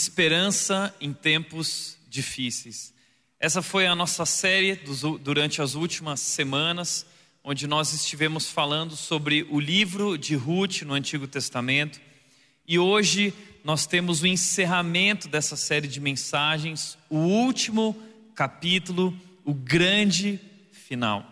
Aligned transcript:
Esperança 0.00 0.94
em 1.00 1.12
tempos 1.12 1.98
difíceis. 2.08 2.94
Essa 3.40 3.60
foi 3.60 3.84
a 3.84 3.96
nossa 3.96 4.24
série 4.24 4.78
durante 5.20 5.60
as 5.60 5.74
últimas 5.74 6.20
semanas, 6.20 7.04
onde 7.42 7.66
nós 7.66 7.92
estivemos 7.92 8.48
falando 8.48 8.94
sobre 8.94 9.44
o 9.50 9.58
livro 9.58 10.16
de 10.16 10.36
Ruth 10.36 10.82
no 10.82 10.94
Antigo 10.94 11.26
Testamento. 11.26 12.00
E 12.64 12.78
hoje 12.78 13.34
nós 13.64 13.88
temos 13.88 14.22
o 14.22 14.28
encerramento 14.28 15.26
dessa 15.26 15.56
série 15.56 15.88
de 15.88 15.98
mensagens, 15.98 16.96
o 17.10 17.16
último 17.16 18.00
capítulo, 18.36 19.12
o 19.44 19.52
grande 19.52 20.38
final. 20.70 21.26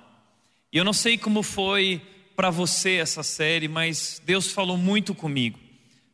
E 0.73 0.77
eu 0.77 0.83
não 0.85 0.93
sei 0.93 1.17
como 1.17 1.45
foi 1.45 2.03
para 2.35 2.51
você 2.51 2.97
essa 2.97 3.23
série, 3.23 3.69
mas 3.69 4.21
Deus 4.27 4.51
falou 4.51 4.77
muito 4.77 5.15
comigo. 5.15 5.57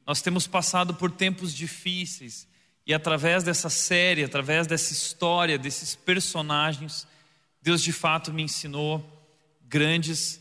Nós 0.07 0.21
temos 0.21 0.47
passado 0.47 0.93
por 0.93 1.11
tempos 1.11 1.55
difíceis 1.55 2.52
e 2.93 2.95
através 2.95 3.43
dessa 3.43 3.71
série, 3.71 4.23
através 4.23 4.67
dessa 4.67 4.93
história, 4.93 5.57
desses 5.57 5.95
personagens, 5.95 7.07
Deus 7.63 7.83
de 7.83 7.91
fato 7.91 8.35
me 8.35 8.43
ensinou 8.43 9.03
grandes 9.63 10.39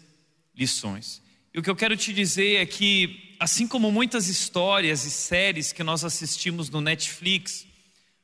lições. 0.53 1.21
E 1.53 1.59
o 1.59 1.63
que 1.63 1.69
eu 1.69 1.75
quero 1.77 1.95
te 1.95 2.11
dizer 2.11 2.57
é 2.57 2.65
que, 2.65 3.37
assim 3.39 3.65
como 3.65 3.89
muitas 3.89 4.27
histórias 4.27 5.05
e 5.05 5.11
séries 5.11 5.71
que 5.71 5.81
nós 5.81 6.03
assistimos 6.03 6.69
no 6.69 6.81
Netflix, 6.81 7.61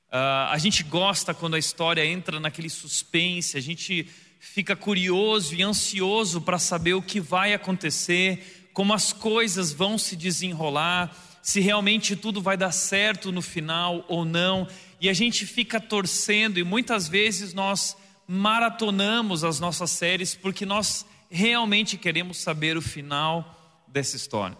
uh, 0.09 0.49
a 0.49 0.57
gente 0.57 0.83
gosta 0.83 1.33
quando 1.33 1.53
a 1.53 1.59
história 1.59 2.05
entra 2.05 2.37
naquele 2.37 2.69
suspense, 2.69 3.55
a 3.55 3.61
gente 3.61 4.09
fica 4.41 4.75
curioso 4.75 5.55
e 5.55 5.63
ansioso 5.63 6.41
para 6.41 6.59
saber 6.59 6.95
o 6.95 7.01
que 7.01 7.21
vai 7.21 7.53
acontecer, 7.53 8.69
como 8.73 8.93
as 8.93 9.13
coisas 9.13 9.71
vão 9.71 9.97
se 9.97 10.17
desenrolar 10.17 11.15
se 11.47 11.61
realmente 11.61 12.13
tudo 12.13 12.41
vai 12.41 12.57
dar 12.57 12.73
certo 12.73 13.31
no 13.31 13.41
final 13.41 14.03
ou 14.09 14.25
não, 14.25 14.67
e 14.99 15.07
a 15.07 15.13
gente 15.13 15.45
fica 15.45 15.79
torcendo, 15.79 16.59
e 16.59 16.63
muitas 16.65 17.07
vezes 17.07 17.53
nós 17.53 17.95
maratonamos 18.27 19.45
as 19.45 19.57
nossas 19.57 19.91
séries 19.91 20.35
porque 20.35 20.65
nós 20.65 21.05
realmente 21.31 21.97
queremos 21.97 22.35
saber 22.39 22.75
o 22.75 22.81
final 22.81 23.81
dessa 23.87 24.17
história. 24.17 24.57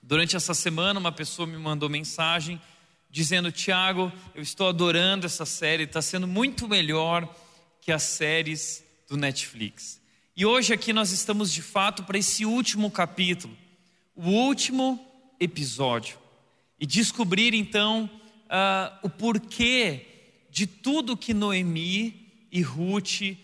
Durante 0.00 0.36
essa 0.36 0.54
semana, 0.54 1.00
uma 1.00 1.10
pessoa 1.10 1.44
me 1.44 1.58
mandou 1.58 1.88
mensagem 1.88 2.60
dizendo: 3.10 3.50
Tiago, 3.50 4.12
eu 4.32 4.42
estou 4.42 4.68
adorando 4.68 5.26
essa 5.26 5.44
série, 5.44 5.82
está 5.82 6.00
sendo 6.00 6.28
muito 6.28 6.68
melhor 6.68 7.28
que 7.80 7.90
as 7.90 8.04
séries 8.04 8.84
do 9.08 9.16
Netflix. 9.16 10.00
E 10.36 10.46
hoje 10.46 10.72
aqui 10.72 10.92
nós 10.92 11.10
estamos 11.10 11.52
de 11.52 11.62
fato 11.62 12.04
para 12.04 12.16
esse 12.16 12.46
último 12.46 12.92
capítulo, 12.92 13.56
o 14.14 14.30
último 14.30 15.05
episódio 15.38 16.18
e 16.78 16.86
descobrir 16.86 17.54
então 17.54 18.10
uh, 18.46 18.98
o 19.02 19.08
porquê 19.10 20.06
de 20.50 20.66
tudo 20.66 21.16
que 21.16 21.34
Noemi 21.34 22.46
e 22.50 22.62
Ruth 22.62 23.22
uh, 23.22 23.36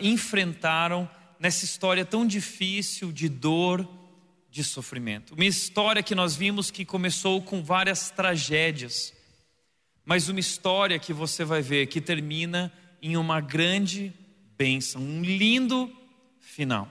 enfrentaram 0.00 1.08
nessa 1.38 1.64
história 1.64 2.04
tão 2.04 2.26
difícil 2.26 3.10
de 3.12 3.28
dor, 3.28 3.88
de 4.50 4.62
sofrimento. 4.62 5.34
Uma 5.34 5.44
história 5.44 6.02
que 6.02 6.14
nós 6.14 6.36
vimos 6.36 6.70
que 6.70 6.84
começou 6.84 7.40
com 7.40 7.62
várias 7.62 8.10
tragédias, 8.10 9.14
mas 10.04 10.28
uma 10.28 10.40
história 10.40 10.98
que 10.98 11.12
você 11.12 11.44
vai 11.44 11.62
ver 11.62 11.86
que 11.86 12.00
termina 12.00 12.72
em 13.00 13.16
uma 13.16 13.40
grande 13.40 14.12
bênção, 14.58 15.00
um 15.00 15.22
lindo 15.22 15.90
final. 16.40 16.90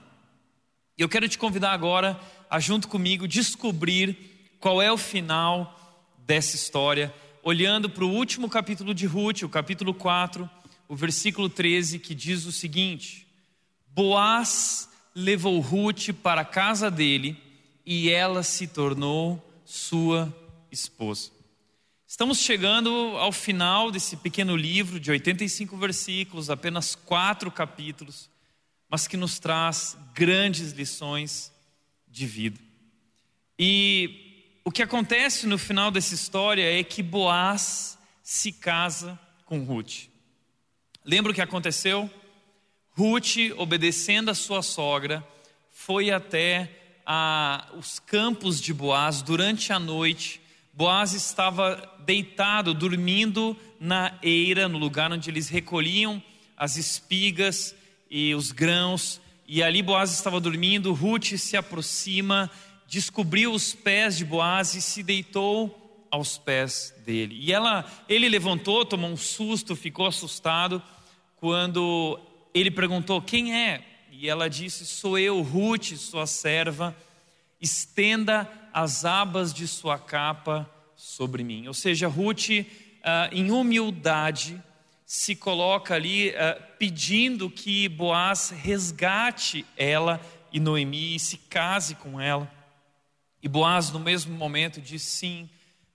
E 0.98 1.02
eu 1.02 1.08
quero 1.08 1.28
te 1.28 1.38
convidar 1.38 1.72
agora 1.72 2.18
a, 2.48 2.58
junto 2.58 2.88
comigo, 2.88 3.28
descobrir 3.28 4.29
qual 4.60 4.82
é 4.82 4.92
o 4.92 4.98
final 4.98 5.74
dessa 6.18 6.54
história, 6.54 7.12
olhando 7.42 7.88
para 7.88 8.04
o 8.04 8.12
último 8.12 8.48
capítulo 8.48 8.92
de 8.92 9.06
Ruth, 9.06 9.42
o 9.42 9.48
capítulo 9.48 9.94
4, 9.94 10.48
o 10.86 10.94
versículo 10.94 11.48
13, 11.48 11.98
que 11.98 12.14
diz 12.14 12.44
o 12.44 12.52
seguinte: 12.52 13.26
Boaz 13.88 14.90
levou 15.14 15.58
Ruth 15.60 16.10
para 16.22 16.42
a 16.42 16.44
casa 16.44 16.90
dele 16.90 17.42
e 17.86 18.10
ela 18.10 18.42
se 18.42 18.66
tornou 18.66 19.42
sua 19.64 20.32
esposa. 20.70 21.30
Estamos 22.06 22.40
chegando 22.40 22.90
ao 23.16 23.32
final 23.32 23.90
desse 23.90 24.16
pequeno 24.16 24.54
livro 24.54 25.00
de 25.00 25.10
85 25.10 25.76
versículos, 25.76 26.50
apenas 26.50 26.94
quatro 26.94 27.50
capítulos, 27.50 28.28
mas 28.90 29.08
que 29.08 29.16
nos 29.16 29.38
traz 29.38 29.96
grandes 30.12 30.72
lições 30.72 31.50
de 32.06 32.26
vida. 32.26 32.58
E 33.58 34.29
o 34.70 34.72
que 34.72 34.84
acontece 34.84 35.48
no 35.48 35.58
final 35.58 35.90
dessa 35.90 36.14
história 36.14 36.78
é 36.78 36.84
que 36.84 37.02
Boaz 37.02 37.98
se 38.22 38.52
casa 38.52 39.18
com 39.44 39.64
Ruth. 39.64 40.04
Lembra 41.04 41.32
o 41.32 41.34
que 41.34 41.40
aconteceu? 41.40 42.08
Ruth, 42.92 43.34
obedecendo 43.56 44.30
a 44.30 44.34
sua 44.34 44.62
sogra, 44.62 45.26
foi 45.72 46.12
até 46.12 46.70
a, 47.04 47.66
os 47.76 47.98
campos 47.98 48.60
de 48.60 48.72
Boaz 48.72 49.22
durante 49.22 49.72
a 49.72 49.78
noite. 49.80 50.40
Boaz 50.72 51.14
estava 51.14 51.92
deitado, 52.06 52.72
dormindo 52.72 53.56
na 53.80 54.16
eira, 54.22 54.68
no 54.68 54.78
lugar 54.78 55.10
onde 55.10 55.30
eles 55.30 55.48
recolhiam 55.48 56.22
as 56.56 56.76
espigas 56.76 57.74
e 58.08 58.36
os 58.36 58.52
grãos. 58.52 59.20
E 59.48 59.64
ali 59.64 59.82
Boaz 59.82 60.12
estava 60.12 60.38
dormindo. 60.38 60.92
Ruth 60.92 61.36
se 61.38 61.56
aproxima 61.56 62.48
descobriu 62.90 63.52
os 63.52 63.72
pés 63.72 64.18
de 64.18 64.24
Boaz 64.24 64.74
e 64.74 64.82
se 64.82 65.00
deitou 65.00 66.08
aos 66.10 66.36
pés 66.36 66.92
dele. 67.06 67.38
E 67.38 67.52
ela, 67.52 67.88
ele 68.08 68.28
levantou, 68.28 68.84
tomou 68.84 69.08
um 69.08 69.16
susto, 69.16 69.76
ficou 69.76 70.06
assustado 70.06 70.82
quando 71.36 72.18
ele 72.52 72.68
perguntou: 72.68 73.22
"Quem 73.22 73.54
é?" 73.54 73.84
E 74.10 74.28
ela 74.28 74.50
disse: 74.50 74.84
"Sou 74.84 75.16
eu, 75.16 75.40
Ruth, 75.40 75.92
sua 75.94 76.26
serva. 76.26 76.96
Estenda 77.60 78.50
as 78.74 79.04
abas 79.04 79.54
de 79.54 79.68
sua 79.68 79.96
capa 79.96 80.68
sobre 80.96 81.44
mim." 81.44 81.68
Ou 81.68 81.74
seja, 81.74 82.08
Ruth, 82.08 82.66
ah, 83.04 83.30
em 83.30 83.52
humildade, 83.52 84.60
se 85.06 85.36
coloca 85.36 85.94
ali 85.94 86.34
ah, 86.34 86.60
pedindo 86.76 87.48
que 87.48 87.88
Boaz 87.88 88.50
resgate 88.50 89.64
ela 89.76 90.20
e 90.52 90.58
Noemi 90.58 91.14
e 91.14 91.20
se 91.20 91.36
case 91.36 91.94
com 91.94 92.20
ela. 92.20 92.58
E 93.42 93.48
Boaz, 93.48 93.90
no 93.90 93.98
mesmo 93.98 94.36
momento, 94.36 94.80
diz: 94.80 95.02
Sim, 95.02 95.48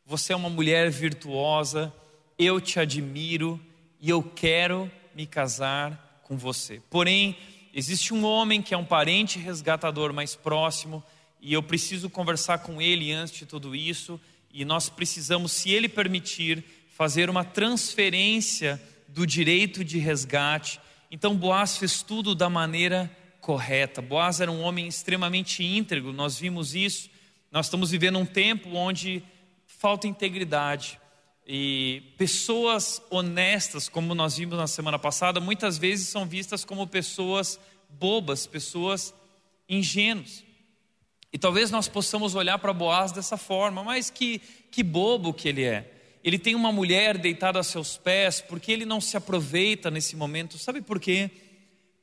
você 0.06 0.34
é 0.34 0.36
uma 0.36 0.50
mulher 0.50 0.90
virtuosa, 0.90 1.94
eu 2.40 2.60
te 2.60 2.80
admiro 2.80 3.60
e 4.02 4.10
eu 4.10 4.24
quero 4.24 4.92
me 5.14 5.28
casar 5.28 6.22
com 6.24 6.38
você. 6.38 6.82
Porém, 6.90 7.38
existe 7.74 8.14
um 8.14 8.26
homem 8.26 8.62
que 8.62 8.74
é 8.74 8.78
um 8.78 8.86
parente 8.86 9.38
resgatador 9.38 10.12
mais 10.12 10.36
próximo 10.36 11.04
e 11.40 11.54
eu 11.54 11.62
preciso 11.62 12.10
conversar 12.10 12.60
com 12.60 12.82
ele 12.82 13.12
antes 13.12 13.36
de 13.36 13.46
tudo 13.46 13.76
isso. 13.76 14.20
E 14.52 14.66
nós 14.66 14.90
precisamos, 14.90 15.52
se 15.52 15.70
ele 15.70 15.88
permitir, 15.88 16.64
fazer 16.90 17.30
uma 17.30 17.44
transferência 17.44 18.82
do 19.08 19.28
direito 19.28 19.84
de 19.84 20.00
resgate. 20.00 20.80
Então, 21.12 21.36
Boaz 21.36 21.78
fez 21.78 22.02
tudo 22.02 22.34
da 22.34 22.50
maneira 22.50 23.12
correta. 23.40 24.02
Boaz 24.02 24.42
era 24.42 24.52
um 24.52 24.62
homem 24.62 24.88
extremamente 24.88 25.64
íntegro, 25.64 26.12
nós 26.12 26.40
vimos 26.40 26.74
isso 26.74 27.14
nós 27.56 27.68
estamos 27.68 27.90
vivendo 27.90 28.20
um 28.20 28.26
tempo 28.26 28.76
onde 28.76 29.24
falta 29.66 30.06
integridade. 30.10 31.00
E 31.48 32.04
pessoas 32.18 33.02
honestas, 33.10 33.88
como 33.88 34.14
nós 34.14 34.36
vimos 34.36 34.58
na 34.58 34.68
semana 34.68 35.00
passada, 35.00 35.40
muitas 35.40 35.78
vezes 35.78 36.10
são 36.10 36.26
vistas 36.26 36.66
como 36.66 36.86
pessoas 36.86 37.58
bobas, 37.88 38.46
pessoas 38.46 39.14
ingênuas. 39.70 40.44
E 41.32 41.38
talvez 41.38 41.72
nós 41.72 41.88
possamos 41.88 42.36
olhar 42.36 42.60
para 42.60 42.74
Boaz 42.74 43.14
dessa 43.14 43.38
forma, 43.38 43.86
mas 43.86 44.10
que, 44.10 44.40
que 44.70 44.84
bobo 44.84 45.34
que 45.34 45.48
ele 45.48 45.64
é. 45.64 46.18
Ele 46.26 46.38
tem 46.38 46.56
uma 46.56 46.74
mulher 46.74 47.18
deitada 47.18 47.58
a 47.58 47.64
seus 47.64 47.96
pés, 47.96 48.42
porque 48.42 48.70
ele 48.70 48.84
não 48.84 49.00
se 49.00 49.16
aproveita 49.16 49.90
nesse 49.90 50.18
momento. 50.18 50.58
Sabe 50.58 50.82
por 50.82 51.00
quê? 51.00 51.32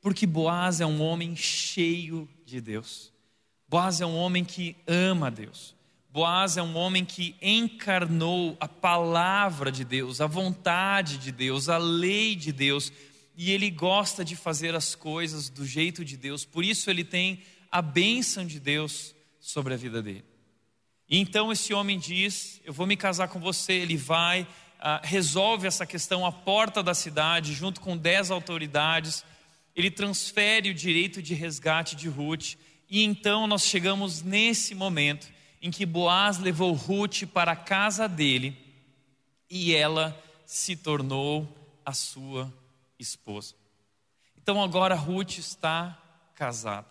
Porque 0.01 0.25
Boaz 0.25 0.81
é 0.81 0.85
um 0.87 0.99
homem 0.99 1.35
cheio 1.35 2.27
de 2.43 2.59
Deus. 2.59 3.12
Boaz 3.73 4.01
é 4.01 4.05
um 4.05 4.15
homem 4.15 4.45
que 4.45 4.75
ama 4.85 5.31
Deus. 5.31 5.73
Boaz 6.11 6.57
é 6.57 6.61
um 6.61 6.77
homem 6.77 7.03
que 7.03 7.35
encarnou 7.41 8.55
a 8.59 8.67
palavra 8.67 9.71
de 9.71 9.83
Deus, 9.83 10.21
a 10.21 10.27
vontade 10.27 11.17
de 11.17 11.31
Deus, 11.31 11.69
a 11.69 11.79
lei 11.79 12.35
de 12.35 12.51
Deus, 12.51 12.93
e 13.35 13.49
ele 13.49 13.71
gosta 13.71 14.23
de 14.23 14.35
fazer 14.35 14.75
as 14.75 14.93
coisas 14.93 15.49
do 15.49 15.65
jeito 15.65 16.05
de 16.05 16.15
Deus, 16.15 16.45
por 16.45 16.63
isso 16.63 16.87
ele 16.87 17.03
tem 17.03 17.41
a 17.71 17.81
bênção 17.81 18.45
de 18.45 18.59
Deus 18.59 19.15
sobre 19.39 19.73
a 19.73 19.77
vida 19.77 20.03
dele. 20.03 20.23
E 21.09 21.17
então 21.17 21.51
esse 21.51 21.73
homem 21.73 21.97
diz: 21.97 22.61
Eu 22.63 22.73
vou 22.73 22.85
me 22.85 22.95
casar 22.95 23.27
com 23.27 23.39
você. 23.39 23.73
Ele 23.73 23.97
vai, 23.97 24.47
ah, 24.79 25.01
resolve 25.03 25.65
essa 25.65 25.87
questão 25.87 26.27
à 26.27 26.31
porta 26.31 26.83
da 26.83 26.93
cidade, 26.93 27.55
junto 27.55 27.81
com 27.81 27.97
dez 27.97 28.29
autoridades. 28.29 29.25
Ele 29.75 29.89
transfere 29.89 30.69
o 30.69 30.75
direito 30.75 31.23
de 31.23 31.33
resgate 31.33 31.95
de 31.95 32.07
Ruth 32.07 32.53
e 32.93 33.01
então 33.01 33.47
nós 33.47 33.63
chegamos 33.63 34.21
nesse 34.21 34.75
momento 34.75 35.27
em 35.59 35.71
que 35.71 35.83
Boaz 35.83 36.37
levou 36.37 36.73
Ruth 36.73 37.23
para 37.23 37.53
a 37.53 37.55
casa 37.55 38.07
dele 38.07 38.55
e 39.49 39.73
ela 39.73 40.15
se 40.45 40.75
tornou 40.75 41.51
a 41.83 41.91
sua 41.91 42.53
esposa. 42.99 43.55
Então 44.39 44.61
agora 44.61 44.93
Ruth 44.93 45.39
está 45.39 45.99
casada. 46.35 46.85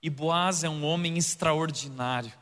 E 0.00 0.08
Boaz 0.08 0.62
é 0.62 0.68
um 0.68 0.84
homem 0.84 1.18
extraordinário. 1.18 2.32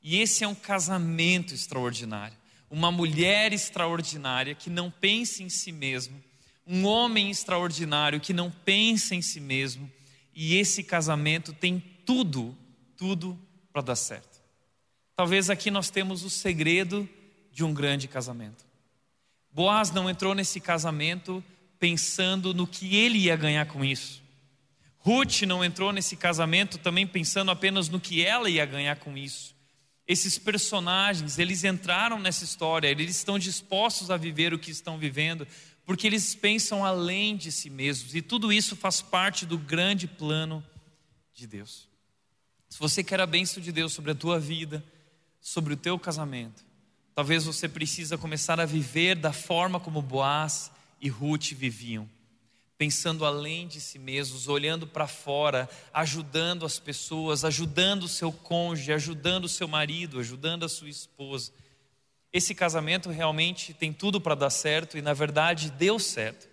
E 0.00 0.20
esse 0.20 0.44
é 0.44 0.46
um 0.46 0.54
casamento 0.54 1.52
extraordinário. 1.52 2.36
Uma 2.70 2.92
mulher 2.92 3.52
extraordinária 3.52 4.54
que 4.54 4.70
não 4.70 4.88
pensa 4.88 5.42
em 5.42 5.48
si 5.48 5.72
mesmo. 5.72 6.22
Um 6.64 6.86
homem 6.86 7.28
extraordinário 7.28 8.20
que 8.20 8.32
não 8.32 8.52
pensa 8.52 9.16
em 9.16 9.20
si 9.20 9.40
mesmo. 9.40 9.90
E 10.32 10.54
esse 10.54 10.84
casamento 10.84 11.52
tem 11.52 11.82
tudo, 12.04 12.56
tudo 12.96 13.38
para 13.72 13.82
dar 13.82 13.96
certo. 13.96 14.42
Talvez 15.16 15.50
aqui 15.50 15.70
nós 15.70 15.90
temos 15.90 16.24
o 16.24 16.30
segredo 16.30 17.08
de 17.52 17.64
um 17.64 17.72
grande 17.72 18.08
casamento. 18.08 18.64
Boaz 19.52 19.90
não 19.90 20.10
entrou 20.10 20.34
nesse 20.34 20.60
casamento 20.60 21.42
pensando 21.78 22.52
no 22.52 22.66
que 22.66 22.96
ele 22.96 23.18
ia 23.18 23.36
ganhar 23.36 23.66
com 23.66 23.84
isso. 23.84 24.22
Ruth 24.98 25.42
não 25.42 25.64
entrou 25.64 25.92
nesse 25.92 26.16
casamento 26.16 26.78
também 26.78 27.06
pensando 27.06 27.50
apenas 27.50 27.88
no 27.88 28.00
que 28.00 28.24
ela 28.24 28.48
ia 28.48 28.64
ganhar 28.64 28.96
com 28.96 29.16
isso. 29.16 29.54
Esses 30.06 30.38
personagens, 30.38 31.38
eles 31.38 31.62
entraram 31.62 32.18
nessa 32.18 32.44
história, 32.44 32.88
eles 32.88 33.16
estão 33.16 33.38
dispostos 33.38 34.10
a 34.10 34.16
viver 34.16 34.52
o 34.52 34.58
que 34.58 34.70
estão 34.70 34.98
vivendo, 34.98 35.46
porque 35.84 36.06
eles 36.06 36.34
pensam 36.34 36.84
além 36.84 37.36
de 37.36 37.52
si 37.52 37.70
mesmos, 37.70 38.14
e 38.14 38.22
tudo 38.22 38.52
isso 38.52 38.74
faz 38.74 39.00
parte 39.02 39.46
do 39.46 39.58
grande 39.58 40.06
plano 40.06 40.64
de 41.32 41.46
Deus. 41.46 41.88
Se 42.74 42.80
você 42.80 43.04
quer 43.04 43.20
a 43.20 43.26
bênção 43.26 43.62
de 43.62 43.70
Deus 43.70 43.92
sobre 43.92 44.10
a 44.10 44.16
tua 44.16 44.40
vida, 44.40 44.82
sobre 45.40 45.74
o 45.74 45.76
teu 45.76 45.96
casamento, 45.96 46.64
talvez 47.14 47.44
você 47.44 47.68
precisa 47.68 48.18
começar 48.18 48.58
a 48.58 48.66
viver 48.66 49.14
da 49.14 49.32
forma 49.32 49.78
como 49.78 50.02
Boaz 50.02 50.72
e 51.00 51.08
Ruth 51.08 51.52
viviam, 51.52 52.10
pensando 52.76 53.24
além 53.24 53.68
de 53.68 53.80
si 53.80 53.96
mesmos, 53.96 54.48
olhando 54.48 54.88
para 54.88 55.06
fora, 55.06 55.70
ajudando 55.92 56.66
as 56.66 56.80
pessoas, 56.80 57.44
ajudando 57.44 58.02
o 58.02 58.08
seu 58.08 58.32
cônjuge, 58.32 58.92
ajudando 58.92 59.44
o 59.44 59.48
seu 59.48 59.68
marido, 59.68 60.18
ajudando 60.18 60.64
a 60.64 60.68
sua 60.68 60.88
esposa. 60.88 61.52
Esse 62.32 62.56
casamento 62.56 63.08
realmente 63.08 63.72
tem 63.72 63.92
tudo 63.92 64.20
para 64.20 64.34
dar 64.34 64.50
certo 64.50 64.98
e, 64.98 65.00
na 65.00 65.12
verdade, 65.12 65.70
deu 65.70 66.00
certo. 66.00 66.48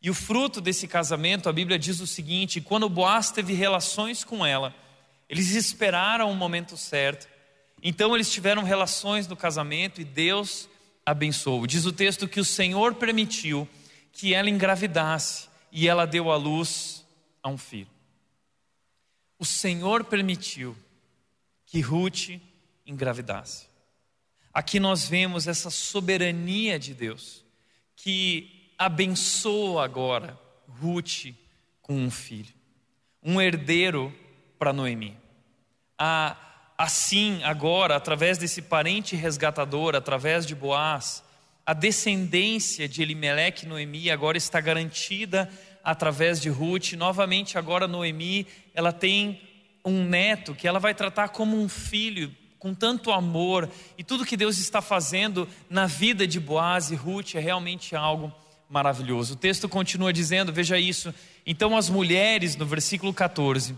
E 0.00 0.08
o 0.08 0.14
fruto 0.14 0.60
desse 0.60 0.86
casamento, 0.86 1.48
a 1.48 1.52
Bíblia 1.52 1.80
diz 1.80 1.98
o 1.98 2.06
seguinte: 2.06 2.60
quando 2.60 2.88
Boaz 2.88 3.32
teve 3.32 3.54
relações 3.54 4.22
com 4.22 4.46
ela, 4.46 4.72
eles 5.32 5.54
esperaram 5.54 6.30
o 6.30 6.36
momento 6.36 6.76
certo, 6.76 7.26
então 7.82 8.14
eles 8.14 8.30
tiveram 8.30 8.62
relações 8.62 9.26
no 9.26 9.34
casamento 9.34 9.98
e 9.98 10.04
Deus 10.04 10.68
abençoou. 11.06 11.66
Diz 11.66 11.86
o 11.86 11.92
texto 11.92 12.28
que 12.28 12.38
o 12.38 12.44
Senhor 12.44 12.96
permitiu 12.96 13.66
que 14.12 14.34
ela 14.34 14.50
engravidasse 14.50 15.48
e 15.72 15.88
ela 15.88 16.06
deu 16.06 16.30
à 16.30 16.36
luz 16.36 17.02
a 17.42 17.48
um 17.48 17.56
filho. 17.56 17.88
O 19.38 19.46
Senhor 19.46 20.04
permitiu 20.04 20.76
que 21.64 21.80
Ruth 21.80 22.38
engravidasse. 22.84 23.68
Aqui 24.52 24.78
nós 24.78 25.08
vemos 25.08 25.48
essa 25.48 25.70
soberania 25.70 26.78
de 26.78 26.92
Deus, 26.92 27.42
que 27.96 28.70
abençoa 28.76 29.82
agora 29.82 30.38
Ruth 30.78 31.32
com 31.80 31.94
um 31.94 32.10
filho, 32.10 32.52
um 33.22 33.40
herdeiro 33.40 34.14
para 34.58 34.74
Noemi. 34.74 35.21
Assim, 36.78 37.42
agora, 37.44 37.96
através 37.96 38.38
desse 38.38 38.62
parente 38.62 39.14
resgatador, 39.14 39.94
através 39.94 40.44
de 40.46 40.54
Boaz, 40.54 41.22
a 41.64 41.72
descendência 41.72 42.88
de 42.88 43.02
Elimelec 43.02 43.64
e 43.64 43.68
Noemi 43.68 44.10
agora 44.10 44.36
está 44.36 44.60
garantida 44.60 45.48
através 45.84 46.40
de 46.40 46.48
Ruth. 46.48 46.92
Novamente, 46.94 47.56
agora 47.56 47.86
Noemi, 47.86 48.46
ela 48.74 48.92
tem 48.92 49.40
um 49.84 50.04
neto 50.04 50.54
que 50.54 50.66
ela 50.66 50.80
vai 50.80 50.94
tratar 50.94 51.28
como 51.28 51.60
um 51.60 51.68
filho, 51.68 52.34
com 52.58 52.74
tanto 52.74 53.12
amor, 53.12 53.68
e 53.98 54.04
tudo 54.04 54.24
que 54.24 54.36
Deus 54.36 54.58
está 54.58 54.80
fazendo 54.80 55.48
na 55.68 55.86
vida 55.86 56.26
de 56.26 56.38
Boaz 56.38 56.90
e 56.90 56.94
Ruth 56.94 57.34
é 57.34 57.40
realmente 57.40 57.94
algo 57.96 58.32
maravilhoso. 58.68 59.34
O 59.34 59.36
texto 59.36 59.68
continua 59.68 60.12
dizendo, 60.12 60.52
veja 60.52 60.78
isso. 60.78 61.14
Então 61.44 61.76
as 61.76 61.88
mulheres, 61.88 62.56
no 62.56 62.64
versículo 62.64 63.12
14, 63.12 63.76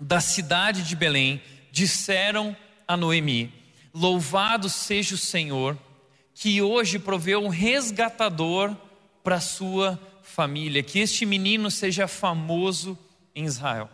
da 0.00 0.20
cidade 0.20 0.82
de 0.82 0.96
Belém, 0.96 1.42
disseram 1.70 2.56
a 2.88 2.96
Noemi: 2.96 3.52
Louvado 3.92 4.68
seja 4.70 5.14
o 5.14 5.18
Senhor, 5.18 5.78
que 6.34 6.62
hoje 6.62 6.98
proveu 6.98 7.44
um 7.44 7.48
resgatador 7.48 8.74
para 9.22 9.40
sua 9.40 10.00
família, 10.22 10.82
que 10.82 10.98
este 10.98 11.26
menino 11.26 11.70
seja 11.70 12.08
famoso 12.08 12.98
em 13.34 13.44
Israel. 13.44 13.90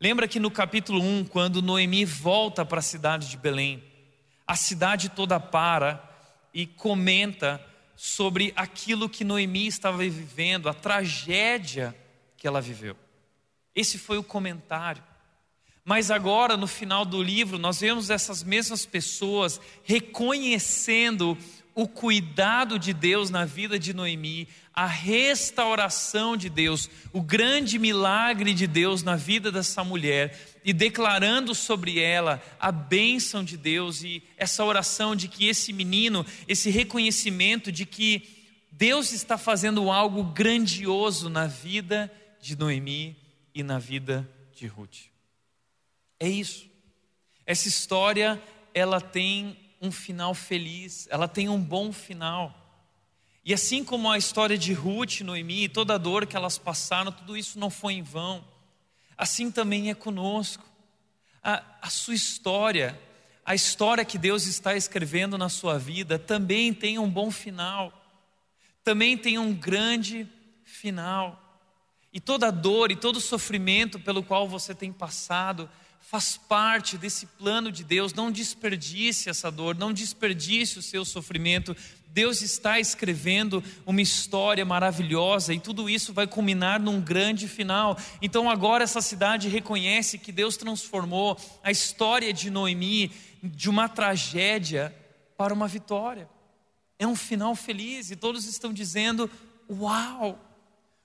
Lembra 0.00 0.26
que 0.26 0.40
no 0.40 0.50
capítulo 0.50 1.00
1, 1.00 1.26
quando 1.26 1.62
Noemi 1.62 2.04
volta 2.04 2.64
para 2.64 2.80
a 2.80 2.82
cidade 2.82 3.28
de 3.30 3.36
Belém, 3.36 3.82
a 4.46 4.56
cidade 4.56 5.08
toda 5.08 5.38
para 5.38 6.02
e 6.52 6.66
comenta 6.66 7.64
sobre 7.96 8.52
aquilo 8.56 9.08
que 9.08 9.24
Noemi 9.24 9.66
estava 9.66 9.98
vivendo, 9.98 10.68
a 10.68 10.74
tragédia 10.74 11.94
que 12.36 12.46
ela 12.46 12.60
viveu. 12.60 12.96
Esse 13.74 13.98
foi 13.98 14.18
o 14.18 14.22
comentário. 14.22 15.02
Mas 15.84 16.10
agora, 16.10 16.56
no 16.56 16.66
final 16.66 17.04
do 17.04 17.22
livro, 17.22 17.58
nós 17.58 17.80
vemos 17.80 18.08
essas 18.08 18.42
mesmas 18.42 18.86
pessoas 18.86 19.60
reconhecendo 19.82 21.36
o 21.74 21.86
cuidado 21.86 22.78
de 22.78 22.94
Deus 22.94 23.28
na 23.30 23.44
vida 23.44 23.78
de 23.78 23.92
Noemi, 23.92 24.48
a 24.72 24.86
restauração 24.86 26.36
de 26.36 26.48
Deus, 26.48 26.88
o 27.12 27.20
grande 27.20 27.78
milagre 27.78 28.54
de 28.54 28.66
Deus 28.66 29.02
na 29.02 29.16
vida 29.16 29.50
dessa 29.52 29.84
mulher 29.84 30.38
e 30.64 30.72
declarando 30.72 31.54
sobre 31.54 31.98
ela 31.98 32.40
a 32.58 32.72
bênção 32.72 33.44
de 33.44 33.56
Deus 33.56 34.02
e 34.02 34.22
essa 34.36 34.64
oração 34.64 35.14
de 35.14 35.28
que 35.28 35.48
esse 35.48 35.72
menino, 35.72 36.24
esse 36.48 36.70
reconhecimento 36.70 37.70
de 37.70 37.84
que 37.84 38.22
Deus 38.70 39.12
está 39.12 39.36
fazendo 39.36 39.90
algo 39.90 40.22
grandioso 40.22 41.28
na 41.28 41.46
vida 41.46 42.10
de 42.40 42.56
Noemi 42.56 43.23
e 43.54 43.62
na 43.62 43.78
vida 43.78 44.28
de 44.52 44.66
Ruth. 44.66 45.06
É 46.18 46.28
isso. 46.28 46.68
Essa 47.46 47.68
história, 47.68 48.42
ela 48.72 49.00
tem 49.00 49.58
um 49.80 49.92
final 49.92 50.34
feliz, 50.34 51.06
ela 51.10 51.28
tem 51.28 51.48
um 51.48 51.60
bom 51.60 51.92
final. 51.92 52.60
E 53.44 53.52
assim 53.52 53.84
como 53.84 54.10
a 54.10 54.16
história 54.16 54.56
de 54.56 54.72
Ruth, 54.72 55.20
Noemi, 55.20 55.68
toda 55.68 55.94
a 55.94 55.98
dor 55.98 56.26
que 56.26 56.34
elas 56.34 56.56
passaram, 56.56 57.12
tudo 57.12 57.36
isso 57.36 57.58
não 57.58 57.68
foi 57.68 57.94
em 57.94 58.02
vão. 58.02 58.42
Assim 59.16 59.50
também 59.50 59.90
é 59.90 59.94
conosco. 59.94 60.64
A, 61.42 61.62
a 61.82 61.90
sua 61.90 62.14
história, 62.14 62.98
a 63.44 63.54
história 63.54 64.04
que 64.04 64.16
Deus 64.16 64.46
está 64.46 64.74
escrevendo 64.74 65.36
na 65.36 65.50
sua 65.50 65.78
vida, 65.78 66.18
também 66.18 66.72
tem 66.72 66.98
um 66.98 67.08
bom 67.08 67.30
final. 67.30 67.92
Também 68.82 69.16
tem 69.18 69.38
um 69.38 69.52
grande 69.52 70.26
final. 70.64 71.43
E 72.14 72.20
toda 72.20 72.52
dor 72.52 72.92
e 72.92 72.96
todo 72.96 73.20
sofrimento 73.20 73.98
pelo 73.98 74.22
qual 74.22 74.48
você 74.48 74.72
tem 74.72 74.92
passado, 74.92 75.68
faz 76.00 76.36
parte 76.36 76.96
desse 76.96 77.26
plano 77.26 77.72
de 77.72 77.82
Deus. 77.82 78.14
Não 78.14 78.30
desperdice 78.30 79.28
essa 79.28 79.50
dor, 79.50 79.76
não 79.76 79.92
desperdice 79.92 80.78
o 80.78 80.82
seu 80.82 81.04
sofrimento. 81.04 81.76
Deus 82.06 82.40
está 82.40 82.78
escrevendo 82.78 83.64
uma 83.84 84.00
história 84.00 84.64
maravilhosa 84.64 85.52
e 85.52 85.58
tudo 85.58 85.90
isso 85.90 86.12
vai 86.12 86.28
culminar 86.28 86.80
num 86.80 87.00
grande 87.00 87.48
final. 87.48 87.98
Então 88.22 88.48
agora 88.48 88.84
essa 88.84 89.00
cidade 89.00 89.48
reconhece 89.48 90.16
que 90.16 90.30
Deus 90.30 90.56
transformou 90.56 91.36
a 91.64 91.72
história 91.72 92.32
de 92.32 92.48
Noemi 92.48 93.10
de 93.42 93.68
uma 93.68 93.88
tragédia 93.88 94.94
para 95.36 95.52
uma 95.52 95.66
vitória. 95.66 96.28
É 96.96 97.06
um 97.06 97.16
final 97.16 97.56
feliz 97.56 98.12
e 98.12 98.14
todos 98.14 98.44
estão 98.44 98.72
dizendo: 98.72 99.28
"Uau!" 99.68 100.38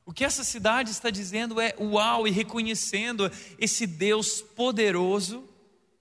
O 0.10 0.12
que 0.12 0.26
essa 0.26 0.44
cidade 0.44 0.90
está 0.90 1.12
dizendo 1.12 1.62
é 1.62 1.76
uau 1.80 2.28
e 2.28 2.32
reconhecendo 2.32 3.32
esse 3.60 3.86
Deus 3.86 4.42
poderoso 4.42 5.48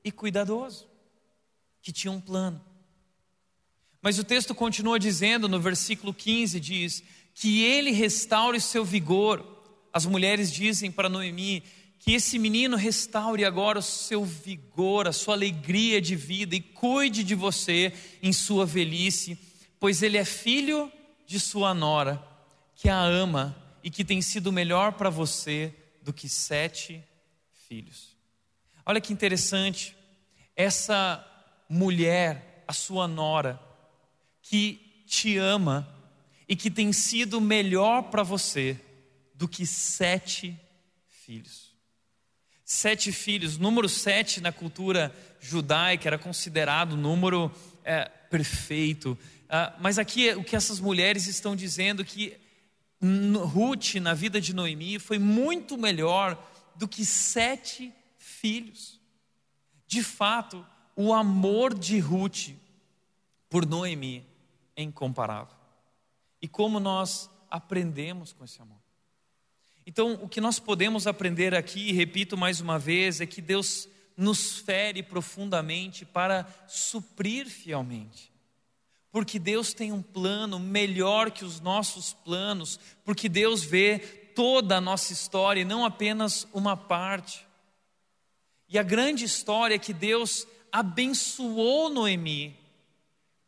e 0.02 0.10
cuidadoso, 0.10 0.88
que 1.82 1.92
tinha 1.92 2.10
um 2.10 2.18
plano. 2.18 2.58
Mas 4.00 4.18
o 4.18 4.24
texto 4.24 4.54
continua 4.54 4.98
dizendo 4.98 5.46
no 5.46 5.60
versículo 5.60 6.14
15: 6.14 6.58
diz 6.58 7.02
que 7.34 7.62
ele 7.62 7.90
restaure 7.90 8.56
o 8.56 8.62
seu 8.62 8.82
vigor. 8.82 9.44
As 9.92 10.06
mulheres 10.06 10.50
dizem 10.50 10.90
para 10.90 11.10
Noemi 11.10 11.62
que 11.98 12.12
esse 12.12 12.38
menino 12.38 12.78
restaure 12.78 13.44
agora 13.44 13.78
o 13.78 13.82
seu 13.82 14.24
vigor, 14.24 15.06
a 15.06 15.12
sua 15.12 15.34
alegria 15.34 16.00
de 16.00 16.16
vida 16.16 16.56
e 16.56 16.62
cuide 16.62 17.22
de 17.22 17.34
você 17.34 17.92
em 18.22 18.32
sua 18.32 18.64
velhice, 18.64 19.38
pois 19.78 20.02
ele 20.02 20.16
é 20.16 20.24
filho 20.24 20.90
de 21.26 21.38
sua 21.38 21.74
nora, 21.74 22.26
que 22.74 22.88
a 22.88 23.02
ama 23.02 23.67
e 23.88 23.90
que 23.90 24.04
tem 24.04 24.20
sido 24.20 24.52
melhor 24.52 24.92
para 24.92 25.08
você 25.08 25.74
do 26.02 26.12
que 26.12 26.28
sete 26.28 27.02
filhos. 27.66 28.14
Olha 28.84 29.00
que 29.00 29.14
interessante, 29.14 29.96
essa 30.54 31.26
mulher, 31.70 32.64
a 32.68 32.74
sua 32.74 33.08
nora, 33.08 33.58
que 34.42 35.04
te 35.06 35.38
ama 35.38 35.88
e 36.46 36.54
que 36.54 36.70
tem 36.70 36.92
sido 36.92 37.40
melhor 37.40 38.10
para 38.10 38.22
você 38.22 38.78
do 39.34 39.48
que 39.48 39.64
sete 39.64 40.54
filhos. 41.24 41.74
Sete 42.66 43.10
filhos, 43.10 43.56
número 43.56 43.88
sete 43.88 44.38
na 44.42 44.52
cultura 44.52 45.16
judaica 45.40 46.10
era 46.10 46.18
considerado 46.18 46.94
número 46.94 47.50
é, 47.82 48.04
perfeito. 48.04 49.16
Ah, 49.48 49.74
mas 49.80 49.98
aqui 49.98 50.28
o 50.32 50.44
que 50.44 50.56
essas 50.56 50.78
mulheres 50.78 51.26
estão 51.26 51.56
dizendo 51.56 52.04
que 52.04 52.36
Ruth 53.00 53.94
na 53.96 54.14
vida 54.14 54.40
de 54.40 54.54
Noemi 54.54 54.98
foi 54.98 55.18
muito 55.18 55.78
melhor 55.78 56.36
do 56.74 56.88
que 56.88 57.04
sete 57.04 57.92
filhos. 58.18 59.00
De 59.86 60.02
fato, 60.02 60.64
o 60.96 61.12
amor 61.12 61.74
de 61.74 61.98
Ruth 61.98 62.50
por 63.48 63.64
Noemi 63.64 64.26
é 64.76 64.82
incomparável. 64.82 65.56
E 66.42 66.48
como 66.48 66.78
nós 66.78 67.30
aprendemos 67.50 68.32
com 68.32 68.44
esse 68.44 68.60
amor? 68.60 68.78
Então, 69.86 70.18
o 70.22 70.28
que 70.28 70.40
nós 70.40 70.58
podemos 70.58 71.06
aprender 71.06 71.54
aqui, 71.54 71.88
e 71.88 71.92
repito 71.92 72.36
mais 72.36 72.60
uma 72.60 72.78
vez, 72.78 73.20
é 73.20 73.26
que 73.26 73.40
Deus 73.40 73.88
nos 74.16 74.58
fere 74.58 75.02
profundamente 75.02 76.04
para 76.04 76.46
suprir 76.66 77.46
fielmente. 77.46 78.30
Porque 79.10 79.38
Deus 79.38 79.72
tem 79.72 79.90
um 79.90 80.02
plano 80.02 80.58
melhor 80.58 81.30
que 81.30 81.44
os 81.44 81.60
nossos 81.60 82.12
planos, 82.12 82.78
porque 83.04 83.28
Deus 83.28 83.64
vê 83.64 83.98
toda 84.34 84.76
a 84.76 84.80
nossa 84.80 85.12
história 85.12 85.60
e 85.60 85.64
não 85.64 85.84
apenas 85.84 86.46
uma 86.52 86.76
parte. 86.76 87.46
E 88.68 88.78
a 88.78 88.82
grande 88.82 89.24
história 89.24 89.74
é 89.74 89.78
que 89.78 89.92
Deus 89.92 90.46
abençoou 90.70 91.88
Noemi, 91.88 92.56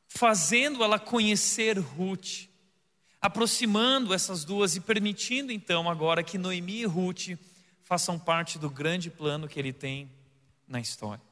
fazendo 0.08 0.82
ela 0.82 0.98
conhecer 0.98 1.78
Ruth, 1.78 2.48
aproximando 3.20 4.14
essas 4.14 4.44
duas 4.44 4.74
e 4.76 4.80
permitindo 4.80 5.52
então 5.52 5.90
agora 5.90 6.22
que 6.22 6.38
Noemi 6.38 6.80
e 6.80 6.86
Ruth 6.86 7.38
façam 7.82 8.18
parte 8.18 8.58
do 8.58 8.70
grande 8.70 9.10
plano 9.10 9.46
que 9.46 9.58
ele 9.58 9.72
tem 9.72 10.10
na 10.66 10.80
história. 10.80 11.22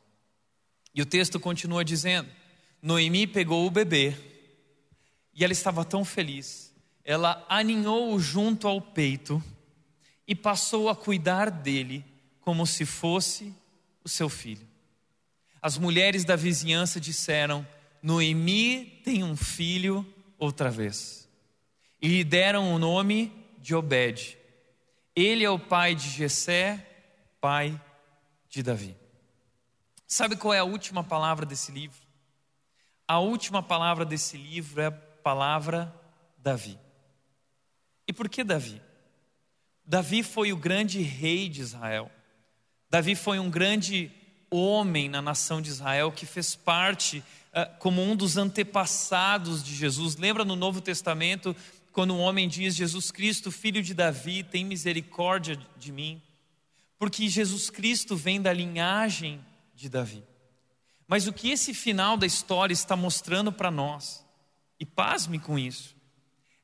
E 0.94 1.00
o 1.00 1.06
texto 1.06 1.40
continua 1.40 1.84
dizendo: 1.84 2.28
Noemi 2.82 3.26
pegou 3.26 3.66
o 3.66 3.70
bebê 3.70 4.16
e 5.34 5.44
ela 5.44 5.52
estava 5.52 5.84
tão 5.84 6.04
feliz, 6.04 6.74
ela 7.04 7.44
aninhou-o 7.48 8.18
junto 8.18 8.68
ao 8.68 8.80
peito 8.80 9.42
e 10.26 10.34
passou 10.34 10.88
a 10.88 10.96
cuidar 10.96 11.50
dele 11.50 12.04
como 12.40 12.66
se 12.66 12.84
fosse 12.84 13.54
o 14.04 14.08
seu 14.08 14.28
filho. 14.28 14.66
As 15.60 15.76
mulheres 15.76 16.24
da 16.24 16.36
vizinhança 16.36 17.00
disseram: 17.00 17.66
Noemi 18.02 19.00
tem 19.04 19.24
um 19.24 19.36
filho 19.36 20.06
outra 20.38 20.70
vez. 20.70 21.28
E 22.00 22.08
lhe 22.08 22.24
deram 22.24 22.72
o 22.72 22.78
nome 22.78 23.32
de 23.58 23.74
Obed. 23.74 24.38
Ele 25.16 25.44
é 25.44 25.50
o 25.50 25.58
pai 25.58 25.94
de 25.94 26.08
Jessé, 26.08 26.86
pai 27.40 27.80
de 28.48 28.62
Davi. 28.62 28.96
Sabe 30.06 30.36
qual 30.36 30.54
é 30.54 30.60
a 30.60 30.64
última 30.64 31.02
palavra 31.02 31.44
desse 31.44 31.72
livro? 31.72 32.07
A 33.08 33.18
última 33.18 33.62
palavra 33.62 34.04
desse 34.04 34.36
livro 34.36 34.82
é 34.82 34.86
a 34.86 34.92
palavra 34.92 35.90
Davi. 36.36 36.78
E 38.06 38.12
por 38.12 38.28
que 38.28 38.44
Davi? 38.44 38.82
Davi 39.82 40.22
foi 40.22 40.52
o 40.52 40.56
grande 40.58 41.00
rei 41.00 41.48
de 41.48 41.62
Israel. 41.62 42.10
Davi 42.90 43.14
foi 43.14 43.38
um 43.38 43.48
grande 43.48 44.12
homem 44.50 45.08
na 45.08 45.22
nação 45.22 45.62
de 45.62 45.70
Israel 45.70 46.12
que 46.12 46.26
fez 46.26 46.54
parte 46.54 47.18
uh, 47.18 47.78
como 47.78 48.02
um 48.02 48.14
dos 48.14 48.36
antepassados 48.36 49.64
de 49.64 49.74
Jesus. 49.74 50.16
Lembra 50.16 50.44
no 50.44 50.54
Novo 50.54 50.82
Testamento 50.82 51.56
quando 51.92 52.14
um 52.14 52.20
homem 52.20 52.46
diz: 52.46 52.74
Jesus 52.74 53.10
Cristo, 53.10 53.50
filho 53.50 53.82
de 53.82 53.94
Davi, 53.94 54.42
tem 54.42 54.66
misericórdia 54.66 55.58
de 55.78 55.90
mim? 55.90 56.20
Porque 56.98 57.26
Jesus 57.26 57.70
Cristo 57.70 58.14
vem 58.14 58.42
da 58.42 58.52
linhagem 58.52 59.42
de 59.74 59.88
Davi. 59.88 60.22
Mas 61.08 61.26
o 61.26 61.32
que 61.32 61.50
esse 61.50 61.72
final 61.72 62.18
da 62.18 62.26
história 62.26 62.74
está 62.74 62.94
mostrando 62.94 63.50
para 63.50 63.70
nós, 63.70 64.22
e 64.78 64.84
pasme 64.84 65.38
com 65.38 65.58
isso, 65.58 65.96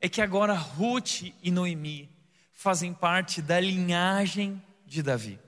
é 0.01 0.09
que 0.09 0.21
agora 0.21 0.53
Ruth 0.53 1.23
e 1.43 1.51
Noemi 1.51 2.11
fazem 2.53 2.93
parte 2.93 3.41
da 3.41 3.59
linhagem 3.59 4.63
de 4.87 5.03
Davi. 5.03 5.41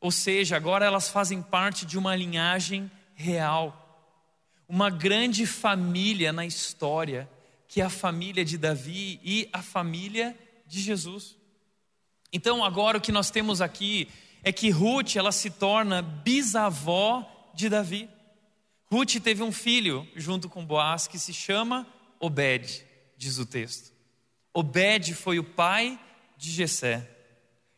Ou 0.00 0.12
seja, 0.12 0.56
agora 0.56 0.86
elas 0.86 1.08
fazem 1.08 1.42
parte 1.42 1.84
de 1.84 1.98
uma 1.98 2.14
linhagem 2.14 2.90
real, 3.14 3.78
uma 4.68 4.88
grande 4.88 5.44
família 5.44 6.32
na 6.32 6.46
história, 6.46 7.28
que 7.66 7.80
é 7.80 7.84
a 7.84 7.90
família 7.90 8.44
de 8.44 8.56
Davi 8.56 9.20
e 9.22 9.48
a 9.52 9.62
família 9.62 10.38
de 10.66 10.80
Jesus. 10.80 11.36
Então, 12.32 12.64
agora 12.64 12.98
o 12.98 13.00
que 13.00 13.12
nós 13.12 13.30
temos 13.30 13.60
aqui 13.60 14.08
é 14.42 14.52
que 14.52 14.70
Ruth 14.70 15.16
ela 15.16 15.32
se 15.32 15.50
torna 15.50 16.02
bisavó 16.02 17.28
de 17.54 17.68
Davi. 17.68 18.08
Ruth 18.92 19.22
teve 19.22 19.42
um 19.42 19.50
filho 19.50 20.06
junto 20.14 20.50
com 20.50 20.66
Boaz 20.66 21.08
que 21.08 21.18
se 21.18 21.32
chama 21.32 21.86
Obed, 22.20 22.84
diz 23.16 23.38
o 23.38 23.46
texto. 23.46 23.90
Obed 24.52 25.14
foi 25.14 25.38
o 25.38 25.44
pai 25.44 25.98
de 26.36 26.50
Jessé. 26.50 27.08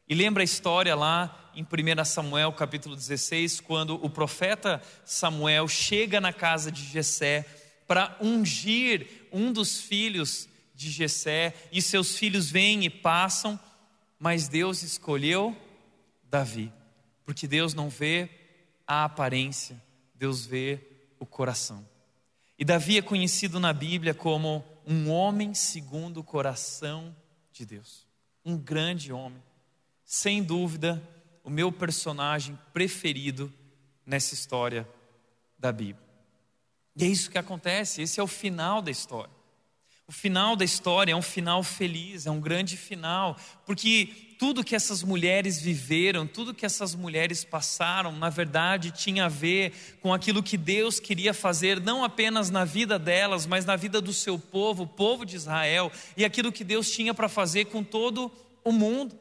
E 0.08 0.12
lembra 0.12 0.42
a 0.42 0.44
história 0.44 0.92
lá 0.96 1.52
em 1.54 1.62
1 1.62 2.04
Samuel 2.04 2.52
capítulo 2.52 2.96
16, 2.96 3.60
quando 3.60 3.94
o 4.04 4.10
profeta 4.10 4.82
Samuel 5.04 5.68
chega 5.68 6.20
na 6.20 6.32
casa 6.32 6.72
de 6.72 6.82
Jessé 6.82 7.46
para 7.86 8.16
ungir 8.20 9.28
um 9.30 9.52
dos 9.52 9.80
filhos 9.80 10.48
de 10.74 10.90
Jessé, 10.90 11.54
e 11.70 11.80
seus 11.80 12.18
filhos 12.18 12.50
vêm 12.50 12.84
e 12.84 12.90
passam, 12.90 13.56
mas 14.18 14.48
Deus 14.48 14.82
escolheu 14.82 15.56
Davi, 16.24 16.72
porque 17.24 17.46
Deus 17.46 17.72
não 17.72 17.88
vê 17.88 18.28
a 18.84 19.04
aparência, 19.04 19.80
Deus 20.16 20.44
vê 20.44 20.93
o 21.24 21.26
coração. 21.26 21.84
E 22.58 22.64
Davi 22.64 22.98
é 22.98 23.02
conhecido 23.02 23.58
na 23.58 23.72
Bíblia 23.72 24.14
como 24.14 24.64
um 24.86 25.10
homem 25.10 25.54
segundo 25.54 26.18
o 26.20 26.24
coração 26.24 27.14
de 27.52 27.66
Deus, 27.66 28.06
um 28.44 28.56
grande 28.56 29.12
homem, 29.12 29.42
sem 30.04 30.42
dúvida 30.42 31.02
o 31.42 31.50
meu 31.50 31.72
personagem 31.72 32.58
preferido 32.72 33.52
nessa 34.06 34.34
história 34.34 34.88
da 35.58 35.72
Bíblia. 35.72 36.04
E 36.94 37.04
é 37.04 37.06
isso 37.06 37.30
que 37.30 37.38
acontece, 37.38 38.02
esse 38.02 38.20
é 38.20 38.22
o 38.22 38.28
final 38.28 38.80
da 38.80 38.90
história. 38.90 39.33
O 40.06 40.12
final 40.12 40.54
da 40.54 40.64
história 40.64 41.12
é 41.12 41.16
um 41.16 41.22
final 41.22 41.62
feliz, 41.62 42.26
é 42.26 42.30
um 42.30 42.40
grande 42.40 42.76
final, 42.76 43.38
porque 43.64 44.36
tudo 44.38 44.62
que 44.62 44.74
essas 44.74 45.02
mulheres 45.02 45.62
viveram, 45.62 46.26
tudo 46.26 46.52
que 46.52 46.66
essas 46.66 46.94
mulheres 46.94 47.42
passaram, 47.42 48.12
na 48.12 48.28
verdade 48.28 48.90
tinha 48.90 49.24
a 49.24 49.28
ver 49.28 49.72
com 50.02 50.12
aquilo 50.12 50.42
que 50.42 50.58
Deus 50.58 51.00
queria 51.00 51.32
fazer, 51.32 51.80
não 51.80 52.04
apenas 52.04 52.50
na 52.50 52.66
vida 52.66 52.98
delas, 52.98 53.46
mas 53.46 53.64
na 53.64 53.76
vida 53.76 53.98
do 53.98 54.12
seu 54.12 54.38
povo, 54.38 54.82
o 54.82 54.86
povo 54.86 55.24
de 55.24 55.36
Israel, 55.36 55.90
e 56.16 56.24
aquilo 56.24 56.52
que 56.52 56.64
Deus 56.64 56.90
tinha 56.90 57.14
para 57.14 57.28
fazer 57.28 57.66
com 57.66 57.82
todo 57.82 58.30
o 58.62 58.72
mundo. 58.72 59.18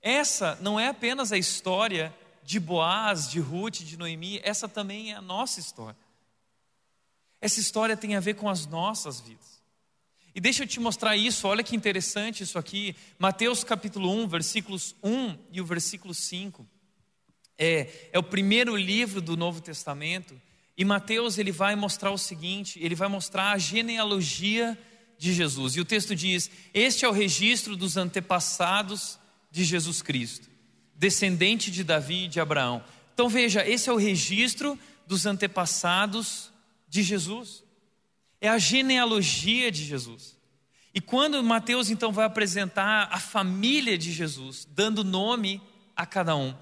Essa 0.00 0.56
não 0.62 0.80
é 0.80 0.88
apenas 0.88 1.32
a 1.32 1.36
história 1.36 2.14
de 2.42 2.58
Boaz, 2.58 3.28
de 3.28 3.40
Ruth, 3.40 3.80
de 3.80 3.98
Noemi, 3.98 4.40
essa 4.42 4.66
também 4.66 5.12
é 5.12 5.16
a 5.16 5.20
nossa 5.20 5.60
história. 5.60 5.98
Essa 7.42 7.60
história 7.60 7.94
tem 7.94 8.16
a 8.16 8.20
ver 8.20 8.34
com 8.34 8.48
as 8.48 8.64
nossas 8.64 9.20
vidas. 9.20 9.55
E 10.36 10.40
deixa 10.40 10.64
eu 10.64 10.66
te 10.66 10.78
mostrar 10.78 11.16
isso, 11.16 11.48
olha 11.48 11.64
que 11.64 11.74
interessante 11.74 12.42
isso 12.42 12.58
aqui. 12.58 12.94
Mateus 13.18 13.64
capítulo 13.64 14.12
1, 14.22 14.28
versículos 14.28 14.94
1 15.02 15.34
e 15.50 15.62
o 15.62 15.64
versículo 15.64 16.12
5. 16.12 16.66
É, 17.56 18.10
é 18.12 18.18
o 18.18 18.22
primeiro 18.22 18.76
livro 18.76 19.22
do 19.22 19.34
Novo 19.34 19.62
Testamento. 19.62 20.38
E 20.76 20.84
Mateus 20.84 21.38
ele 21.38 21.50
vai 21.50 21.74
mostrar 21.74 22.10
o 22.10 22.18
seguinte: 22.18 22.78
ele 22.82 22.94
vai 22.94 23.08
mostrar 23.08 23.52
a 23.52 23.56
genealogia 23.56 24.78
de 25.16 25.32
Jesus. 25.32 25.74
E 25.74 25.80
o 25.80 25.86
texto 25.86 26.14
diz: 26.14 26.50
Este 26.74 27.06
é 27.06 27.08
o 27.08 27.12
registro 27.12 27.74
dos 27.74 27.96
antepassados 27.96 29.18
de 29.50 29.64
Jesus 29.64 30.02
Cristo, 30.02 30.50
descendente 30.94 31.70
de 31.70 31.82
Davi 31.82 32.24
e 32.24 32.28
de 32.28 32.40
Abraão. 32.40 32.84
Então 33.14 33.26
veja, 33.30 33.66
esse 33.66 33.88
é 33.88 33.92
o 33.92 33.96
registro 33.96 34.78
dos 35.06 35.24
antepassados 35.24 36.52
de 36.86 37.02
Jesus. 37.02 37.64
É 38.40 38.48
a 38.48 38.58
genealogia 38.58 39.70
de 39.70 39.84
Jesus. 39.84 40.36
E 40.94 41.00
quando 41.00 41.42
Mateus 41.42 41.90
então 41.90 42.10
vai 42.10 42.24
apresentar 42.24 43.08
a 43.12 43.18
família 43.18 43.98
de 43.98 44.12
Jesus, 44.12 44.66
dando 44.70 45.04
nome 45.04 45.60
a 45.94 46.06
cada 46.06 46.34
um, 46.34 46.56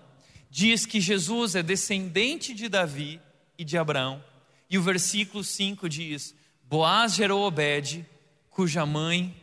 diz 0.51 0.87
que 0.87 1.01
Jesus 1.01 1.55
é 1.55 1.63
descendente 1.63 2.55
de 2.55 2.69
Davi 2.69 3.21
e 3.59 3.65
de 3.65 3.79
Abraão. 3.79 4.23
E 4.69 4.77
o 4.77 4.83
versículo 4.83 5.45
5 5.45 5.89
diz: 5.89 6.35
Boaz 6.65 7.15
gerou 7.15 7.47
Obed, 7.47 8.05
cuja 8.51 8.85
mãe 8.85 9.35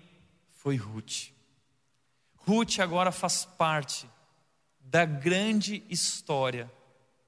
foi 0.51 0.75
Ruth. 0.75 1.31
Ruth 2.35 2.79
agora 2.79 3.11
faz 3.11 3.45
parte 3.45 4.05
da 4.79 5.05
grande 5.05 5.83
história 5.89 6.69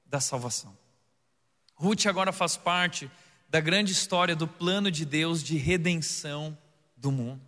da 0.05 0.19
salvação. 0.19 0.77
Ruth 1.75 2.05
agora 2.05 2.31
faz 2.31 2.57
parte 2.57 3.09
da 3.53 3.59
grande 3.59 3.91
história 3.91 4.35
do 4.35 4.47
plano 4.47 4.89
de 4.89 5.05
Deus 5.05 5.43
de 5.43 5.57
redenção 5.57 6.57
do 6.97 7.11
mundo. 7.11 7.39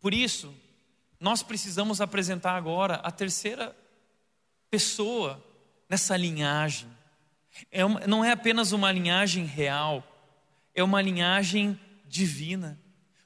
Por 0.00 0.12
isso, 0.12 0.52
nós 1.20 1.44
precisamos 1.44 2.00
apresentar 2.00 2.56
agora 2.56 2.96
a 2.96 3.12
terceira 3.12 3.72
pessoa 4.68 5.40
nessa 5.88 6.16
linhagem. 6.16 6.88
É 7.70 7.84
uma, 7.84 8.00
não 8.08 8.24
é 8.24 8.32
apenas 8.32 8.72
uma 8.72 8.90
linhagem 8.90 9.44
real, 9.44 10.02
é 10.74 10.82
uma 10.82 11.00
linhagem 11.00 11.78
divina. 12.08 12.76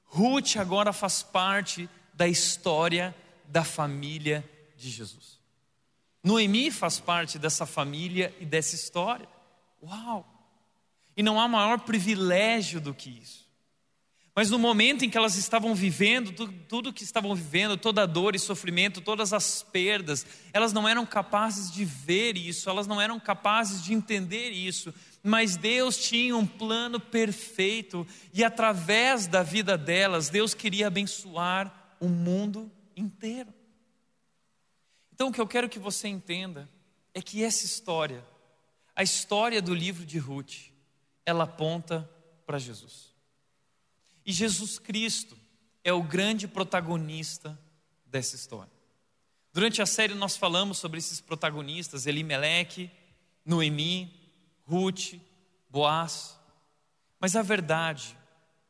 Ruth 0.04 0.56
agora 0.56 0.92
faz 0.92 1.22
parte 1.22 1.88
da 2.12 2.28
história 2.28 3.16
da 3.46 3.64
família 3.64 4.46
de 4.76 4.90
Jesus. 4.90 5.40
Noemi 6.22 6.70
faz 6.70 7.00
parte 7.00 7.38
dessa 7.38 7.64
família 7.64 8.36
e 8.38 8.44
dessa 8.44 8.74
história. 8.74 9.26
Uau! 9.82 10.37
E 11.18 11.22
não 11.22 11.40
há 11.40 11.48
maior 11.48 11.80
privilégio 11.80 12.80
do 12.80 12.94
que 12.94 13.10
isso. 13.10 13.48
Mas 14.36 14.50
no 14.50 14.58
momento 14.58 15.04
em 15.04 15.10
que 15.10 15.18
elas 15.18 15.36
estavam 15.36 15.74
vivendo, 15.74 16.30
tudo, 16.68 16.92
que 16.92 17.02
estavam 17.02 17.34
vivendo, 17.34 17.76
toda 17.76 18.04
a 18.04 18.06
dor 18.06 18.36
e 18.36 18.38
sofrimento, 18.38 19.00
todas 19.00 19.32
as 19.32 19.64
perdas, 19.64 20.24
elas 20.52 20.72
não 20.72 20.88
eram 20.88 21.04
capazes 21.04 21.72
de 21.72 21.84
ver 21.84 22.36
isso, 22.36 22.70
elas 22.70 22.86
não 22.86 23.00
eram 23.00 23.18
capazes 23.18 23.82
de 23.82 23.92
entender 23.92 24.50
isso. 24.50 24.94
Mas 25.20 25.56
Deus 25.56 25.98
tinha 25.98 26.36
um 26.36 26.46
plano 26.46 27.00
perfeito 27.00 28.06
e 28.32 28.44
através 28.44 29.26
da 29.26 29.42
vida 29.42 29.76
delas, 29.76 30.28
Deus 30.28 30.54
queria 30.54 30.86
abençoar 30.86 31.96
o 31.98 32.06
mundo 32.06 32.70
inteiro. 32.96 33.52
Então 35.12 35.30
o 35.30 35.32
que 35.32 35.40
eu 35.40 35.48
quero 35.48 35.68
que 35.68 35.80
você 35.80 36.06
entenda 36.06 36.70
é 37.12 37.20
que 37.20 37.42
essa 37.42 37.66
história, 37.66 38.24
a 38.94 39.02
história 39.02 39.60
do 39.60 39.74
livro 39.74 40.06
de 40.06 40.16
Ruth, 40.16 40.67
ela 41.28 41.44
aponta 41.44 42.08
para 42.46 42.58
Jesus. 42.58 43.12
E 44.24 44.32
Jesus 44.32 44.78
Cristo 44.78 45.36
é 45.84 45.92
o 45.92 46.02
grande 46.02 46.48
protagonista 46.48 47.58
dessa 48.06 48.34
história. 48.34 48.72
Durante 49.52 49.82
a 49.82 49.86
série 49.86 50.14
nós 50.14 50.38
falamos 50.38 50.78
sobre 50.78 50.96
esses 50.96 51.20
protagonistas, 51.20 52.06
Elimeleque, 52.06 52.90
Noemi, 53.44 54.10
Ruth, 54.64 55.20
Boaz. 55.68 56.40
Mas 57.20 57.36
a 57.36 57.42
verdade 57.42 58.16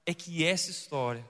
é 0.04 0.12
que 0.12 0.44
essa 0.44 0.72
história 0.72 1.24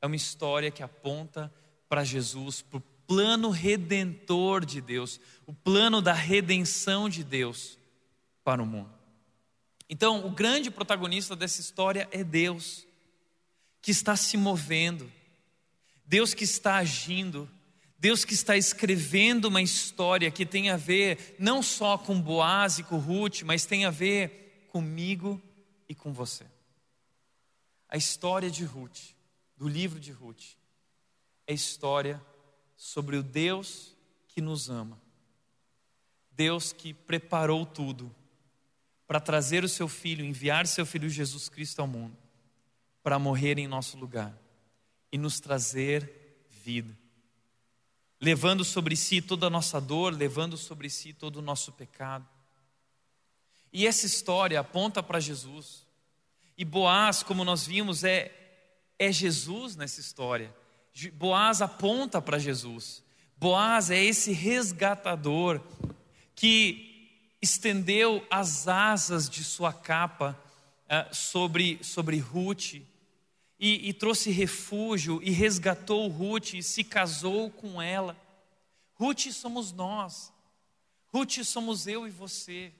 é 0.00 0.06
uma 0.06 0.16
história 0.16 0.70
que 0.70 0.82
aponta 0.82 1.52
para 1.86 2.02
Jesus, 2.02 2.62
para 2.62 2.78
o 2.78 2.82
plano 3.06 3.50
redentor 3.50 4.64
de 4.64 4.80
Deus, 4.80 5.20
o 5.46 5.52
plano 5.52 6.00
da 6.00 6.14
redenção 6.14 7.10
de 7.10 7.22
Deus 7.22 7.76
para 8.42 8.62
o 8.62 8.66
mundo. 8.66 9.01
Então, 9.92 10.24
o 10.24 10.30
grande 10.30 10.70
protagonista 10.70 11.36
dessa 11.36 11.60
história 11.60 12.08
é 12.10 12.24
Deus, 12.24 12.86
que 13.82 13.90
está 13.90 14.16
se 14.16 14.38
movendo, 14.38 15.12
Deus 16.06 16.32
que 16.32 16.44
está 16.44 16.76
agindo, 16.76 17.46
Deus 17.98 18.24
que 18.24 18.32
está 18.32 18.56
escrevendo 18.56 19.48
uma 19.48 19.60
história 19.60 20.30
que 20.30 20.46
tem 20.46 20.70
a 20.70 20.78
ver 20.78 21.36
não 21.38 21.62
só 21.62 21.98
com 21.98 22.18
Boaz 22.18 22.78
e 22.78 22.82
com 22.82 22.96
Ruth, 22.96 23.42
mas 23.42 23.66
tem 23.66 23.84
a 23.84 23.90
ver 23.90 24.66
comigo 24.70 25.38
e 25.86 25.94
com 25.94 26.10
você. 26.10 26.46
A 27.86 27.98
história 27.98 28.50
de 28.50 28.64
Ruth, 28.64 29.10
do 29.58 29.68
livro 29.68 30.00
de 30.00 30.10
Ruth, 30.10 30.56
é 31.46 31.52
história 31.52 32.18
sobre 32.78 33.18
o 33.18 33.22
Deus 33.22 33.94
que 34.28 34.40
nos 34.40 34.70
ama, 34.70 34.98
Deus 36.30 36.72
que 36.72 36.94
preparou 36.94 37.66
tudo 37.66 38.10
para 39.12 39.20
trazer 39.20 39.62
o 39.62 39.68
seu 39.68 39.88
filho, 39.88 40.24
enviar 40.24 40.66
seu 40.66 40.86
filho 40.86 41.06
Jesus 41.06 41.46
Cristo 41.46 41.80
ao 41.80 41.86
mundo, 41.86 42.16
para 43.02 43.18
morrer 43.18 43.58
em 43.58 43.68
nosso 43.68 43.98
lugar 43.98 44.34
e 45.12 45.18
nos 45.18 45.38
trazer 45.38 46.10
vida, 46.48 46.96
levando 48.18 48.64
sobre 48.64 48.96
si 48.96 49.20
toda 49.20 49.48
a 49.48 49.50
nossa 49.50 49.78
dor, 49.78 50.14
levando 50.14 50.56
sobre 50.56 50.88
si 50.88 51.12
todo 51.12 51.36
o 51.36 51.42
nosso 51.42 51.72
pecado. 51.72 52.26
E 53.70 53.86
essa 53.86 54.06
história 54.06 54.58
aponta 54.58 55.02
para 55.02 55.20
Jesus. 55.20 55.86
E 56.56 56.64
Boaz, 56.64 57.22
como 57.22 57.44
nós 57.44 57.66
vimos, 57.66 58.04
é, 58.04 58.32
é 58.98 59.12
Jesus 59.12 59.76
nessa 59.76 60.00
história. 60.00 60.56
Boaz 61.12 61.60
aponta 61.60 62.22
para 62.22 62.38
Jesus. 62.38 63.04
Boaz 63.36 63.90
é 63.90 64.02
esse 64.02 64.32
resgatador 64.32 65.60
que 66.34 66.91
estendeu 67.42 68.24
as 68.30 68.68
asas 68.68 69.28
de 69.28 69.42
sua 69.42 69.72
capa 69.72 70.38
uh, 70.86 71.12
sobre, 71.12 71.82
sobre 71.82 72.18
Ruth 72.18 72.74
e, 72.74 73.88
e 73.88 73.92
trouxe 73.92 74.30
refúgio 74.30 75.20
e 75.22 75.30
resgatou 75.30 76.06
Ruth 76.06 76.54
e 76.54 76.62
se 76.62 76.84
casou 76.84 77.50
com 77.50 77.82
ela. 77.82 78.16
Ruth 78.94 79.32
somos 79.32 79.72
nós, 79.72 80.32
Ruth 81.08 81.42
somos 81.44 81.88
eu 81.88 82.06
e 82.06 82.10
você, 82.10 82.72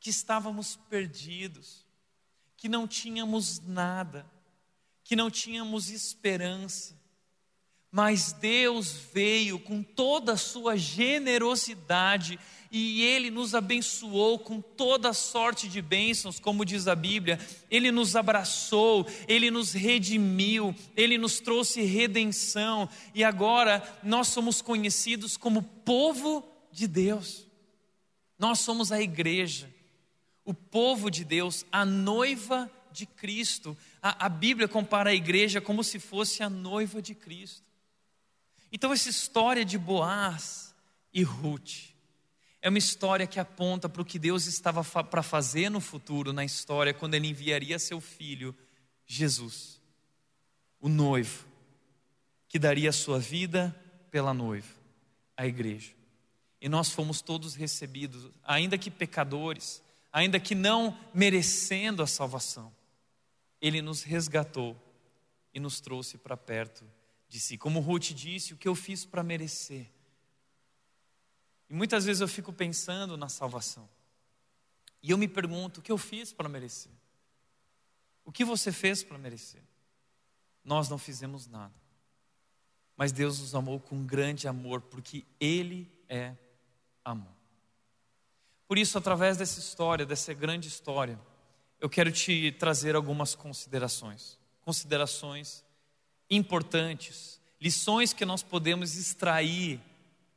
que 0.00 0.08
estávamos 0.08 0.76
perdidos, 0.88 1.84
que 2.56 2.68
não 2.68 2.88
tínhamos 2.88 3.60
nada, 3.60 4.26
que 5.02 5.14
não 5.14 5.30
tínhamos 5.30 5.90
esperança, 5.90 6.96
mas 7.90 8.32
Deus 8.32 8.92
veio 9.12 9.58
com 9.58 9.82
toda 9.82 10.32
a 10.32 10.36
sua 10.36 10.76
generosidade 10.76 12.40
e 12.76 13.02
Ele 13.02 13.30
nos 13.30 13.54
abençoou 13.54 14.36
com 14.36 14.60
toda 14.60 15.12
sorte 15.12 15.68
de 15.68 15.80
bênçãos, 15.80 16.40
como 16.40 16.64
diz 16.64 16.88
a 16.88 16.96
Bíblia. 16.96 17.38
Ele 17.70 17.92
nos 17.92 18.16
abraçou, 18.16 19.06
Ele 19.28 19.48
nos 19.48 19.72
redimiu, 19.72 20.74
Ele 20.96 21.16
nos 21.16 21.38
trouxe 21.38 21.82
redenção 21.82 22.88
e 23.14 23.22
agora 23.22 23.80
nós 24.02 24.26
somos 24.26 24.60
conhecidos 24.60 25.36
como 25.36 25.62
povo 25.62 26.44
de 26.72 26.88
Deus. 26.88 27.46
Nós 28.36 28.58
somos 28.58 28.90
a 28.90 29.00
igreja, 29.00 29.72
o 30.44 30.52
povo 30.52 31.12
de 31.12 31.24
Deus, 31.24 31.64
a 31.70 31.84
noiva 31.84 32.68
de 32.90 33.06
Cristo. 33.06 33.78
A, 34.02 34.26
a 34.26 34.28
Bíblia 34.28 34.66
compara 34.66 35.10
a 35.10 35.14
igreja 35.14 35.60
como 35.60 35.84
se 35.84 36.00
fosse 36.00 36.42
a 36.42 36.50
noiva 36.50 37.00
de 37.00 37.14
Cristo. 37.14 37.62
Então, 38.72 38.92
essa 38.92 39.08
história 39.08 39.64
de 39.64 39.78
Boaz 39.78 40.74
e 41.12 41.22
Ruth 41.22 41.93
é 42.64 42.70
uma 42.70 42.78
história 42.78 43.26
que 43.26 43.38
aponta 43.38 43.90
para 43.90 44.00
o 44.00 44.04
que 44.06 44.18
Deus 44.18 44.46
estava 44.46 44.82
fa 44.82 45.04
para 45.04 45.22
fazer 45.22 45.68
no 45.68 45.82
futuro, 45.82 46.32
na 46.32 46.46
história, 46.46 46.94
quando 46.94 47.12
Ele 47.12 47.28
enviaria 47.28 47.78
seu 47.78 48.00
filho, 48.00 48.56
Jesus, 49.06 49.82
o 50.80 50.88
noivo, 50.88 51.46
que 52.48 52.58
daria 52.58 52.88
a 52.88 52.92
sua 52.92 53.18
vida 53.18 53.78
pela 54.10 54.32
noiva, 54.32 54.74
a 55.36 55.46
igreja. 55.46 55.92
E 56.58 56.66
nós 56.66 56.88
fomos 56.88 57.20
todos 57.20 57.54
recebidos, 57.54 58.30
ainda 58.42 58.78
que 58.78 58.90
pecadores, 58.90 59.82
ainda 60.10 60.40
que 60.40 60.54
não 60.54 60.98
merecendo 61.12 62.02
a 62.02 62.06
salvação, 62.06 62.74
Ele 63.60 63.82
nos 63.82 64.02
resgatou 64.02 64.74
e 65.52 65.60
nos 65.60 65.82
trouxe 65.82 66.16
para 66.16 66.34
perto 66.34 66.82
de 67.28 67.38
si. 67.38 67.58
Como 67.58 67.80
Ruth 67.80 68.14
disse, 68.14 68.54
o 68.54 68.56
que 68.56 68.68
eu 68.68 68.74
fiz 68.74 69.04
para 69.04 69.22
merecer. 69.22 69.86
E 71.74 71.76
muitas 71.76 72.04
vezes 72.04 72.20
eu 72.20 72.28
fico 72.28 72.52
pensando 72.52 73.16
na 73.16 73.28
salvação. 73.28 73.88
E 75.02 75.10
eu 75.10 75.18
me 75.18 75.26
pergunto: 75.26 75.80
o 75.80 75.82
que 75.82 75.90
eu 75.90 75.98
fiz 75.98 76.32
para 76.32 76.48
merecer? 76.48 76.92
O 78.24 78.30
que 78.30 78.44
você 78.44 78.70
fez 78.70 79.02
para 79.02 79.18
merecer? 79.18 79.60
Nós 80.64 80.88
não 80.88 80.96
fizemos 80.96 81.48
nada. 81.48 81.74
Mas 82.96 83.10
Deus 83.10 83.40
nos 83.40 83.56
amou 83.56 83.80
com 83.80 84.06
grande 84.06 84.46
amor, 84.46 84.82
porque 84.82 85.24
Ele 85.40 85.90
é 86.08 86.36
amor. 87.04 87.34
Por 88.68 88.78
isso, 88.78 88.96
através 88.96 89.36
dessa 89.36 89.58
história, 89.58 90.06
dessa 90.06 90.32
grande 90.32 90.68
história, 90.68 91.18
eu 91.80 91.90
quero 91.90 92.12
te 92.12 92.52
trazer 92.52 92.94
algumas 92.94 93.34
considerações. 93.34 94.38
Considerações 94.60 95.64
importantes, 96.30 97.40
lições 97.60 98.12
que 98.12 98.24
nós 98.24 98.44
podemos 98.44 98.94
extrair 98.94 99.80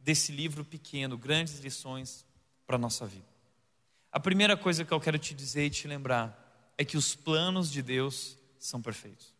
desse 0.07 0.31
livro 0.31 0.63
pequeno, 0.63 1.17
grandes 1.17 1.59
lições 1.59 2.25
para 2.65 2.77
a 2.77 2.79
nossa 2.79 3.05
vida. 3.05 3.27
A 4.09 4.21
primeira 4.21 4.55
coisa 4.55 4.85
que 4.85 4.93
eu 4.93 5.01
quero 5.01 5.19
te 5.19 5.33
dizer 5.33 5.65
e 5.65 5.69
te 5.69 5.85
lembrar 5.85 6.71
é 6.77 6.85
que 6.85 6.95
os 6.95 7.13
planos 7.13 7.69
de 7.69 7.81
Deus 7.81 8.37
são 8.57 8.81
perfeitos. 8.81 9.35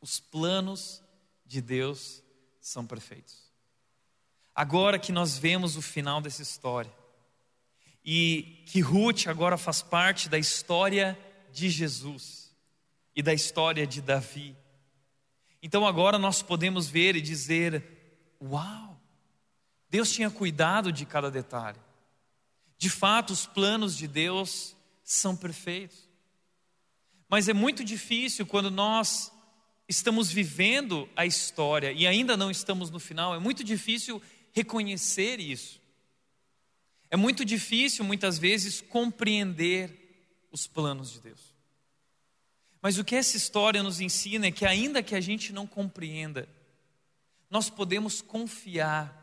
Os 0.00 0.18
planos 0.18 1.02
de 1.44 1.60
Deus 1.60 2.22
são 2.58 2.86
perfeitos. 2.86 3.52
Agora 4.54 4.98
que 4.98 5.12
nós 5.12 5.36
vemos 5.36 5.76
o 5.76 5.82
final 5.82 6.22
dessa 6.22 6.40
história, 6.40 6.92
e 8.02 8.64
que 8.64 8.80
Ruth 8.80 9.26
agora 9.26 9.58
faz 9.58 9.82
parte 9.82 10.26
da 10.26 10.38
história 10.38 11.18
de 11.52 11.68
Jesus 11.68 12.50
e 13.14 13.20
da 13.22 13.34
história 13.34 13.86
de 13.86 14.00
Davi, 14.00 14.56
então 15.62 15.86
agora 15.86 16.18
nós 16.18 16.40
podemos 16.40 16.86
ver 16.88 17.14
e 17.14 17.20
dizer: 17.20 17.84
Uau! 18.40 18.93
Deus 19.94 20.10
tinha 20.10 20.28
cuidado 20.28 20.90
de 20.90 21.06
cada 21.06 21.30
detalhe. 21.30 21.78
De 22.76 22.90
fato, 22.90 23.32
os 23.32 23.46
planos 23.46 23.96
de 23.96 24.08
Deus 24.08 24.76
são 25.04 25.36
perfeitos. 25.36 26.10
Mas 27.28 27.48
é 27.48 27.52
muito 27.52 27.84
difícil 27.84 28.44
quando 28.44 28.72
nós 28.72 29.30
estamos 29.88 30.32
vivendo 30.32 31.08
a 31.14 31.24
história 31.24 31.92
e 31.92 32.08
ainda 32.08 32.36
não 32.36 32.50
estamos 32.50 32.90
no 32.90 32.98
final, 32.98 33.36
é 33.36 33.38
muito 33.38 33.62
difícil 33.62 34.20
reconhecer 34.52 35.38
isso. 35.38 35.80
É 37.08 37.16
muito 37.16 37.44
difícil, 37.44 38.04
muitas 38.04 38.36
vezes, 38.36 38.80
compreender 38.80 40.48
os 40.50 40.66
planos 40.66 41.12
de 41.12 41.20
Deus. 41.20 41.54
Mas 42.82 42.98
o 42.98 43.04
que 43.04 43.14
essa 43.14 43.36
história 43.36 43.80
nos 43.80 44.00
ensina 44.00 44.48
é 44.48 44.50
que, 44.50 44.66
ainda 44.66 45.04
que 45.04 45.14
a 45.14 45.20
gente 45.20 45.52
não 45.52 45.68
compreenda, 45.68 46.48
nós 47.48 47.70
podemos 47.70 48.20
confiar 48.20 49.22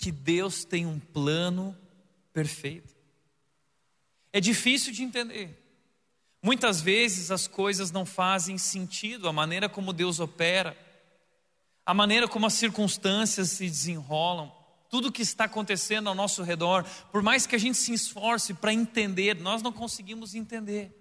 que 0.00 0.10
Deus 0.10 0.64
tem 0.64 0.86
um 0.86 0.98
plano 0.98 1.76
perfeito. 2.32 2.96
É 4.32 4.40
difícil 4.40 4.94
de 4.94 5.02
entender. 5.02 5.54
Muitas 6.42 6.80
vezes 6.80 7.30
as 7.30 7.46
coisas 7.46 7.90
não 7.90 8.06
fazem 8.06 8.56
sentido, 8.56 9.28
a 9.28 9.32
maneira 9.32 9.68
como 9.68 9.92
Deus 9.92 10.18
opera, 10.18 10.74
a 11.84 11.92
maneira 11.92 12.26
como 12.26 12.46
as 12.46 12.54
circunstâncias 12.54 13.50
se 13.50 13.66
desenrolam, 13.66 14.50
tudo 14.88 15.12
que 15.12 15.20
está 15.20 15.44
acontecendo 15.44 16.08
ao 16.08 16.14
nosso 16.14 16.42
redor, 16.42 16.82
por 17.12 17.22
mais 17.22 17.46
que 17.46 17.54
a 17.54 17.58
gente 17.58 17.76
se 17.76 17.92
esforce 17.92 18.54
para 18.54 18.72
entender, 18.72 19.36
nós 19.36 19.60
não 19.60 19.70
conseguimos 19.70 20.34
entender. 20.34 20.96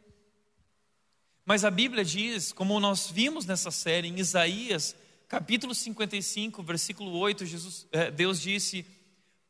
Mas 1.46 1.64
a 1.64 1.72
Bíblia 1.72 2.04
diz, 2.04 2.52
como 2.52 2.78
nós 2.82 3.10
vimos 3.10 3.46
nessa 3.46 3.72
série, 3.72 4.10
em 4.10 4.20
Isaías, 4.20 4.94
capítulo 5.30 5.76
55, 5.76 6.64
versículo 6.64 7.12
8, 7.12 7.46
Jesus, 7.46 7.88
eh, 7.92 8.10
Deus 8.10 8.42
disse: 8.42 8.84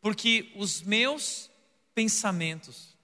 Porque 0.01 0.51
os 0.55 0.81
meus 0.81 1.49
pensamentos 1.95 2.97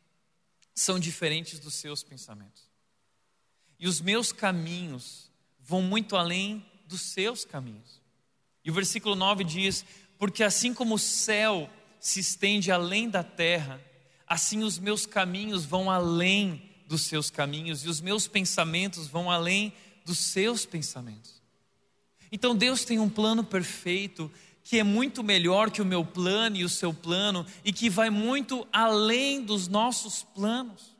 são 0.76 1.00
diferentes 1.00 1.58
dos 1.58 1.74
seus 1.74 2.04
pensamentos, 2.04 2.70
e 3.80 3.88
os 3.88 4.02
meus 4.02 4.34
caminhos 4.34 5.32
vão 5.58 5.82
muito 5.82 6.18
além 6.18 6.64
dos 6.86 7.02
seus 7.02 7.46
caminhos. 7.46 8.02
E 8.64 8.70
o 8.70 8.74
versículo 8.74 9.16
9 9.16 9.46
diz: 9.46 9.86
Porque 10.18 10.44
assim 10.44 10.74
como 10.74 10.96
o 10.96 11.00
céu 11.00 11.70
se 11.98 12.20
estende 12.20 12.72
além 12.72 13.10
da 13.10 13.24
terra, 13.24 13.82
assim 14.28 14.64
os 14.64 14.78
meus 14.78 15.06
caminhos 15.06 15.64
vão 15.64 15.90
além 15.90 16.70
dos 16.88 17.04
seus 17.04 17.30
caminhos 17.30 17.86
e 17.86 17.90
os 17.90 18.02
meus 18.02 18.28
pensamentos 18.28 19.08
vão 19.08 19.32
além 19.32 19.74
dos 20.06 20.20
seus 20.20 20.66
pensamentos. 20.66 21.35
Então 22.32 22.56
Deus 22.56 22.84
tem 22.86 23.00
um 23.00 23.10
plano 23.10 23.44
perfeito 23.44 24.32
que 24.64 24.80
é 24.80 24.84
muito 24.84 25.24
melhor 25.24 25.70
que 25.70 25.82
o 25.82 25.86
meu 25.86 26.04
plano 26.04 26.58
e 26.58 26.64
o 26.64 26.70
seu 26.70 26.92
plano 26.92 27.46
e 27.64 27.72
que 27.72 27.90
vai 27.90 28.10
muito 28.10 28.68
além 28.74 29.44
dos 29.44 29.68
nossos 29.68 30.24
planos. 30.24 30.96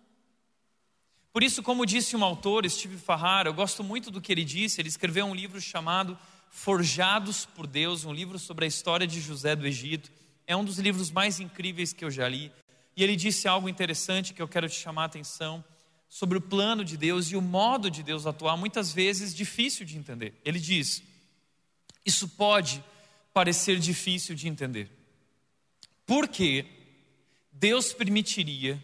Por 1.34 1.44
isso, 1.44 1.64
como 1.64 1.86
disse 1.86 2.16
um 2.16 2.24
autor, 2.24 2.70
Steve 2.70 2.96
Farrar, 2.96 3.48
eu 3.48 3.54
gosto 3.54 3.84
muito 3.84 4.12
do 4.12 4.22
que 4.22 4.32
ele 4.32 4.46
disse, 4.46 4.80
ele 4.80 4.88
escreveu 4.88 5.26
um 5.26 5.36
livro 5.36 5.60
chamado 5.60 6.18
Forjados 6.50 7.46
por 7.46 7.68
Deus, 7.68 8.06
um 8.06 8.14
livro 8.14 8.40
sobre 8.40 8.66
a 8.66 8.68
história 8.68 9.06
de 9.06 9.20
José 9.20 9.56
do 9.56 9.68
Egito. 9.68 10.12
É 10.48 10.56
um 10.56 10.64
dos 10.64 10.78
livros 10.78 11.12
mais 11.12 11.40
incríveis 11.40 11.92
que 11.92 12.06
eu 12.06 12.12
já 12.12 12.30
li. 12.30 12.52
E 12.96 13.04
ele 13.04 13.16
disse 13.16 13.48
algo 13.48 13.68
interessante 13.68 14.34
que 14.34 14.42
eu 14.42 14.48
quero 14.48 14.70
te 14.70 14.76
chamar 14.76 15.02
a 15.02 15.06
atenção 15.08 15.62
sobre 16.08 16.38
o 16.38 16.42
plano 16.42 16.86
de 16.86 16.96
Deus 16.96 17.30
e 17.32 17.36
o 17.36 17.42
modo 17.42 17.92
de 17.92 18.02
Deus 18.02 18.26
atuar, 18.26 18.56
muitas 18.56 18.94
vezes 18.94 19.36
difícil 19.36 19.86
de 19.86 19.98
entender. 19.98 20.40
Ele 20.46 20.60
diz: 20.60 21.04
Isso 22.06 22.28
pode 22.28 22.84
parecer 23.34 23.80
difícil 23.80 24.36
de 24.36 24.48
entender. 24.48 24.90
Porque 26.06 26.66
Deus 27.52 27.92
permitiria 27.92 28.82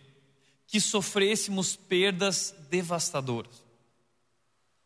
que 0.65 0.79
sofrêssemos 0.79 1.75
perdas 1.75 2.55
devastadoras. 2.69 3.63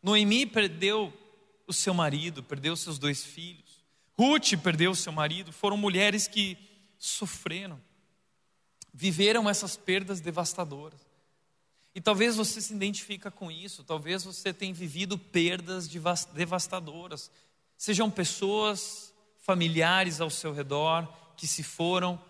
Noemi 0.02 0.44
perdeu 0.44 1.12
o 1.66 1.72
seu 1.72 1.94
marido, 1.94 2.42
perdeu 2.42 2.76
seus 2.76 2.98
dois 2.98 3.24
filhos. 3.24 3.84
Ruth 4.18 4.56
perdeu 4.62 4.94
seu 4.94 5.12
marido. 5.12 5.52
Foram 5.52 5.76
mulheres 5.76 6.28
que 6.28 6.56
sofreram, 6.98 7.80
viveram 8.92 9.48
essas 9.48 9.76
perdas 9.76 10.20
devastadoras. 10.20 11.00
E 11.94 12.00
talvez 12.00 12.36
você 12.36 12.60
se 12.60 12.74
identifica 12.74 13.30
com 13.30 13.50
isso, 13.50 13.82
talvez 13.82 14.22
você 14.22 14.52
tenha 14.52 14.74
vivido 14.74 15.16
perdas 15.16 15.88
devastadoras. 16.34 17.30
Sejam 17.76 18.10
pessoas, 18.10 19.12
familiares 19.38 20.20
ao 20.20 20.30
seu 20.30 20.52
redor 20.52 21.06
que 21.36 21.46
se 21.46 21.62
foram, 21.62 22.20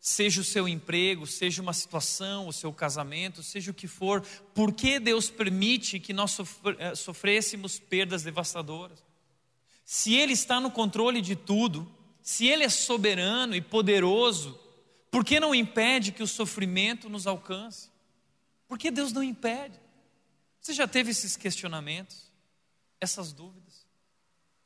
seja 0.00 0.40
o 0.40 0.44
seu 0.44 0.66
emprego, 0.66 1.26
seja 1.26 1.60
uma 1.60 1.72
situação, 1.72 2.48
o 2.48 2.52
seu 2.52 2.72
casamento, 2.72 3.42
seja 3.42 3.70
o 3.70 3.74
que 3.74 3.86
for, 3.86 4.22
por 4.54 4.72
que 4.72 4.98
Deus 4.98 5.28
permite 5.28 6.00
que 6.00 6.12
nós 6.12 6.36
eh, 6.78 6.94
sofrêssemos 6.94 7.78
perdas 7.78 8.22
devastadoras? 8.22 9.04
Se 9.84 10.14
Ele 10.14 10.32
está 10.32 10.60
no 10.60 10.70
controle 10.70 11.20
de 11.20 11.36
tudo, 11.36 11.90
se 12.22 12.46
Ele 12.46 12.64
é 12.64 12.68
soberano 12.68 13.54
e 13.54 13.60
poderoso, 13.60 14.58
por 15.10 15.24
que 15.24 15.38
não 15.38 15.54
impede 15.54 16.12
que 16.12 16.22
o 16.22 16.28
sofrimento 16.28 17.08
nos 17.08 17.26
alcance? 17.26 17.90
Por 18.66 18.78
que 18.78 18.90
Deus 18.90 19.12
não 19.12 19.22
impede? 19.22 19.78
Você 20.60 20.72
já 20.72 20.86
teve 20.86 21.10
esses 21.10 21.36
questionamentos, 21.36 22.30
essas 23.00 23.32
dúvidas? 23.32 23.59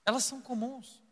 Elas 0.05 0.25
são 0.25 0.41
comuns. 0.41 1.03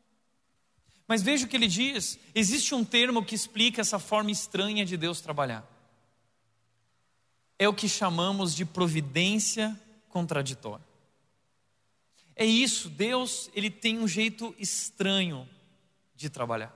Mas 1.06 1.22
veja 1.22 1.46
o 1.46 1.48
que 1.48 1.56
ele 1.56 1.66
diz: 1.66 2.18
existe 2.34 2.74
um 2.74 2.84
termo 2.84 3.24
que 3.24 3.34
explica 3.34 3.80
essa 3.80 3.98
forma 3.98 4.30
estranha 4.30 4.84
de 4.84 4.96
Deus 4.96 5.20
trabalhar. 5.20 5.66
É 7.58 7.68
o 7.68 7.74
que 7.74 7.88
chamamos 7.88 8.54
de 8.54 8.64
providência 8.64 9.78
contraditória. 10.08 10.84
É 12.34 12.44
isso, 12.44 12.88
Deus, 12.88 13.50
ele 13.54 13.70
tem 13.70 13.98
um 13.98 14.08
jeito 14.08 14.54
estranho 14.58 15.48
de 16.14 16.30
trabalhar. 16.30 16.74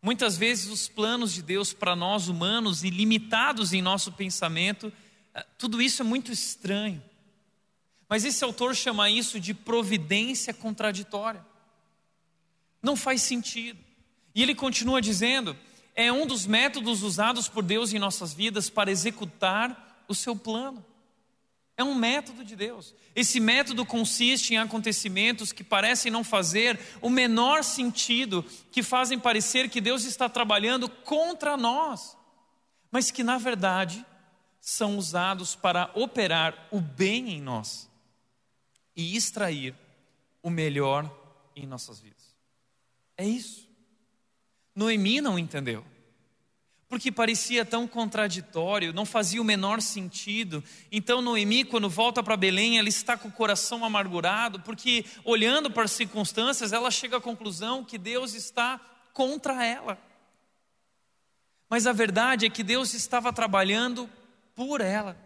Muitas 0.00 0.36
vezes 0.36 0.70
os 0.70 0.88
planos 0.88 1.32
de 1.32 1.42
Deus 1.42 1.72
para 1.72 1.94
nós 1.94 2.28
humanos 2.28 2.82
e 2.82 2.90
limitados 2.90 3.72
em 3.72 3.80
nosso 3.80 4.12
pensamento 4.12 4.92
ah, 5.34 5.44
tudo 5.58 5.82
isso 5.82 6.00
é 6.00 6.04
muito 6.04 6.30
estranho. 6.30 7.02
Mas 8.08 8.24
esse 8.24 8.44
autor 8.44 8.74
chama 8.74 9.10
isso 9.10 9.40
de 9.40 9.54
providência 9.54 10.52
contraditória. 10.52 11.44
Não 12.82 12.96
faz 12.96 13.22
sentido. 13.22 13.78
E 14.34 14.42
ele 14.42 14.54
continua 14.54 15.00
dizendo: 15.00 15.56
é 15.94 16.12
um 16.12 16.26
dos 16.26 16.46
métodos 16.46 17.02
usados 17.02 17.48
por 17.48 17.62
Deus 17.62 17.92
em 17.92 17.98
nossas 17.98 18.34
vidas 18.34 18.68
para 18.68 18.90
executar 18.90 20.04
o 20.06 20.14
seu 20.14 20.36
plano. 20.36 20.84
É 21.76 21.82
um 21.82 21.94
método 21.94 22.44
de 22.44 22.54
Deus. 22.54 22.94
Esse 23.16 23.40
método 23.40 23.84
consiste 23.84 24.54
em 24.54 24.58
acontecimentos 24.58 25.50
que 25.50 25.64
parecem 25.64 26.12
não 26.12 26.22
fazer 26.22 26.78
o 27.00 27.10
menor 27.10 27.64
sentido, 27.64 28.44
que 28.70 28.82
fazem 28.82 29.18
parecer 29.18 29.68
que 29.68 29.80
Deus 29.80 30.04
está 30.04 30.28
trabalhando 30.28 30.88
contra 30.88 31.56
nós, 31.56 32.16
mas 32.92 33.10
que 33.10 33.24
na 33.24 33.38
verdade 33.38 34.04
são 34.60 34.96
usados 34.96 35.56
para 35.56 35.90
operar 35.94 36.68
o 36.70 36.80
bem 36.80 37.30
em 37.30 37.40
nós 37.40 37.92
e 38.96 39.16
extrair 39.16 39.74
o 40.42 40.50
melhor 40.50 41.10
em 41.56 41.66
nossas 41.66 42.00
vidas. 42.00 42.34
É 43.16 43.24
isso. 43.24 43.68
Noemi 44.74 45.20
não 45.20 45.38
entendeu. 45.38 45.84
Porque 46.88 47.10
parecia 47.10 47.64
tão 47.64 47.88
contraditório, 47.88 48.92
não 48.92 49.04
fazia 49.04 49.40
o 49.40 49.44
menor 49.44 49.80
sentido. 49.80 50.62
Então, 50.92 51.20
Noemi, 51.20 51.64
quando 51.64 51.88
volta 51.88 52.22
para 52.22 52.36
Belém, 52.36 52.78
ela 52.78 52.88
está 52.88 53.16
com 53.16 53.28
o 53.28 53.32
coração 53.32 53.84
amargurado, 53.84 54.60
porque 54.60 55.04
olhando 55.24 55.70
para 55.70 55.84
as 55.84 55.92
circunstâncias, 55.92 56.72
ela 56.72 56.90
chega 56.90 57.16
à 57.16 57.20
conclusão 57.20 57.84
que 57.84 57.98
Deus 57.98 58.34
está 58.34 58.80
contra 59.12 59.64
ela. 59.64 59.98
Mas 61.68 61.86
a 61.86 61.92
verdade 61.92 62.46
é 62.46 62.50
que 62.50 62.62
Deus 62.62 62.94
estava 62.94 63.32
trabalhando 63.32 64.08
por 64.54 64.80
ela. 64.80 65.16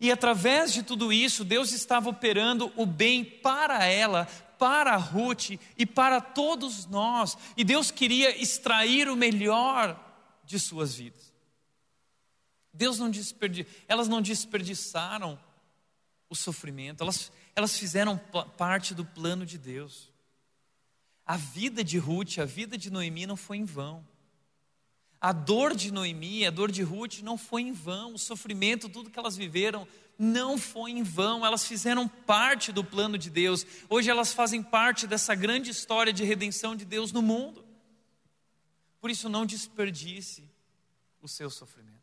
E 0.00 0.10
através 0.10 0.72
de 0.72 0.82
tudo 0.82 1.12
isso, 1.12 1.44
Deus 1.44 1.72
estava 1.72 2.08
operando 2.08 2.72
o 2.76 2.84
bem 2.84 3.24
para 3.24 3.84
ela, 3.84 4.26
para 4.58 4.96
Ruth 4.96 5.50
e 5.76 5.86
para 5.86 6.20
todos 6.20 6.86
nós. 6.86 7.36
E 7.56 7.64
Deus 7.64 7.90
queria 7.90 8.40
extrair 8.40 9.08
o 9.08 9.16
melhor 9.16 9.98
de 10.44 10.58
suas 10.58 10.94
vidas. 10.94 11.32
Deus 12.72 12.98
não 12.98 13.10
desperdi... 13.10 13.66
elas 13.88 14.08
não 14.08 14.20
desperdiçaram 14.20 15.38
o 16.28 16.34
sofrimento, 16.34 17.02
elas, 17.02 17.32
elas 17.54 17.78
fizeram 17.78 18.18
parte 18.56 18.94
do 18.94 19.04
plano 19.04 19.46
de 19.46 19.56
Deus. 19.56 20.12
A 21.24 21.36
vida 21.36 21.82
de 21.82 21.98
Ruth, 21.98 22.38
a 22.38 22.44
vida 22.44 22.76
de 22.76 22.90
Noemi 22.90 23.26
não 23.26 23.36
foi 23.36 23.56
em 23.56 23.64
vão. 23.64 24.06
A 25.20 25.32
dor 25.32 25.74
de 25.74 25.90
Noemi, 25.90 26.46
a 26.46 26.50
dor 26.50 26.70
de 26.70 26.82
Ruth 26.82 27.20
não 27.20 27.38
foi 27.38 27.62
em 27.62 27.72
vão, 27.72 28.14
o 28.14 28.18
sofrimento, 28.18 28.88
tudo 28.88 29.10
que 29.10 29.18
elas 29.18 29.36
viveram, 29.36 29.88
não 30.18 30.56
foi 30.58 30.92
em 30.92 31.02
vão, 31.02 31.44
elas 31.44 31.66
fizeram 31.66 32.08
parte 32.08 32.72
do 32.72 32.84
plano 32.84 33.18
de 33.18 33.30
Deus. 33.30 33.66
Hoje 33.88 34.10
elas 34.10 34.32
fazem 34.32 34.62
parte 34.62 35.06
dessa 35.06 35.34
grande 35.34 35.70
história 35.70 36.12
de 36.12 36.24
redenção 36.24 36.74
de 36.76 36.84
Deus 36.84 37.12
no 37.12 37.22
mundo. 37.22 37.64
Por 39.00 39.10
isso, 39.10 39.28
não 39.28 39.46
desperdice 39.46 40.50
o 41.20 41.28
seu 41.28 41.50
sofrimento. 41.50 41.96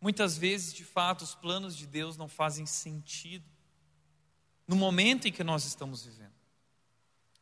Muitas 0.00 0.36
vezes, 0.36 0.72
de 0.72 0.84
fato, 0.84 1.22
os 1.22 1.34
planos 1.34 1.76
de 1.76 1.86
Deus 1.86 2.16
não 2.16 2.28
fazem 2.28 2.66
sentido, 2.66 3.44
no 4.66 4.76
momento 4.76 5.28
em 5.28 5.32
que 5.32 5.44
nós 5.44 5.64
estamos 5.64 6.04
vivendo. 6.04 6.34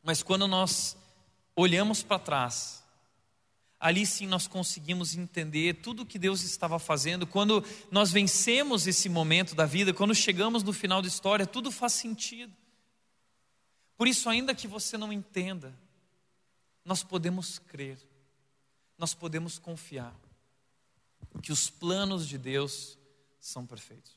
Mas 0.03 0.23
quando 0.23 0.47
nós 0.47 0.97
olhamos 1.57 2.03
para 2.03 2.19
trás, 2.19 2.84
ali 3.85 4.07
sim 4.07 4.27
nós 4.27 4.47
conseguimos 4.47 5.15
entender 5.15 5.75
tudo 5.83 6.05
o 6.05 6.07
que 6.07 6.19
Deus 6.19 6.41
estava 6.41 6.79
fazendo. 6.79 7.27
Quando 7.27 7.63
nós 7.91 8.11
vencemos 8.11 8.87
esse 8.87 9.11
momento 9.11 9.55
da 9.55 9.67
vida, 9.67 9.93
quando 9.93 10.15
chegamos 10.15 10.63
no 10.63 10.73
final 10.73 11.03
da 11.03 11.09
história, 11.09 11.47
tudo 11.47 11.71
faz 11.71 11.93
sentido. 11.93 12.51
Por 13.95 14.09
isso, 14.09 14.31
ainda 14.31 14.55
que 14.55 14.67
você 14.67 14.97
não 14.97 15.13
entenda, 15.13 15.79
nós 16.83 17.03
podemos 17.03 17.59
crer, 17.59 17.99
nós 18.97 19.13
podemos 19.13 19.59
confiar 19.59 20.17
que 21.43 21.53
os 21.53 21.69
planos 21.69 22.27
de 22.27 22.39
Deus 22.39 22.97
são 23.39 23.67
perfeitos. 23.67 24.13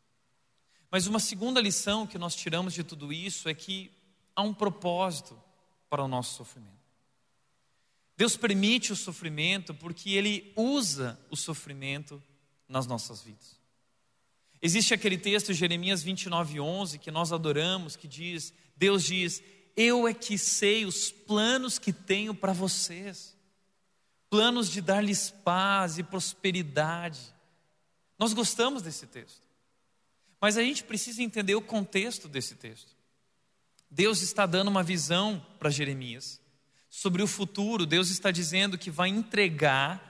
Mas 0.90 1.08
uma 1.08 1.20
segunda 1.20 1.60
lição 1.60 2.08
que 2.08 2.18
nós 2.18 2.34
tiramos 2.36 2.74
de 2.74 2.86
tudo 2.86 3.12
isso 3.12 3.50
é 3.50 3.54
que 3.54 3.92
há 4.34 4.42
um 4.42 4.54
propósito 4.54 5.38
para 5.90 6.02
o 6.02 6.08
nosso 6.08 6.36
sofrimento. 6.36 6.77
Deus 8.18 8.36
permite 8.36 8.92
o 8.92 8.96
sofrimento 8.96 9.76
porque 9.76 10.10
Ele 10.10 10.52
usa 10.56 11.20
o 11.30 11.36
sofrimento 11.36 12.22
nas 12.68 12.88
nossas 12.88 13.22
vidas. 13.22 13.56
Existe 14.60 14.92
aquele 14.92 15.20
texto, 15.20 15.54
Jeremias 15.54 16.02
29, 16.02 16.60
11, 16.60 16.98
que 16.98 17.12
nós 17.12 17.32
adoramos, 17.32 17.96
que 17.96 18.08
diz: 18.08 18.52
Deus 18.76 19.04
diz, 19.04 19.44
Eu 19.76 20.08
é 20.08 20.16
que 20.16 20.36
sei 20.36 20.84
os 20.84 21.12
planos 21.12 21.78
que 21.78 21.94
tenho 21.94 22.34
para 22.34 22.54
vocês, 22.54 23.38
planos 24.32 24.72
de 24.72 24.82
dar-lhes 24.82 25.30
paz 25.30 26.00
e 26.00 26.04
prosperidade. 26.04 27.20
Nós 28.18 28.34
gostamos 28.34 28.82
desse 28.82 29.06
texto, 29.06 29.44
mas 30.42 30.58
a 30.58 30.64
gente 30.64 30.84
precisa 30.84 31.22
entender 31.22 31.54
o 31.54 31.62
contexto 31.62 32.28
desse 32.28 32.56
texto. 32.56 32.98
Deus 33.92 34.24
está 34.24 34.48
dando 34.48 34.70
uma 34.70 34.82
visão 34.82 35.46
para 35.60 35.70
Jeremias 35.70 36.42
sobre 36.90 37.22
o 37.22 37.28
futuro, 37.28 37.86
Deus 37.86 38.10
está 38.10 38.32
dizendo 38.32 38.78
que 38.78 38.90
vai 38.90 39.10
entregar 39.10 40.08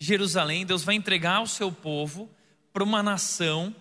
Jerusalém, 0.00 0.64
Deus 0.64 0.82
vai 0.82 0.94
entregar 0.94 1.42
o 1.42 1.46
seu 1.46 1.70
povo 1.70 2.28
para 2.72 2.82
uma 2.82 3.02
nação, 3.02 3.74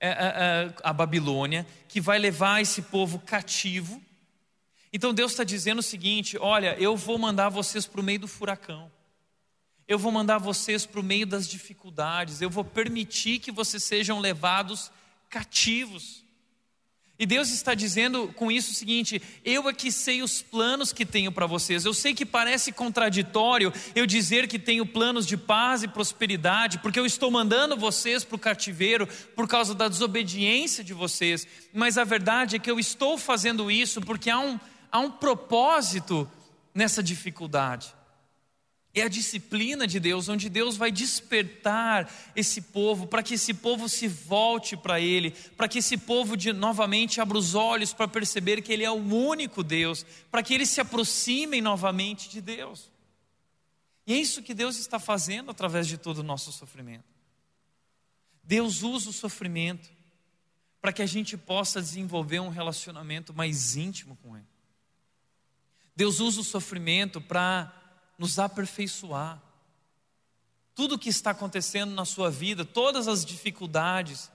é, 0.00 0.08
é, 0.08 0.12
é, 0.12 0.74
a 0.82 0.92
Babilônia, 0.92 1.66
que 1.86 2.00
vai 2.00 2.18
levar 2.18 2.62
esse 2.62 2.80
povo 2.82 3.18
cativo. 3.18 4.02
Então 4.90 5.12
Deus 5.12 5.32
está 5.32 5.44
dizendo 5.44 5.80
o 5.80 5.82
seguinte: 5.82 6.38
olha, 6.38 6.74
eu 6.78 6.96
vou 6.96 7.18
mandar 7.18 7.50
vocês 7.50 7.86
para 7.86 8.00
o 8.00 8.04
meio 8.04 8.20
do 8.20 8.28
furacão, 8.28 8.90
eu 9.86 9.98
vou 9.98 10.10
mandar 10.10 10.38
vocês 10.38 10.86
para 10.86 11.00
o 11.00 11.04
meio 11.04 11.26
das 11.26 11.46
dificuldades, 11.46 12.40
eu 12.40 12.48
vou 12.48 12.64
permitir 12.64 13.38
que 13.38 13.52
vocês 13.52 13.82
sejam 13.82 14.18
levados 14.18 14.90
cativos. 15.28 16.24
E 17.18 17.24
Deus 17.24 17.50
está 17.50 17.74
dizendo 17.74 18.28
com 18.36 18.52
isso 18.52 18.72
o 18.72 18.74
seguinte: 18.74 19.22
eu 19.44 19.68
é 19.68 19.72
que 19.72 19.90
sei 19.90 20.22
os 20.22 20.42
planos 20.42 20.92
que 20.92 21.06
tenho 21.06 21.32
para 21.32 21.46
vocês. 21.46 21.84
Eu 21.84 21.94
sei 21.94 22.14
que 22.14 22.26
parece 22.26 22.72
contraditório 22.72 23.72
eu 23.94 24.06
dizer 24.06 24.46
que 24.46 24.58
tenho 24.58 24.84
planos 24.84 25.26
de 25.26 25.36
paz 25.36 25.82
e 25.82 25.88
prosperidade, 25.88 26.78
porque 26.78 27.00
eu 27.00 27.06
estou 27.06 27.30
mandando 27.30 27.76
vocês 27.76 28.22
para 28.22 28.36
o 28.36 28.38
cativeiro 28.38 29.08
por 29.34 29.48
causa 29.48 29.74
da 29.74 29.88
desobediência 29.88 30.84
de 30.84 30.92
vocês. 30.92 31.46
Mas 31.72 31.96
a 31.96 32.04
verdade 32.04 32.56
é 32.56 32.58
que 32.58 32.70
eu 32.70 32.78
estou 32.78 33.16
fazendo 33.16 33.70
isso 33.70 34.00
porque 34.00 34.28
há 34.28 34.38
um, 34.38 34.60
há 34.92 34.98
um 34.98 35.10
propósito 35.10 36.30
nessa 36.74 37.02
dificuldade. 37.02 37.94
É 38.98 39.02
a 39.02 39.08
disciplina 39.08 39.86
de 39.86 40.00
Deus, 40.00 40.26
onde 40.26 40.48
Deus 40.48 40.74
vai 40.74 40.90
despertar 40.90 42.10
esse 42.34 42.62
povo, 42.62 43.06
para 43.06 43.22
que 43.22 43.34
esse 43.34 43.52
povo 43.52 43.90
se 43.90 44.08
volte 44.08 44.74
para 44.74 44.98
Ele, 44.98 45.32
para 45.54 45.68
que 45.68 45.80
esse 45.80 45.98
povo 45.98 46.34
de, 46.34 46.50
novamente 46.50 47.20
abra 47.20 47.36
os 47.36 47.54
olhos 47.54 47.92
para 47.92 48.08
perceber 48.08 48.62
que 48.62 48.72
Ele 48.72 48.84
é 48.84 48.90
o 48.90 48.94
único 48.94 49.62
Deus, 49.62 50.06
para 50.30 50.42
que 50.42 50.54
eles 50.54 50.70
se 50.70 50.80
aproximem 50.80 51.60
novamente 51.60 52.30
de 52.30 52.40
Deus. 52.40 52.90
E 54.06 54.14
é 54.14 54.16
isso 54.16 54.42
que 54.42 54.54
Deus 54.54 54.78
está 54.78 54.98
fazendo 54.98 55.50
através 55.50 55.86
de 55.86 55.98
todo 55.98 56.20
o 56.20 56.22
nosso 56.22 56.50
sofrimento. 56.50 57.04
Deus 58.42 58.82
usa 58.82 59.10
o 59.10 59.12
sofrimento 59.12 59.90
para 60.80 60.90
que 60.90 61.02
a 61.02 61.06
gente 61.06 61.36
possa 61.36 61.82
desenvolver 61.82 62.40
um 62.40 62.48
relacionamento 62.48 63.34
mais 63.34 63.76
íntimo 63.76 64.16
com 64.22 64.38
Ele. 64.38 64.46
Deus 65.94 66.18
usa 66.18 66.40
o 66.40 66.44
sofrimento 66.44 67.20
para 67.20 67.75
nos 68.18 68.38
aperfeiçoar. 68.38 69.42
Tudo 70.74 70.94
o 70.94 70.98
que 70.98 71.08
está 71.08 71.30
acontecendo 71.30 71.94
na 71.94 72.04
sua 72.04 72.30
vida, 72.30 72.64
todas 72.64 73.08
as 73.08 73.24
dificuldades, 73.24 74.30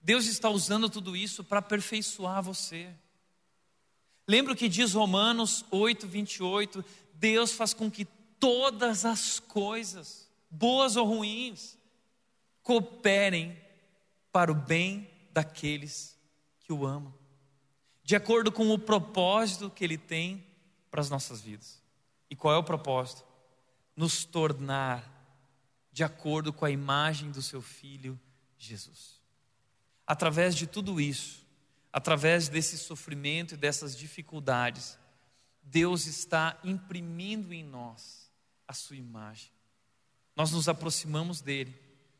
Deus 0.00 0.26
está 0.26 0.48
usando 0.48 0.88
tudo 0.88 1.16
isso 1.16 1.44
para 1.44 1.58
aperfeiçoar 1.58 2.42
você. 2.42 2.88
Lembra 4.26 4.52
o 4.52 4.56
que 4.56 4.68
diz 4.68 4.94
Romanos 4.94 5.64
8, 5.70 6.06
28? 6.06 6.84
Deus 7.14 7.52
faz 7.52 7.74
com 7.74 7.90
que 7.90 8.04
todas 8.38 9.04
as 9.04 9.40
coisas, 9.40 10.30
boas 10.48 10.96
ou 10.96 11.06
ruins, 11.06 11.76
cooperem 12.62 13.58
para 14.32 14.52
o 14.52 14.54
bem 14.54 15.10
daqueles 15.32 16.16
que 16.60 16.72
o 16.72 16.86
amam, 16.86 17.12
de 18.02 18.14
acordo 18.14 18.52
com 18.52 18.70
o 18.70 18.78
propósito 18.78 19.70
que 19.70 19.84
Ele 19.84 19.98
tem 19.98 20.46
para 20.90 21.00
as 21.00 21.10
nossas 21.10 21.40
vidas. 21.40 21.79
E 22.30 22.36
qual 22.36 22.54
é 22.54 22.56
o 22.56 22.64
propósito? 22.64 23.24
Nos 23.96 24.24
tornar 24.24 25.20
de 25.92 26.04
acordo 26.04 26.52
com 26.52 26.64
a 26.64 26.70
imagem 26.70 27.30
do 27.32 27.42
seu 27.42 27.60
filho 27.60 28.18
Jesus. 28.56 29.20
Através 30.06 30.54
de 30.54 30.66
tudo 30.66 31.00
isso, 31.00 31.44
através 31.92 32.48
desse 32.48 32.78
sofrimento 32.78 33.54
e 33.54 33.56
dessas 33.56 33.96
dificuldades, 33.96 34.96
Deus 35.62 36.06
está 36.06 36.58
imprimindo 36.62 37.52
em 37.52 37.64
nós 37.64 38.30
a 38.66 38.72
sua 38.72 38.96
imagem. 38.96 39.50
Nós 40.36 40.52
nos 40.52 40.68
aproximamos 40.68 41.40
dele, 41.40 41.76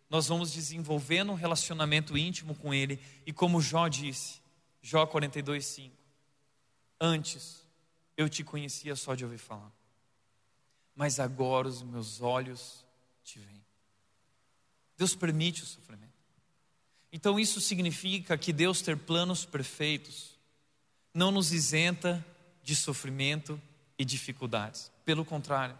nós 0.08 0.26
vamos 0.26 0.52
desenvolvendo 0.52 1.30
um 1.30 1.36
relacionamento 1.36 2.18
íntimo 2.18 2.54
com 2.56 2.74
ele, 2.74 3.00
e 3.24 3.32
como 3.32 3.60
Jó 3.60 3.86
disse, 3.86 4.40
Jó 4.82 5.06
42:5, 5.06 5.92
antes 7.00 7.64
eu 8.16 8.28
te 8.28 8.42
conhecia 8.42 8.96
só 8.96 9.14
de 9.14 9.24
ouvir 9.24 9.38
falar 9.38 9.79
mas 11.00 11.18
agora 11.18 11.66
os 11.66 11.80
meus 11.80 12.20
olhos 12.20 12.84
te 13.24 13.38
veem. 13.38 13.64
Deus 14.98 15.14
permite 15.14 15.62
o 15.62 15.66
sofrimento. 15.66 16.12
Então 17.10 17.40
isso 17.40 17.58
significa 17.58 18.36
que 18.36 18.52
Deus 18.52 18.82
ter 18.82 18.98
planos 18.98 19.46
perfeitos 19.46 20.38
não 21.14 21.30
nos 21.30 21.54
isenta 21.54 22.22
de 22.62 22.76
sofrimento 22.76 23.58
e 23.98 24.04
dificuldades. 24.04 24.92
Pelo 25.02 25.24
contrário, 25.24 25.74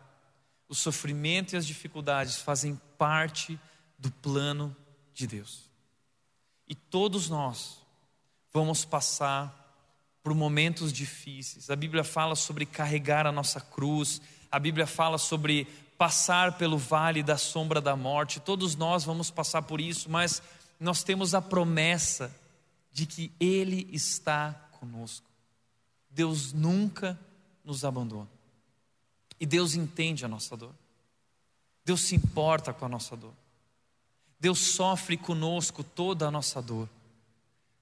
o 0.67 0.75
sofrimento 0.75 1.53
e 1.53 1.59
as 1.59 1.67
dificuldades 1.67 2.37
fazem 2.37 2.81
parte 2.97 3.61
do 3.99 4.11
plano 4.11 4.75
de 5.13 5.27
Deus. 5.27 5.69
E 6.67 6.75
todos 6.75 7.29
nós 7.29 7.77
vamos 8.55 8.87
passar 8.87 9.55
por 10.23 10.33
momentos 10.33 10.91
difíceis. 10.91 11.69
A 11.69 11.77
Bíblia 11.77 12.05
fala 12.05 12.35
sobre 12.35 12.65
carregar 12.65 13.27
a 13.27 13.33
nossa 13.33 13.61
cruz, 13.61 14.23
a 14.51 14.59
Bíblia 14.59 14.87
fala 14.87 15.19
sobre 15.19 15.67
passar 15.97 16.57
pelo 16.57 16.79
vale 16.79 17.23
da 17.23 17.37
sombra 17.37 17.81
da 17.81 17.95
morte. 17.95 18.41
Todos 18.41 18.75
nós 18.75 19.05
vamos 19.05 19.31
passar 19.31 19.63
por 19.63 19.81
isso, 19.81 20.11
mas 20.11 20.43
nós 20.79 21.03
temos 21.03 21.35
a 21.35 21.43
promessa 21.43 22.35
de 22.91 23.07
que 23.07 23.31
Ele 23.39 23.89
está 23.93 24.53
conosco. 24.73 25.27
Deus 26.11 26.53
nunca 26.53 27.19
nos 27.65 27.85
abandona. 27.85 28.29
E 29.39 29.47
Deus 29.47 29.75
entende 29.75 30.25
a 30.25 30.29
nossa 30.29 30.57
dor. 30.57 30.75
Deus 31.85 32.01
se 32.01 32.15
importa 32.15 32.73
com 32.73 32.85
a 32.85 32.89
nossa 32.89 33.17
dor. 33.17 33.33
Deus 34.39 34.59
sofre 34.59 35.17
conosco 35.17 35.85
toda 35.85 36.27
a 36.27 36.31
nossa 36.31 36.61
dor. 36.63 36.89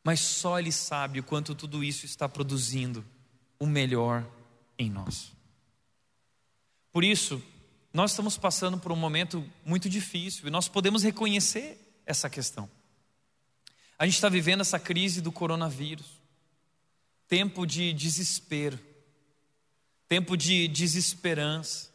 Mas 0.03 0.21
só 0.21 0.59
Ele 0.59 0.73
sabe 0.73 1.21
o 1.21 1.25
quanto 1.25 1.55
tudo 1.55 1.85
isso 1.85 2.05
está 2.05 2.29
produzindo 2.29 3.05
o 3.59 3.67
melhor 3.67 4.25
em 4.79 4.91
nós. 4.91 5.38
Por 6.93 7.05
isso, 7.05 7.43
nós 7.93 8.13
estamos 8.13 8.37
passando 8.37 8.79
por 8.79 8.93
um 8.93 8.97
momento 8.97 9.45
muito 9.65 9.89
difícil 9.89 10.47
e 10.47 10.51
nós 10.51 10.69
podemos 10.69 11.03
reconhecer 11.03 12.03
essa 12.07 12.29
questão. 12.29 12.69
A 13.99 14.05
gente 14.05 14.15
está 14.15 14.29
vivendo 14.29 14.61
essa 14.61 14.79
crise 14.79 15.21
do 15.21 15.33
coronavírus, 15.33 16.07
tempo 17.27 17.67
de 17.67 17.93
desespero, 17.93 18.79
tempo 20.07 20.37
de 20.37 20.69
desesperança. 20.69 21.91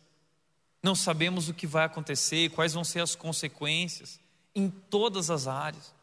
Não 0.82 0.94
sabemos 0.96 1.48
o 1.48 1.54
que 1.54 1.66
vai 1.66 1.86
acontecer, 1.86 2.50
quais 2.52 2.74
vão 2.74 2.84
ser 2.84 3.00
as 3.00 3.16
consequências 3.16 4.20
em 4.54 4.70
todas 4.70 5.30
as 5.30 5.48
áreas. 5.48 5.94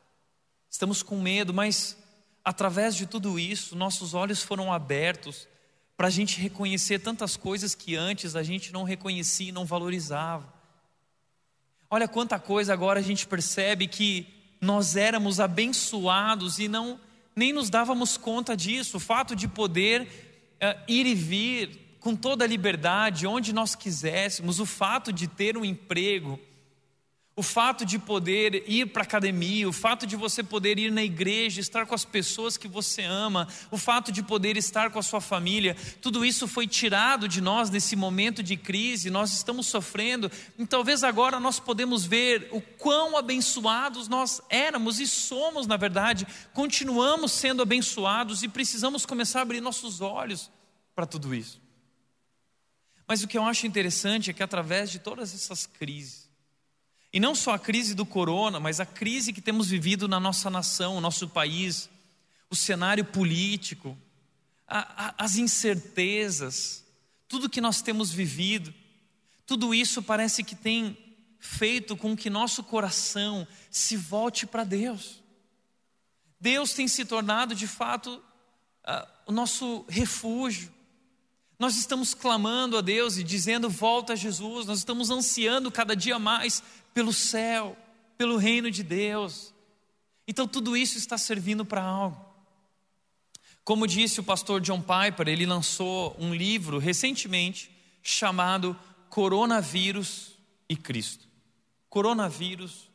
Estamos 0.71 1.03
com 1.03 1.21
medo, 1.21 1.53
mas 1.53 1.97
através 2.45 2.97
de 2.97 3.07
tudo 3.07 3.39
isso, 3.39 3.77
nossos 3.77 4.15
olhos 4.15 4.43
foram 4.43 4.73
abertos 4.73 5.47
para 6.01 6.09
a 6.09 6.11
gente 6.11 6.41
reconhecer 6.41 7.01
tantas 7.01 7.37
coisas 7.37 7.75
que 7.75 7.95
antes 7.95 8.35
a 8.35 8.43
gente 8.43 8.73
não 8.73 8.85
reconhecia 8.85 9.51
e 9.51 9.53
não 9.53 9.67
valorizava. 9.67 10.51
Olha 11.91 12.09
quanta 12.09 12.39
coisa 12.39 12.73
agora 12.73 13.01
a 13.01 13.03
gente 13.03 13.27
percebe 13.27 13.87
que 13.87 14.27
nós 14.63 14.97
éramos 14.97 15.39
abençoados 15.39 16.59
e 16.59 16.69
não 16.69 16.99
nem 17.37 17.53
nos 17.53 17.69
dávamos 17.69 18.17
conta 18.17 18.57
disso. 18.57 18.97
O 18.97 18.99
fato 18.99 19.37
de 19.37 19.47
poder 19.47 20.05
uh, 20.05 20.83
ir 20.89 21.05
e 21.05 21.15
vir 21.15 21.99
com 22.01 22.17
toda 22.17 22.47
a 22.47 22.49
liberdade, 22.49 23.27
onde 23.27 23.53
nós 23.53 23.75
quiséssemos, 23.75 24.59
o 24.59 24.65
fato 24.65 25.13
de 25.13 25.29
ter 25.29 25.55
um 25.55 25.67
emprego, 25.67 26.41
o 27.41 27.43
fato 27.43 27.87
de 27.87 27.99
poder 27.99 28.69
ir 28.69 28.85
para 28.89 29.01
a 29.01 29.05
academia, 29.05 29.67
o 29.67 29.73
fato 29.73 30.07
de 30.07 30.15
você 30.15 30.43
poder 30.43 30.79
ir 30.79 30.93
na 30.93 31.03
igreja, 31.03 31.59
estar 31.59 31.87
com 31.87 31.95
as 31.95 32.05
pessoas 32.05 32.59
que 32.59 32.69
você 32.69 33.01
ama, 33.03 33.49
o 33.71 33.79
fato 33.79 34.13
de 34.13 34.23
poder 34.23 34.59
estar 34.59 34.91
com 34.91 34.99
a 34.99 35.03
sua 35.03 35.23
família, 35.23 35.75
tudo 36.03 36.23
isso 36.23 36.47
foi 36.47 36.67
tirado 36.67 37.27
de 37.27 37.41
nós 37.41 37.71
nesse 37.71 37.97
momento 37.97 38.43
de 38.43 38.59
crise, 38.59 39.09
nós 39.09 39.33
estamos 39.33 39.69
sofrendo, 39.69 40.31
e 40.59 40.67
talvez 40.67 41.03
agora 41.03 41.41
nós 41.41 41.59
podemos 41.59 42.05
ver 42.05 42.51
o 42.53 42.61
quão 42.61 43.17
abençoados 43.17 44.07
nós 44.07 44.43
éramos 44.51 45.01
e 45.01 45.07
somos, 45.07 45.67
na 45.67 45.79
verdade, 45.79 46.27
continuamos 46.53 47.33
sendo 47.33 47.63
abençoados 47.63 48.43
e 48.43 48.49
precisamos 48.49 49.07
começar 49.07 49.39
a 49.39 49.43
abrir 49.45 49.63
nossos 49.63 50.03
olhos 50.03 50.51
para 50.95 51.07
tudo 51.07 51.35
isso. 51.35 51.59
Mas 53.09 53.23
o 53.23 53.27
que 53.27 53.39
eu 53.39 53.45
acho 53.45 53.67
interessante 53.67 54.29
é 54.29 54.35
que 54.35 54.43
através 54.43 54.91
de 54.91 54.99
todas 54.99 55.35
essas 55.35 55.65
crises, 55.65 56.30
e 57.13 57.19
não 57.19 57.35
só 57.35 57.55
a 57.55 57.59
crise 57.59 57.95
do 57.95 58.07
corona, 58.07 58.61
mas 58.61 58.79
a 58.79 58.87
crise 58.87 59.33
que 59.33 59.41
temos 59.41 59.69
vivido 59.69 60.07
na 60.07 60.21
nossa 60.21 60.49
nação, 60.49 60.95
no 60.95 61.01
nosso 61.01 61.29
país, 61.29 61.91
o 62.49 62.55
cenário 62.55 63.05
político, 63.05 63.97
a, 64.67 65.07
a, 65.07 65.25
as 65.25 65.37
incertezas, 65.37 66.85
tudo 67.29 67.51
que 67.51 67.61
nós 67.61 67.83
temos 67.83 68.13
vivido, 68.13 68.73
tudo 69.45 69.75
isso 69.75 70.03
parece 70.03 70.45
que 70.45 70.55
tem 70.55 70.97
feito 71.41 71.97
com 71.97 72.17
que 72.17 72.31
nosso 72.31 72.63
coração 72.63 73.47
se 73.71 73.97
volte 73.97 74.47
para 74.47 74.63
Deus. 74.63 75.21
Deus 76.41 76.73
tem 76.73 76.87
se 76.87 77.05
tornado 77.05 77.55
de 77.55 77.67
fato 77.67 78.23
uh, 78.87 79.09
o 79.27 79.33
nosso 79.33 79.85
refúgio, 79.89 80.73
nós 81.61 81.77
estamos 81.77 82.15
clamando 82.15 82.79
a 82.79 82.81
Deus 82.81 83.19
e 83.19 83.23
dizendo: 83.23 83.69
volta 83.69 84.15
a 84.15 84.17
Jesus, 84.17 84.67
nós 84.67 84.79
estamos 84.79 85.11
ansiando 85.11 85.71
cada 85.71 85.95
dia 85.95 86.19
mais 86.19 86.63
pelo 86.95 87.13
céu, 87.13 87.77
pelo 88.17 88.39
reino 88.39 88.71
de 88.71 88.83
Deus. 88.83 89.53
Então 90.27 90.49
tudo 90.49 90.75
isso 90.75 90.97
está 90.97 91.19
servindo 91.19 91.63
para 91.63 91.83
algo. 91.83 92.19
Como 93.63 93.87
disse 93.87 94.21
o 94.21 94.25
pastor 94.25 94.63
John 94.63 94.81
Piper, 94.81 95.29
ele 95.29 95.45
lançou 95.45 96.17
um 96.19 96.35
livro 96.35 96.79
recentemente 96.79 97.71
chamado 98.03 98.75
Coronavírus 99.11 100.39
e 100.67 100.75
Cristo. 100.75 101.29
Coronavírus 101.91 102.89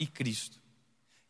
e 0.00 0.06
Cristo. 0.06 0.58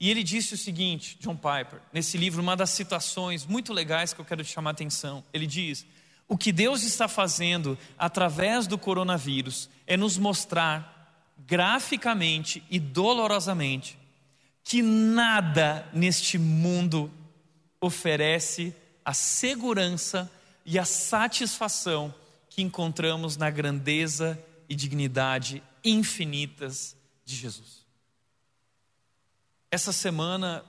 E 0.01 0.11
ele 0.11 0.23
disse 0.23 0.55
o 0.55 0.59
seguinte, 0.59 1.19
John 1.21 1.37
Piper, 1.37 1.81
nesse 1.93 2.17
livro, 2.17 2.41
uma 2.41 2.57
das 2.57 2.71
citações 2.71 3.45
muito 3.45 3.71
legais 3.71 4.15
que 4.15 4.21
eu 4.21 4.25
quero 4.25 4.43
te 4.43 4.51
chamar 4.51 4.71
a 4.71 4.73
atenção. 4.73 5.23
Ele 5.33 5.47
diz: 5.47 5.85
o 6.29 6.39
que 6.39 6.53
Deus 6.53 6.83
está 6.83 7.07
fazendo 7.07 7.79
através 7.99 8.67
do 8.67 8.79
coronavírus 8.79 9.69
é 9.87 9.97
nos 9.97 10.17
mostrar 10.17 10.95
graficamente 11.47 12.63
e 12.71 12.79
dolorosamente 12.79 13.99
que 14.63 14.81
nada 14.83 15.87
neste 15.93 16.39
mundo 16.39 17.13
oferece 17.81 18.75
a 19.05 19.13
segurança 19.13 20.31
e 20.65 20.79
a 20.79 20.85
satisfação 20.87 22.15
que 22.49 22.63
encontramos 22.63 23.37
na 23.37 23.51
grandeza 23.51 24.43
e 24.69 24.75
dignidade 24.75 25.63
infinitas 25.85 26.97
de 27.25 27.37
Jesus. 27.37 27.85
Essa 29.71 29.93
semana, 29.93 30.65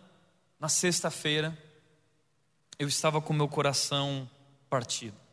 na 0.59 0.67
sexta-feira, 0.67 1.57
eu 2.77 2.87
estava 2.87 3.21
com 3.21 3.31
meu 3.31 3.47
coração 3.47 4.29
partido. 4.69 5.24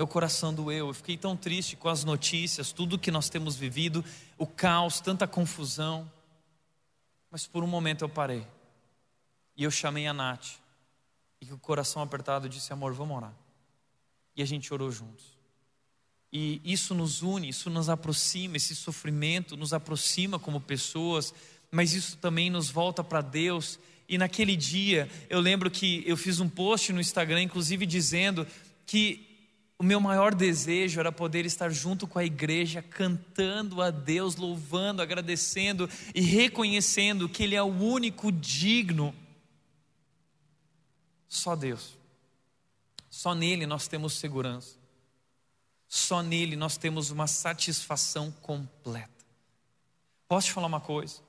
Meu 0.00 0.06
coração 0.06 0.54
doeu, 0.54 0.88
eu 0.88 0.94
fiquei 0.94 1.14
tão 1.14 1.36
triste 1.36 1.76
com 1.76 1.86
as 1.86 2.04
notícias, 2.04 2.72
tudo 2.72 2.98
que 2.98 3.10
nós 3.10 3.28
temos 3.28 3.54
vivido, 3.54 4.02
o 4.38 4.46
caos, 4.46 4.98
tanta 4.98 5.26
confusão. 5.26 6.10
Mas 7.30 7.46
por 7.46 7.62
um 7.62 7.66
momento 7.66 8.02
eu 8.02 8.08
parei. 8.08 8.46
E 9.54 9.62
eu 9.62 9.70
chamei 9.70 10.06
a 10.06 10.14
Nath. 10.14 10.52
E 11.38 11.44
com 11.44 11.54
o 11.54 11.58
coração 11.58 12.00
apertado 12.00 12.48
disse: 12.48 12.72
Amor, 12.72 12.94
vamos 12.94 13.14
orar. 13.14 13.34
E 14.34 14.42
a 14.42 14.46
gente 14.46 14.72
orou 14.72 14.90
juntos. 14.90 15.36
E 16.32 16.62
isso 16.64 16.94
nos 16.94 17.20
une, 17.20 17.50
isso 17.50 17.68
nos 17.68 17.90
aproxima, 17.90 18.56
esse 18.56 18.74
sofrimento 18.74 19.54
nos 19.54 19.74
aproxima 19.74 20.38
como 20.38 20.62
pessoas, 20.62 21.34
mas 21.70 21.92
isso 21.92 22.16
também 22.16 22.48
nos 22.48 22.70
volta 22.70 23.04
para 23.04 23.20
Deus. 23.20 23.78
E 24.08 24.16
naquele 24.16 24.56
dia, 24.56 25.10
eu 25.28 25.40
lembro 25.40 25.70
que 25.70 26.02
eu 26.06 26.16
fiz 26.16 26.40
um 26.40 26.48
post 26.48 26.90
no 26.90 27.02
Instagram, 27.02 27.42
inclusive 27.42 27.84
dizendo 27.84 28.46
que 28.86 29.29
o 29.80 29.82
meu 29.82 29.98
maior 29.98 30.34
desejo 30.34 31.00
era 31.00 31.10
poder 31.10 31.46
estar 31.46 31.70
junto 31.70 32.06
com 32.06 32.18
a 32.18 32.24
igreja, 32.24 32.82
cantando 32.82 33.80
a 33.80 33.90
Deus, 33.90 34.36
louvando, 34.36 35.00
agradecendo 35.00 35.88
e 36.14 36.20
reconhecendo 36.20 37.26
que 37.26 37.44
Ele 37.44 37.54
é 37.54 37.62
o 37.62 37.72
único 37.72 38.30
digno. 38.30 39.14
Só 41.26 41.56
Deus. 41.56 41.96
Só 43.08 43.34
nele 43.34 43.64
nós 43.64 43.88
temos 43.88 44.12
segurança. 44.12 44.76
Só 45.88 46.22
nele 46.22 46.56
nós 46.56 46.76
temos 46.76 47.10
uma 47.10 47.26
satisfação 47.26 48.30
completa. 48.42 49.24
Posso 50.28 50.48
te 50.48 50.52
falar 50.52 50.66
uma 50.66 50.82
coisa? 50.82 51.22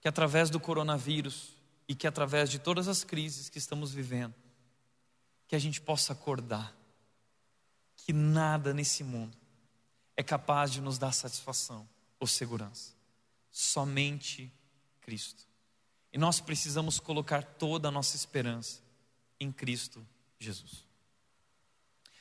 Que 0.00 0.08
através 0.08 0.50
do 0.50 0.58
coronavírus 0.58 1.50
e 1.86 1.94
que 1.94 2.08
através 2.08 2.50
de 2.50 2.58
todas 2.58 2.88
as 2.88 3.04
crises 3.04 3.48
que 3.48 3.58
estamos 3.58 3.92
vivendo, 3.92 4.34
que 5.46 5.54
a 5.54 5.58
gente 5.60 5.80
possa 5.80 6.12
acordar 6.12 6.82
que 8.04 8.12
nada 8.12 8.74
nesse 8.74 9.02
mundo 9.02 9.34
é 10.14 10.22
capaz 10.22 10.70
de 10.70 10.80
nos 10.80 10.98
dar 10.98 11.12
satisfação 11.12 11.88
ou 12.20 12.26
segurança. 12.26 12.92
Somente 13.50 14.52
Cristo. 15.00 15.44
E 16.12 16.18
nós 16.18 16.38
precisamos 16.38 17.00
colocar 17.00 17.42
toda 17.42 17.88
a 17.88 17.90
nossa 17.90 18.14
esperança 18.14 18.80
em 19.40 19.50
Cristo 19.50 20.06
Jesus. 20.38 20.84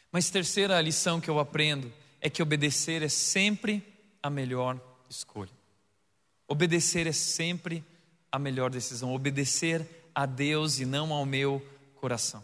Mas 0.09 0.29
terceira 0.29 0.79
lição 0.79 1.19
que 1.19 1.29
eu 1.29 1.37
aprendo 1.37 1.91
é 2.21 2.29
que 2.29 2.41
obedecer 2.41 3.01
é 3.01 3.09
sempre 3.09 3.83
a 4.21 4.29
melhor 4.29 4.79
escolha. 5.09 5.51
Obedecer 6.47 7.07
é 7.07 7.11
sempre 7.11 7.83
a 8.31 8.39
melhor 8.39 8.69
decisão. 8.69 9.13
Obedecer 9.13 9.85
a 10.15 10.25
Deus 10.25 10.79
e 10.79 10.85
não 10.85 11.11
ao 11.11 11.25
meu 11.25 11.61
coração. 11.95 12.43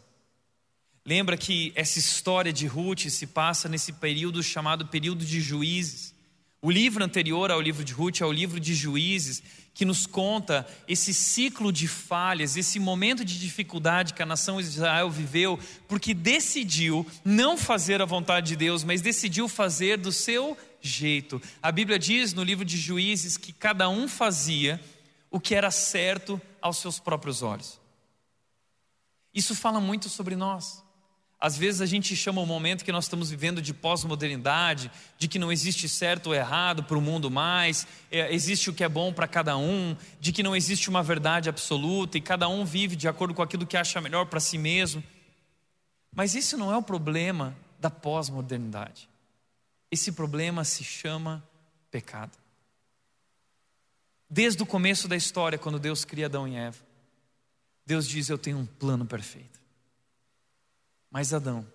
Lembra 1.09 1.35
que 1.35 1.73
essa 1.73 1.97
história 1.97 2.53
de 2.53 2.67
Ruth 2.67 3.09
se 3.09 3.25
passa 3.25 3.67
nesse 3.67 3.93
período 3.93 4.43
chamado 4.43 4.85
período 4.85 5.25
de 5.25 5.41
juízes. 5.41 6.13
O 6.61 6.69
livro 6.69 7.03
anterior 7.03 7.49
ao 7.49 7.59
livro 7.59 7.83
de 7.83 7.93
Ruth 7.93 8.21
é 8.21 8.25
o 8.27 8.31
livro 8.31 8.59
de 8.59 8.75
juízes, 8.75 9.41
que 9.73 9.85
nos 9.85 10.05
conta 10.05 10.67
esse 10.87 11.11
ciclo 11.11 11.73
de 11.73 11.87
falhas, 11.87 12.55
esse 12.55 12.79
momento 12.79 13.25
de 13.25 13.39
dificuldade 13.39 14.13
que 14.13 14.21
a 14.21 14.25
nação 14.25 14.61
de 14.61 14.67
Israel 14.67 15.09
viveu, 15.09 15.57
porque 15.87 16.13
decidiu 16.13 17.03
não 17.25 17.57
fazer 17.57 18.03
a 18.03 18.05
vontade 18.05 18.49
de 18.49 18.55
Deus, 18.55 18.83
mas 18.83 19.01
decidiu 19.01 19.49
fazer 19.49 19.97
do 19.97 20.11
seu 20.11 20.55
jeito. 20.79 21.41
A 21.59 21.71
Bíblia 21.71 21.97
diz 21.97 22.35
no 22.35 22.43
livro 22.43 22.63
de 22.63 22.77
juízes 22.77 23.35
que 23.35 23.51
cada 23.51 23.89
um 23.89 24.07
fazia 24.07 24.79
o 25.31 25.39
que 25.39 25.55
era 25.55 25.71
certo 25.71 26.39
aos 26.61 26.77
seus 26.77 26.99
próprios 26.99 27.41
olhos. 27.41 27.81
Isso 29.33 29.55
fala 29.55 29.79
muito 29.79 30.07
sobre 30.07 30.35
nós. 30.35 30.87
Às 31.41 31.57
vezes 31.57 31.79
a 31.79 31.85
gente 31.85 32.15
chama 32.17 32.41
o 32.41 32.45
momento 32.45 32.83
que 32.83 32.91
nós 32.91 33.05
estamos 33.05 33.29
vivendo 33.29 33.61
de 33.61 33.73
pós-modernidade, 33.73 34.91
de 35.17 35.27
que 35.27 35.39
não 35.39 35.49
existe 35.49 35.87
certo 35.87 36.27
ou 36.27 36.35
errado 36.35 36.83
para 36.83 36.97
o 36.97 37.01
mundo 37.01 37.31
mais, 37.31 37.87
é, 38.11 38.33
existe 38.33 38.69
o 38.69 38.73
que 38.73 38.83
é 38.83 38.89
bom 38.89 39.13
para 39.13 39.25
cada 39.25 39.57
um, 39.57 39.95
de 40.19 40.33
que 40.33 40.43
não 40.43 40.53
existe 40.53 40.89
uma 40.89 41.01
verdade 41.01 41.47
absoluta 41.47 42.17
e 42.17 42.21
cada 42.21 42.49
um 42.49 42.65
vive 42.65 42.95
de 42.95 43.07
acordo 43.07 43.33
com 43.33 43.41
aquilo 43.41 43.65
que 43.65 43.77
acha 43.77 44.01
melhor 44.01 44.25
para 44.25 44.41
si 44.41 44.57
mesmo. 44.57 45.01
Mas 46.13 46.35
isso 46.35 46.57
não 46.57 46.73
é 46.73 46.77
o 46.77 46.83
problema 46.83 47.55
da 47.79 47.89
pós-modernidade. 47.89 49.07
Esse 49.89 50.11
problema 50.11 50.65
se 50.65 50.83
chama 50.83 51.41
pecado. 51.89 52.37
Desde 54.29 54.61
o 54.61 54.65
começo 54.65 55.07
da 55.07 55.15
história, 55.15 55.57
quando 55.57 55.79
Deus 55.79 56.03
cria 56.03 56.25
Adão 56.25 56.47
e 56.47 56.55
Eva, 56.55 56.77
Deus 57.85 58.07
diz: 58.07 58.29
Eu 58.29 58.37
tenho 58.37 58.57
um 58.59 58.65
plano 58.65 59.05
perfeito. 59.05 59.58
Mas 61.09 61.33
Adão 61.33 61.65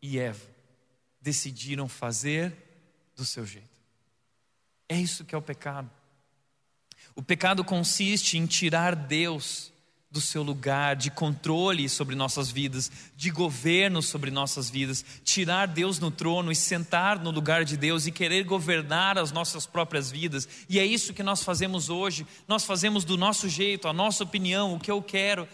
e 0.00 0.18
Eva 0.18 0.46
decidiram 1.20 1.88
fazer 1.88 2.54
do 3.14 3.24
seu 3.24 3.46
jeito. 3.46 3.68
É 4.88 4.98
isso 4.98 5.24
que 5.24 5.34
é 5.34 5.38
o 5.38 5.42
pecado. 5.42 5.90
O 7.14 7.22
pecado 7.22 7.64
consiste 7.64 8.38
em 8.38 8.46
tirar 8.46 8.94
Deus 8.94 9.72
do 10.12 10.20
seu 10.20 10.42
lugar 10.42 10.94
de 10.94 11.10
controle 11.10 11.88
sobre 11.88 12.14
nossas 12.14 12.50
vidas, 12.50 12.92
de 13.16 13.30
governo 13.30 14.02
sobre 14.02 14.30
nossas 14.30 14.68
vidas, 14.68 15.02
tirar 15.24 15.66
Deus 15.66 15.98
no 15.98 16.10
trono 16.10 16.52
e 16.52 16.56
sentar 16.56 17.18
no 17.18 17.30
lugar 17.30 17.64
de 17.64 17.78
Deus 17.78 18.06
e 18.06 18.12
querer 18.12 18.44
governar 18.44 19.16
as 19.16 19.32
nossas 19.32 19.64
próprias 19.64 20.10
vidas. 20.10 20.46
E 20.68 20.78
é 20.78 20.84
isso 20.84 21.14
que 21.14 21.22
nós 21.22 21.42
fazemos 21.42 21.88
hoje. 21.88 22.26
Nós 22.46 22.64
fazemos 22.64 23.04
do 23.04 23.16
nosso 23.16 23.48
jeito, 23.48 23.88
a 23.88 23.92
nossa 23.92 24.22
opinião, 24.22 24.74
o 24.74 24.80
que 24.80 24.90
eu 24.90 25.00
quero. 25.00 25.48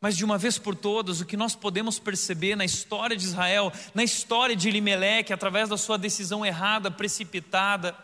Mas 0.00 0.16
de 0.16 0.24
uma 0.24 0.36
vez 0.36 0.58
por 0.58 0.74
todas, 0.74 1.20
o 1.20 1.26
que 1.26 1.36
nós 1.36 1.54
podemos 1.54 1.98
perceber 1.98 2.54
na 2.54 2.64
história 2.64 3.16
de 3.16 3.24
Israel, 3.24 3.72
na 3.94 4.04
história 4.04 4.54
de 4.54 4.68
Elimeleque, 4.68 5.32
através 5.32 5.68
da 5.68 5.76
sua 5.76 5.96
decisão 5.96 6.44
errada, 6.44 6.90
precipitada, 6.90 7.96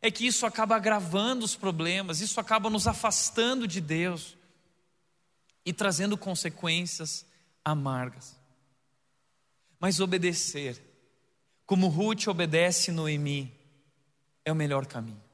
é 0.00 0.10
que 0.10 0.26
isso 0.26 0.44
acaba 0.46 0.76
agravando 0.76 1.44
os 1.44 1.54
problemas, 1.54 2.20
isso 2.20 2.40
acaba 2.40 2.70
nos 2.70 2.86
afastando 2.86 3.66
de 3.66 3.80
Deus 3.80 4.36
e 5.64 5.72
trazendo 5.72 6.16
consequências 6.16 7.26
amargas. 7.64 8.36
Mas 9.78 10.00
obedecer, 10.00 10.82
como 11.66 11.88
Ruth 11.88 12.26
obedece 12.26 12.90
Noemi, 12.90 13.52
é 14.44 14.50
o 14.50 14.56
melhor 14.56 14.86
caminho. 14.86 15.27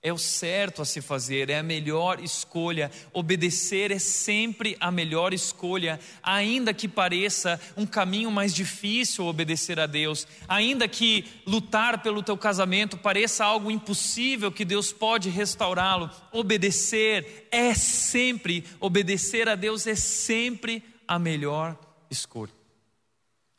É 0.00 0.12
o 0.12 0.18
certo 0.18 0.80
a 0.80 0.84
se 0.84 1.00
fazer, 1.00 1.50
é 1.50 1.58
a 1.58 1.62
melhor 1.62 2.22
escolha. 2.22 2.88
Obedecer 3.12 3.90
é 3.90 3.98
sempre 3.98 4.76
a 4.78 4.92
melhor 4.92 5.34
escolha, 5.34 5.98
ainda 6.22 6.72
que 6.72 6.86
pareça 6.86 7.60
um 7.76 7.84
caminho 7.84 8.30
mais 8.30 8.54
difícil 8.54 9.26
obedecer 9.26 9.80
a 9.80 9.86
Deus, 9.86 10.24
ainda 10.46 10.86
que 10.86 11.24
lutar 11.44 12.00
pelo 12.00 12.22
teu 12.22 12.38
casamento 12.38 12.96
pareça 12.96 13.44
algo 13.44 13.72
impossível 13.72 14.52
que 14.52 14.64
Deus 14.64 14.92
pode 14.92 15.30
restaurá-lo. 15.30 16.08
Obedecer 16.30 17.48
é 17.50 17.74
sempre, 17.74 18.64
obedecer 18.78 19.48
a 19.48 19.56
Deus 19.56 19.84
é 19.84 19.96
sempre 19.96 20.80
a 21.08 21.18
melhor 21.18 21.76
escolha. 22.08 22.52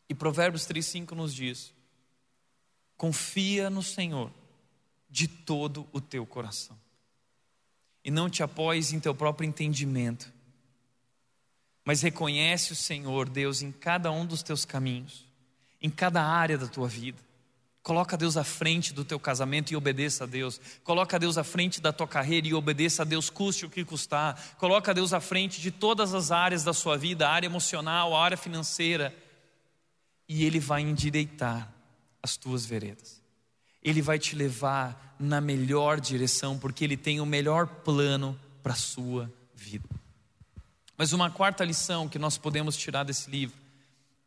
E 0.08 0.16
Provérbios 0.16 0.66
3:5 0.66 1.12
nos 1.12 1.36
diz: 1.36 1.74
Confia 2.96 3.70
no 3.70 3.84
Senhor 3.84 4.39
de 5.10 5.28
todo 5.28 5.88
o 5.92 6.00
teu 6.00 6.26
coração. 6.26 6.78
E 8.04 8.12
não 8.12 8.30
te 8.30 8.44
apoies 8.44 8.94
em 8.94 9.00
teu 9.00 9.14
próprio 9.14 9.48
entendimento, 9.48 10.32
mas 11.84 12.02
reconhece 12.02 12.72
o 12.72 12.76
Senhor 12.76 13.28
Deus 13.28 13.62
em 13.62 13.72
cada 13.72 14.12
um 14.12 14.26
dos 14.26 14.44
teus 14.44 14.64
caminhos, 14.64 15.26
em 15.82 15.90
cada 15.90 16.24
área 16.24 16.58
da 16.58 16.68
tua 16.68 16.88
vida. 16.88 17.20
Coloca 17.82 18.18
Deus 18.18 18.38
à 18.38 18.44
frente 18.44 18.94
do 18.94 19.04
teu 19.04 19.20
casamento 19.20 19.72
e 19.72 19.76
obedeça 19.76 20.26
a 20.26 20.28
Deus. 20.28 20.60
Coloca 20.84 21.18
Deus 21.18 21.38
à 21.38 21.44
frente 21.44 21.82
da 21.82 21.92
tua 21.92 22.08
carreira 22.08 22.48
e 22.48 22.54
obedeça 22.54 23.02
a 23.02 23.06
Deus, 23.06 23.30
custe 23.30 23.66
o 23.66 23.70
que 23.70 23.84
custar. 23.86 24.56
Coloca 24.58 24.94
Deus 24.94 25.14
à 25.14 25.20
frente 25.20 25.60
de 25.60 25.72
todas 25.72 26.14
as 26.14 26.30
áreas 26.30 26.64
da 26.64 26.74
sua 26.74 26.98
vida, 26.98 27.28
a 27.28 27.32
área 27.32 27.48
emocional, 27.48 28.16
a 28.16 28.24
área 28.24 28.38
financeira. 28.38 29.16
E 30.28 30.44
Ele 30.46 30.60
vai 30.60 30.82
endireitar 30.82 31.74
as 32.22 32.38
tuas 32.38 32.66
veredas. 32.66 33.20
Ele 33.82 34.02
vai 34.02 34.20
te 34.20 34.36
levar 34.36 35.16
na 35.20 35.42
melhor 35.42 36.00
direção, 36.00 36.58
porque 36.58 36.84
Ele 36.84 36.98
tem 36.98 37.20
o 37.20 37.26
melhor 37.26 37.68
plano 37.68 38.40
para 38.62 38.74
a 38.74 38.78
sua 38.78 39.32
vida. 39.54 39.88
Mas 40.98 41.14
uma 41.14 41.32
quarta 41.32 41.64
lição 41.64 42.10
que 42.10 42.20
nós 42.20 42.38
podemos 42.38 42.76
tirar 42.76 43.04
desse 43.04 43.30
livro 43.30 43.58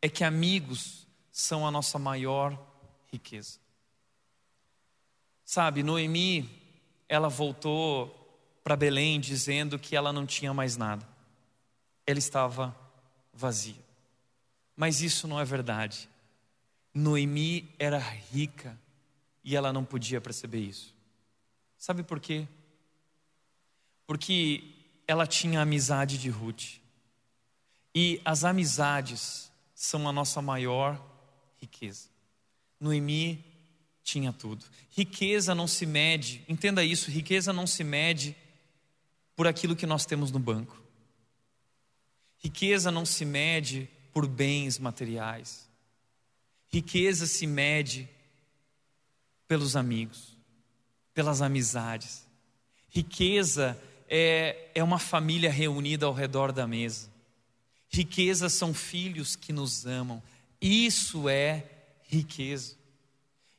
é 0.01 0.09
que 0.09 0.23
amigos 0.23 1.07
são 1.31 1.67
a 1.67 1.71
nossa 1.71 1.99
maior 1.99 2.59
riqueza. 3.11 3.59
Sabe, 5.45 5.83
Noemi, 5.83 6.49
ela 7.07 7.29
voltou 7.29 8.19
para 8.63 8.75
Belém 8.75 9.19
dizendo 9.19 9.77
que 9.77 9.95
ela 9.95 10.13
não 10.13 10.25
tinha 10.25 10.53
mais 10.53 10.77
nada, 10.77 11.07
ela 12.07 12.19
estava 12.19 12.75
vazia. 13.33 13.83
Mas 14.75 15.01
isso 15.01 15.27
não 15.27 15.39
é 15.39 15.45
verdade. 15.45 16.09
Noemi 16.93 17.73
era 17.77 17.99
rica 17.99 18.77
e 19.43 19.55
ela 19.55 19.73
não 19.73 19.83
podia 19.83 20.21
perceber 20.21 20.59
isso. 20.59 20.95
Sabe 21.77 22.03
por 22.03 22.19
quê? 22.19 22.47
Porque 24.07 24.63
ela 25.07 25.27
tinha 25.27 25.59
a 25.59 25.63
amizade 25.63 26.17
de 26.17 26.29
Ruth. 26.29 26.79
E 27.93 28.21
as 28.23 28.43
amizades 28.43 29.51
são 29.75 30.07
a 30.07 30.11
nossa 30.11 30.41
maior 30.41 31.01
riqueza. 31.61 32.07
Noemi 32.79 33.43
tinha 34.03 34.33
tudo. 34.33 34.65
Riqueza 34.91 35.53
não 35.53 35.67
se 35.67 35.85
mede, 35.85 36.43
entenda 36.47 36.83
isso: 36.83 37.11
riqueza 37.11 37.53
não 37.53 37.67
se 37.67 37.83
mede 37.83 38.35
por 39.35 39.47
aquilo 39.47 39.75
que 39.75 39.85
nós 39.85 40.05
temos 40.05 40.31
no 40.31 40.39
banco. 40.39 40.81
Riqueza 42.37 42.91
não 42.91 43.05
se 43.05 43.23
mede 43.23 43.89
por 44.11 44.27
bens 44.27 44.77
materiais. 44.77 45.69
Riqueza 46.69 47.25
se 47.25 47.47
mede 47.47 48.09
pelos 49.47 49.75
amigos, 49.75 50.37
pelas 51.13 51.41
amizades. 51.41 52.27
Riqueza 52.89 53.77
é, 54.07 54.69
é 54.75 54.83
uma 54.83 54.99
família 54.99 55.51
reunida 55.51 56.05
ao 56.05 56.13
redor 56.13 56.51
da 56.51 56.67
mesa. 56.67 57.09
Riqueza 57.89 58.49
são 58.49 58.73
filhos 58.73 59.35
que 59.35 59.53
nos 59.53 59.85
amam. 59.85 60.21
Isso 60.61 61.27
é 61.27 61.63
riqueza. 62.03 62.75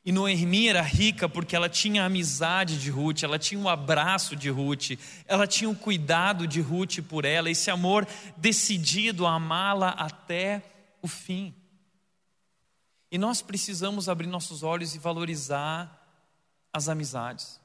E 0.05 0.11
Noemi 0.11 0.67
era 0.67 0.83
rica 0.83 1.27
porque 1.27 1.55
ela 1.55 1.67
tinha 1.67 2.03
a 2.03 2.05
amizade 2.05 2.79
de 2.79 2.91
Ruth, 2.91 3.23
ela 3.23 3.39
tinha 3.39 3.59
o 3.59 3.67
abraço 3.67 4.35
de 4.35 4.49
Ruth, 4.49 4.91
ela 5.25 5.47
tinha 5.47 5.67
o 5.69 5.75
cuidado 5.75 6.45
de 6.45 6.61
Ruth 6.61 6.99
por 7.09 7.25
ela, 7.25 7.49
esse 7.49 7.71
amor 7.71 8.07
decidido 8.37 9.25
a 9.25 9.33
amá-la 9.33 9.89
até 9.89 10.61
o 11.01 11.07
fim. 11.07 11.55
E 13.11 13.17
nós 13.17 13.41
precisamos 13.41 14.09
abrir 14.09 14.27
nossos 14.27 14.63
olhos 14.63 14.95
e 14.95 14.99
valorizar 14.99 16.01
as 16.73 16.89
amizades. 16.89 17.59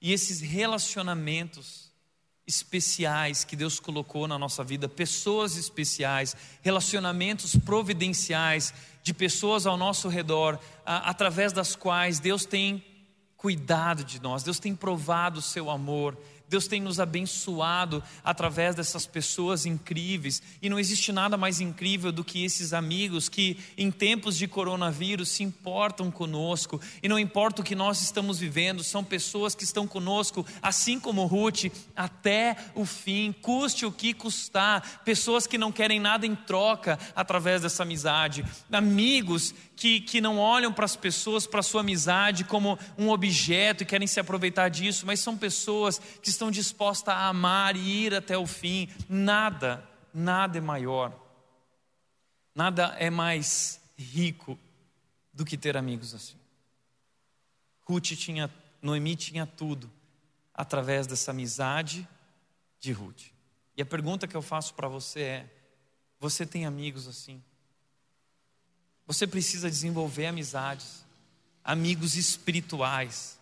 E 0.00 0.12
esses 0.12 0.40
relacionamentos 0.40 1.92
especiais 2.46 3.42
que 3.42 3.56
Deus 3.56 3.80
colocou 3.80 4.28
na 4.28 4.38
nossa 4.38 4.62
vida, 4.62 4.88
pessoas 4.88 5.56
especiais, 5.56 6.36
relacionamentos 6.62 7.56
providenciais 7.56 8.74
de 9.02 9.14
pessoas 9.14 9.66
ao 9.66 9.76
nosso 9.76 10.08
redor, 10.08 10.60
a, 10.84 11.10
através 11.10 11.52
das 11.52 11.74
quais 11.74 12.20
Deus 12.20 12.44
tem 12.44 12.84
cuidado 13.36 14.04
de 14.04 14.20
nós, 14.20 14.42
Deus 14.42 14.58
tem 14.58 14.74
provado 14.74 15.38
o 15.38 15.42
seu 15.42 15.70
amor, 15.70 16.16
Deus 16.54 16.68
tem 16.68 16.80
nos 16.80 17.00
abençoado 17.00 18.00
através 18.22 18.76
dessas 18.76 19.06
pessoas 19.06 19.66
incríveis, 19.66 20.40
e 20.62 20.70
não 20.70 20.78
existe 20.78 21.10
nada 21.10 21.36
mais 21.36 21.60
incrível 21.60 22.12
do 22.12 22.22
que 22.22 22.44
esses 22.44 22.72
amigos 22.72 23.28
que, 23.28 23.58
em 23.76 23.90
tempos 23.90 24.36
de 24.36 24.46
coronavírus, 24.46 25.30
se 25.30 25.42
importam 25.42 26.12
conosco, 26.12 26.80
e 27.02 27.08
não 27.08 27.18
importa 27.18 27.60
o 27.60 27.64
que 27.64 27.74
nós 27.74 28.00
estamos 28.02 28.38
vivendo, 28.38 28.84
são 28.84 29.02
pessoas 29.02 29.52
que 29.52 29.64
estão 29.64 29.84
conosco, 29.84 30.46
assim 30.62 31.00
como 31.00 31.26
Ruth, 31.26 31.72
até 31.96 32.56
o 32.72 32.84
fim, 32.84 33.34
custe 33.42 33.84
o 33.84 33.90
que 33.90 34.14
custar, 34.14 35.02
pessoas 35.04 35.48
que 35.48 35.58
não 35.58 35.72
querem 35.72 35.98
nada 35.98 36.24
em 36.24 36.36
troca 36.36 36.96
através 37.16 37.62
dessa 37.62 37.82
amizade, 37.82 38.44
amigos 38.70 39.52
que, 39.76 40.00
que 40.00 40.20
não 40.20 40.38
olham 40.38 40.72
para 40.72 40.84
as 40.84 40.94
pessoas, 40.96 41.46
para 41.46 41.60
a 41.60 41.64
sua 41.64 41.80
amizade 41.80 42.44
como 42.44 42.78
um 42.96 43.10
objeto 43.10 43.82
e 43.82 43.86
querem 43.86 44.06
se 44.06 44.20
aproveitar 44.20 44.68
disso, 44.68 45.04
mas 45.04 45.20
são 45.20 45.36
pessoas 45.36 46.00
que 46.22 46.28
estão 46.28 46.43
dispostas 46.50 47.14
a 47.14 47.28
amar 47.28 47.76
e 47.76 48.04
ir 48.04 48.14
até 48.14 48.36
o 48.36 48.46
fim. 48.46 48.88
Nada, 49.08 49.88
nada 50.12 50.58
é 50.58 50.60
maior, 50.60 51.12
nada 52.54 52.94
é 52.98 53.10
mais 53.10 53.80
rico 53.96 54.58
do 55.32 55.44
que 55.44 55.56
ter 55.56 55.76
amigos 55.76 56.14
assim. 56.14 56.36
Ruth 57.86 58.12
tinha, 58.16 58.50
Noemi 58.80 59.16
tinha 59.16 59.46
tudo 59.46 59.90
através 60.54 61.06
dessa 61.06 61.32
amizade 61.32 62.08
de 62.78 62.92
Ruth. 62.92 63.24
E 63.76 63.82
a 63.82 63.86
pergunta 63.86 64.26
que 64.26 64.36
eu 64.36 64.42
faço 64.42 64.74
para 64.74 64.88
você 64.88 65.20
é: 65.20 65.50
você 66.20 66.46
tem 66.46 66.64
amigos 66.64 67.08
assim? 67.08 67.42
Você 69.06 69.26
precisa 69.26 69.68
desenvolver 69.68 70.26
amizades, 70.26 71.04
amigos 71.62 72.16
espirituais, 72.16 73.38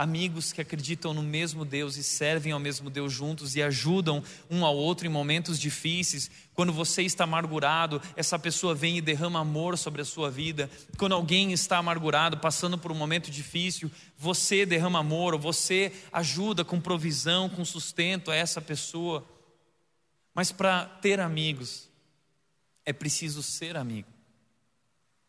amigos 0.00 0.50
que 0.50 0.62
acreditam 0.62 1.12
no 1.12 1.22
mesmo 1.22 1.62
Deus 1.62 1.98
e 1.98 2.02
servem 2.02 2.52
ao 2.52 2.58
mesmo 2.58 2.88
Deus 2.88 3.12
juntos 3.12 3.54
e 3.54 3.62
ajudam 3.62 4.24
um 4.48 4.64
ao 4.64 4.74
outro 4.74 5.06
em 5.06 5.10
momentos 5.10 5.60
difíceis. 5.60 6.30
Quando 6.54 6.72
você 6.72 7.02
está 7.02 7.24
amargurado, 7.24 8.00
essa 8.16 8.38
pessoa 8.38 8.74
vem 8.74 8.96
e 8.96 9.02
derrama 9.02 9.40
amor 9.40 9.76
sobre 9.76 10.00
a 10.00 10.04
sua 10.06 10.30
vida. 10.30 10.70
Quando 10.96 11.14
alguém 11.14 11.52
está 11.52 11.76
amargurado, 11.76 12.38
passando 12.38 12.78
por 12.78 12.90
um 12.90 12.94
momento 12.94 13.30
difícil, 13.30 13.90
você 14.16 14.64
derrama 14.64 15.00
amor, 15.00 15.36
você 15.36 15.92
ajuda 16.10 16.64
com 16.64 16.80
provisão, 16.80 17.50
com 17.50 17.62
sustento 17.62 18.30
a 18.30 18.34
essa 18.34 18.58
pessoa. 18.58 19.22
Mas 20.34 20.50
para 20.50 20.86
ter 20.86 21.20
amigos, 21.20 21.90
é 22.86 22.92
preciso 22.94 23.42
ser 23.42 23.76
amigo. 23.76 24.08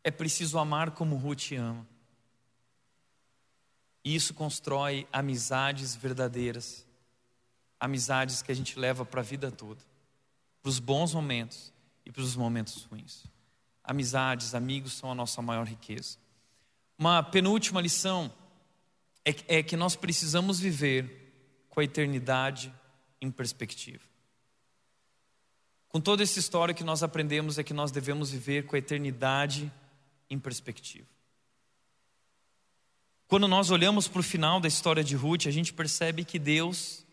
É 0.01 0.11
preciso 0.11 0.57
amar 0.57 0.91
como 0.91 1.17
Ruth 1.17 1.51
ama. 1.57 1.90
E 4.03 4.15
isso 4.15 4.33
constrói 4.33 5.07
amizades 5.11 5.95
verdadeiras, 5.95 6.85
amizades 7.79 8.41
que 8.41 8.51
a 8.51 8.55
gente 8.55 8.77
leva 8.77 9.05
para 9.05 9.21
a 9.21 9.23
vida 9.23 9.51
toda, 9.51 9.81
para 10.61 10.69
os 10.69 10.79
bons 10.79 11.13
momentos 11.13 11.71
e 12.05 12.11
para 12.11 12.21
os 12.21 12.35
momentos 12.35 12.83
ruins. 12.85 13.23
Amizades, 13.83 14.55
amigos 14.55 14.93
são 14.93 15.11
a 15.11 15.15
nossa 15.15 15.41
maior 15.41 15.67
riqueza. 15.67 16.17
Uma 16.97 17.23
penúltima 17.23 17.81
lição 17.81 18.31
é, 19.25 19.57
é 19.59 19.63
que 19.63 19.75
nós 19.75 19.95
precisamos 19.95 20.59
viver 20.59 21.65
com 21.69 21.79
a 21.79 21.83
eternidade 21.83 22.73
em 23.19 23.31
perspectiva. 23.31 24.03
Com 25.89 25.99
toda 25.99 26.23
essa 26.23 26.39
história 26.39 26.73
que 26.73 26.83
nós 26.83 27.03
aprendemos 27.03 27.57
é 27.57 27.63
que 27.63 27.73
nós 27.73 27.91
devemos 27.91 28.31
viver 28.31 28.65
com 28.65 28.75
a 28.75 28.79
eternidade 28.79 29.71
em 30.29 30.39
perspectiva. 30.39 31.07
Quando 33.31 33.47
nós 33.47 33.71
olhamos 33.71 34.09
para 34.09 34.19
o 34.19 34.23
final 34.23 34.59
da 34.59 34.67
história 34.67 35.01
de 35.01 35.15
Ruth, 35.15 35.47
a 35.47 35.51
gente 35.51 35.71
percebe 35.71 36.25
que 36.25 36.37
Deus 36.37 37.05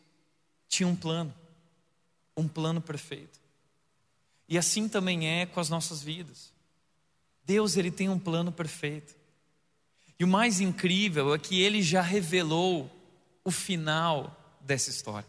tinha 0.69 0.89
um 0.89 0.97
plano, 0.97 1.33
um 2.37 2.49
plano 2.49 2.81
perfeito. 2.81 3.39
E 4.49 4.59
assim 4.59 4.89
também 4.89 5.29
é 5.29 5.47
com 5.47 5.61
as 5.61 5.69
nossas 5.69 6.03
vidas. 6.03 6.53
Deus 7.45 7.77
ele 7.77 7.93
tem 7.93 8.09
um 8.09 8.19
plano 8.19 8.51
perfeito. 8.51 9.14
E 10.19 10.25
o 10.25 10.27
mais 10.27 10.61
incrível 10.61 11.33
é 11.33 11.39
que 11.39 11.62
ele 11.62 11.85
já 11.85 12.03
revelou 12.03 12.91
o 13.45 13.53
final 13.53 14.37
dessa 14.61 14.91
história. 14.91 15.29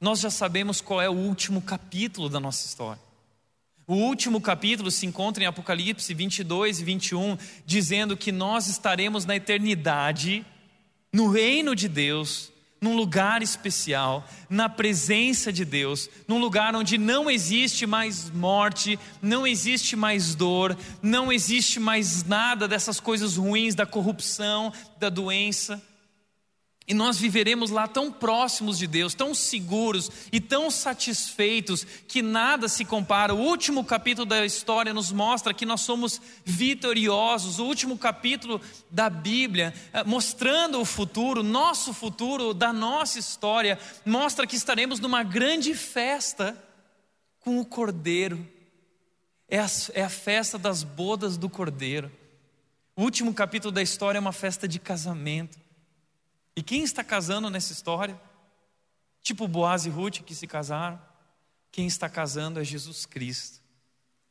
Nós 0.00 0.20
já 0.20 0.30
sabemos 0.30 0.80
qual 0.80 1.02
é 1.02 1.10
o 1.10 1.14
último 1.14 1.60
capítulo 1.60 2.28
da 2.28 2.38
nossa 2.38 2.64
história. 2.64 3.02
O 3.90 3.96
último 3.96 4.40
capítulo 4.40 4.88
se 4.88 5.04
encontra 5.04 5.42
em 5.42 5.48
Apocalipse 5.48 6.14
22 6.14 6.78
e 6.78 6.84
21, 6.84 7.36
dizendo 7.66 8.16
que 8.16 8.30
nós 8.30 8.68
estaremos 8.68 9.24
na 9.24 9.34
eternidade, 9.34 10.46
no 11.12 11.28
reino 11.28 11.74
de 11.74 11.88
Deus, 11.88 12.52
num 12.80 12.94
lugar 12.94 13.42
especial, 13.42 14.24
na 14.48 14.68
presença 14.68 15.52
de 15.52 15.64
Deus, 15.64 16.08
num 16.28 16.38
lugar 16.38 16.72
onde 16.76 16.96
não 16.96 17.28
existe 17.28 17.84
mais 17.84 18.30
morte, 18.30 18.96
não 19.20 19.44
existe 19.44 19.96
mais 19.96 20.36
dor, 20.36 20.78
não 21.02 21.32
existe 21.32 21.80
mais 21.80 22.22
nada 22.22 22.68
dessas 22.68 23.00
coisas 23.00 23.36
ruins, 23.36 23.74
da 23.74 23.86
corrupção, 23.86 24.72
da 25.00 25.08
doença. 25.08 25.82
E 26.90 26.94
nós 26.94 27.18
viveremos 27.18 27.70
lá 27.70 27.86
tão 27.86 28.10
próximos 28.10 28.76
de 28.76 28.84
Deus, 28.84 29.14
tão 29.14 29.32
seguros 29.32 30.10
e 30.32 30.40
tão 30.40 30.68
satisfeitos 30.72 31.86
que 32.08 32.20
nada 32.20 32.68
se 32.68 32.84
compara. 32.84 33.32
O 33.32 33.38
último 33.38 33.84
capítulo 33.84 34.26
da 34.26 34.44
história 34.44 34.92
nos 34.92 35.12
mostra 35.12 35.54
que 35.54 35.64
nós 35.64 35.82
somos 35.82 36.20
vitoriosos. 36.44 37.60
O 37.60 37.64
último 37.64 37.96
capítulo 37.96 38.60
da 38.90 39.08
Bíblia, 39.08 39.72
eh, 39.92 40.02
mostrando 40.02 40.80
o 40.80 40.84
futuro, 40.84 41.44
nosso 41.44 41.94
futuro, 41.94 42.52
da 42.52 42.72
nossa 42.72 43.20
história, 43.20 43.78
mostra 44.04 44.44
que 44.44 44.56
estaremos 44.56 44.98
numa 44.98 45.22
grande 45.22 45.74
festa 45.74 46.60
com 47.38 47.60
o 47.60 47.64
Cordeiro. 47.64 48.44
É 49.48 49.60
a, 49.60 49.66
é 49.94 50.02
a 50.02 50.10
festa 50.10 50.58
das 50.58 50.82
bodas 50.82 51.36
do 51.36 51.48
Cordeiro. 51.48 52.10
O 52.96 53.04
último 53.04 53.32
capítulo 53.32 53.70
da 53.70 53.80
história 53.80 54.18
é 54.18 54.20
uma 54.20 54.32
festa 54.32 54.66
de 54.66 54.80
casamento. 54.80 55.69
E 56.60 56.62
quem 56.62 56.82
está 56.82 57.02
casando 57.02 57.48
nessa 57.48 57.72
história? 57.72 58.20
Tipo 59.22 59.48
Boaz 59.48 59.86
e 59.86 59.88
Ruth 59.88 60.18
que 60.18 60.34
se 60.34 60.46
casaram. 60.46 61.00
Quem 61.72 61.86
está 61.86 62.06
casando 62.06 62.60
é 62.60 62.64
Jesus 62.64 63.06
Cristo. 63.06 63.62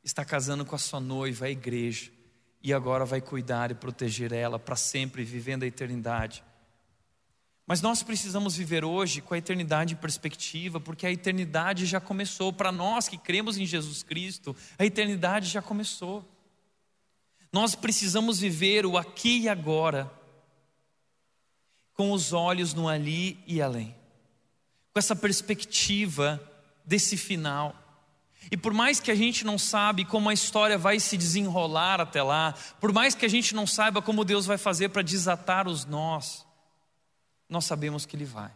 Está 0.04 0.24
casando 0.24 0.64
com 0.64 0.76
a 0.76 0.78
sua 0.78 1.00
noiva, 1.00 1.48
a 1.48 1.50
igreja. 1.50 2.12
E 2.62 2.72
agora 2.72 3.04
vai 3.04 3.20
cuidar 3.20 3.72
e 3.72 3.74
proteger 3.74 4.32
ela 4.32 4.60
para 4.60 4.76
sempre, 4.76 5.24
vivendo 5.24 5.64
a 5.64 5.66
eternidade. 5.66 6.44
Mas 7.66 7.82
nós 7.82 8.04
precisamos 8.04 8.56
viver 8.56 8.86
hoje 8.86 9.22
com 9.22 9.34
a 9.34 9.40
eternidade 9.40 9.96
em 9.96 9.98
perspectiva, 9.98 10.80
porque 10.80 11.08
a 11.08 11.12
eternidade 11.12 11.88
já 11.88 12.00
começou. 12.00 12.54
Para 12.54 12.72
nós 12.72 13.10
que 13.10 13.18
cremos 13.18 13.58
em 13.58 13.66
Jesus 13.66 14.04
Cristo, 14.04 14.56
a 14.78 14.86
eternidade 14.86 15.48
já 15.48 15.64
começou. 15.64 16.24
Nós 17.52 17.74
precisamos 17.74 18.40
viver 18.40 18.86
o 18.86 19.00
aqui 19.00 19.40
e 19.40 19.50
agora 19.50 20.19
com 22.00 22.14
os 22.14 22.32
olhos 22.32 22.74
no 22.74 22.88
ali 22.88 23.38
e 23.46 23.62
além, 23.62 23.94
com 24.94 25.00
essa 25.00 25.14
perspectiva 25.14 26.42
desse 26.86 27.18
final. 27.18 27.76
E 28.50 28.56
por 28.56 28.74
mais 28.74 29.02
que 29.02 29.12
a 29.12 29.16
gente 29.16 29.44
não 29.44 29.60
sabe 29.60 30.06
como 30.06 30.30
a 30.30 30.34
história 30.34 30.78
vai 30.78 30.98
se 30.98 31.18
desenrolar 31.18 32.00
até 32.00 32.24
lá, 32.24 32.54
por 32.80 32.94
mais 32.94 33.16
que 33.16 33.26
a 33.26 33.28
gente 33.28 33.54
não 33.54 33.68
saiba 33.68 34.02
como 34.02 34.24
Deus 34.24 34.46
vai 34.46 34.58
fazer 34.58 34.88
para 34.88 35.02
desatar 35.02 35.68
os 35.68 35.84
nós, 35.84 36.48
nós 37.50 37.66
sabemos 37.66 38.06
que 38.06 38.16
Ele 38.16 38.24
vai. 38.24 38.54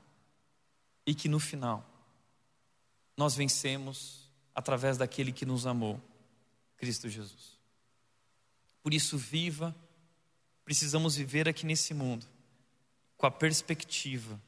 E 1.06 1.14
que 1.14 1.28
no 1.28 1.38
final, 1.38 1.86
nós 3.18 3.36
vencemos 3.36 4.32
através 4.56 4.98
daquele 4.98 5.34
que 5.34 5.46
nos 5.46 5.68
amou, 5.68 6.00
Cristo 6.78 7.10
Jesus. 7.10 7.60
Por 8.82 8.94
isso, 8.94 9.18
viva, 9.18 9.76
precisamos 10.64 11.18
viver 11.18 11.50
aqui 11.50 11.66
nesse 11.66 11.94
mundo 11.94 12.32
com 13.18 13.26
a 13.26 13.32
perspectiva 13.32 14.40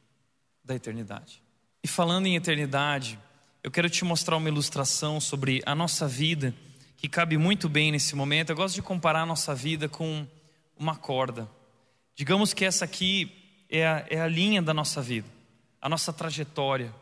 da 0.64 0.76
eternidade. 0.76 1.42
E 1.84 1.88
falando 1.88 2.26
em 2.26 2.36
eternidade, 2.36 3.20
eu 3.64 3.72
quero 3.72 3.90
te 3.90 4.04
mostrar 4.04 4.38
uma 4.38 4.50
ilustração 4.50 5.20
sobre 5.20 5.62
a 5.66 5.76
nossa 5.76 6.08
vida 6.08 6.54
que 6.98 7.08
cabe 7.08 7.38
muito 7.38 7.70
bem 7.70 7.92
nesse 7.92 8.16
momento. 8.16 8.50
Eu 8.50 8.56
gosto 8.56 8.76
de 8.76 8.82
comparar 8.82 9.22
a 9.22 9.26
nossa 9.26 9.54
vida 9.54 9.88
com 9.88 10.26
uma 10.78 10.96
corda. 10.96 11.50
Digamos 12.16 12.54
que 12.54 12.66
essa 12.66 12.86
aqui 12.86 13.32
é 13.70 13.86
a, 13.86 14.06
é 14.10 14.20
a 14.20 14.28
linha 14.28 14.62
da 14.62 14.74
nossa 14.74 15.02
vida, 15.02 15.28
a 15.82 15.90
nossa 15.90 16.12
trajetória. 16.12 16.94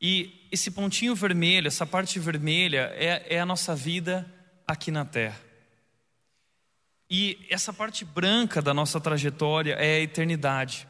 E 0.00 0.46
esse 0.50 0.70
pontinho 0.70 1.14
vermelho, 1.14 1.68
essa 1.68 1.86
parte 1.86 2.18
vermelha, 2.18 2.92
é, 2.94 3.36
é 3.36 3.40
a 3.40 3.46
nossa 3.46 3.74
vida 3.74 4.26
aqui 4.66 4.90
na 4.90 5.04
terra. 5.04 5.47
E 7.10 7.46
essa 7.48 7.72
parte 7.72 8.04
branca 8.04 8.60
da 8.60 8.74
nossa 8.74 9.00
trajetória 9.00 9.74
é 9.74 9.96
a 9.96 10.00
eternidade. 10.00 10.86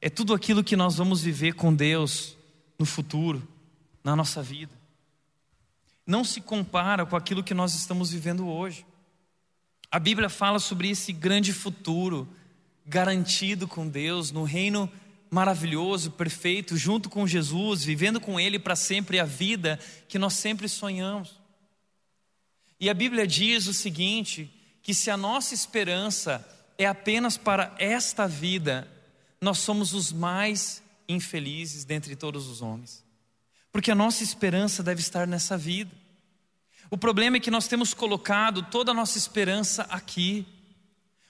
É 0.00 0.10
tudo 0.10 0.34
aquilo 0.34 0.64
que 0.64 0.76
nós 0.76 0.96
vamos 0.96 1.22
viver 1.22 1.54
com 1.54 1.74
Deus 1.74 2.36
no 2.78 2.84
futuro, 2.84 3.46
na 4.02 4.16
nossa 4.16 4.42
vida. 4.42 4.72
Não 6.06 6.24
se 6.24 6.40
compara 6.40 7.06
com 7.06 7.16
aquilo 7.16 7.42
que 7.42 7.54
nós 7.54 7.74
estamos 7.74 8.10
vivendo 8.10 8.46
hoje. 8.46 8.84
A 9.90 9.98
Bíblia 9.98 10.28
fala 10.28 10.58
sobre 10.58 10.90
esse 10.90 11.12
grande 11.12 11.52
futuro 11.52 12.28
garantido 12.84 13.66
com 13.66 13.88
Deus, 13.88 14.30
no 14.30 14.44
reino 14.44 14.90
maravilhoso, 15.30 16.10
perfeito, 16.10 16.76
junto 16.76 17.08
com 17.08 17.26
Jesus, 17.26 17.82
vivendo 17.82 18.20
com 18.20 18.38
Ele 18.38 18.58
para 18.58 18.76
sempre 18.76 19.18
a 19.18 19.24
vida 19.24 19.80
que 20.06 20.18
nós 20.18 20.34
sempre 20.34 20.68
sonhamos. 20.68 21.40
E 22.78 22.90
a 22.90 22.94
Bíblia 22.94 23.26
diz 23.26 23.66
o 23.66 23.72
seguinte: 23.72 24.53
que 24.84 24.92
se 24.92 25.10
a 25.10 25.16
nossa 25.16 25.54
esperança 25.54 26.46
é 26.76 26.84
apenas 26.84 27.38
para 27.38 27.74
esta 27.78 28.28
vida, 28.28 28.86
nós 29.40 29.58
somos 29.58 29.94
os 29.94 30.12
mais 30.12 30.82
infelizes 31.08 31.86
dentre 31.86 32.14
todos 32.14 32.46
os 32.48 32.60
homens. 32.60 33.02
Porque 33.72 33.90
a 33.90 33.94
nossa 33.94 34.22
esperança 34.22 34.82
deve 34.82 35.00
estar 35.00 35.26
nessa 35.26 35.56
vida. 35.56 35.90
O 36.90 36.98
problema 36.98 37.38
é 37.38 37.40
que 37.40 37.50
nós 37.50 37.66
temos 37.66 37.94
colocado 37.94 38.62
toda 38.64 38.90
a 38.90 38.94
nossa 38.94 39.16
esperança 39.16 39.84
aqui. 39.84 40.46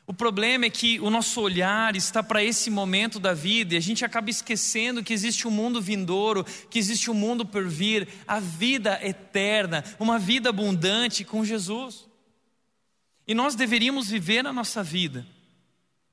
O 0.04 0.12
problema 0.12 0.64
é 0.64 0.70
que 0.70 0.98
o 0.98 1.08
nosso 1.08 1.40
olhar 1.40 1.94
está 1.94 2.24
para 2.24 2.42
esse 2.42 2.68
momento 2.70 3.20
da 3.20 3.34
vida 3.34 3.74
e 3.74 3.76
a 3.76 3.80
gente 3.80 4.04
acaba 4.04 4.30
esquecendo 4.30 5.02
que 5.02 5.12
existe 5.12 5.46
um 5.46 5.52
mundo 5.52 5.80
vindouro, 5.80 6.44
que 6.68 6.78
existe 6.80 7.08
um 7.08 7.14
mundo 7.14 7.46
por 7.46 7.68
vir, 7.68 8.08
a 8.26 8.40
vida 8.40 8.98
eterna, 9.00 9.84
uma 10.00 10.18
vida 10.18 10.48
abundante 10.48 11.24
com 11.24 11.44
Jesus. 11.44 12.12
E 13.26 13.34
nós 13.34 13.54
deveríamos 13.54 14.08
viver 14.08 14.46
a 14.46 14.52
nossa 14.52 14.82
vida 14.82 15.26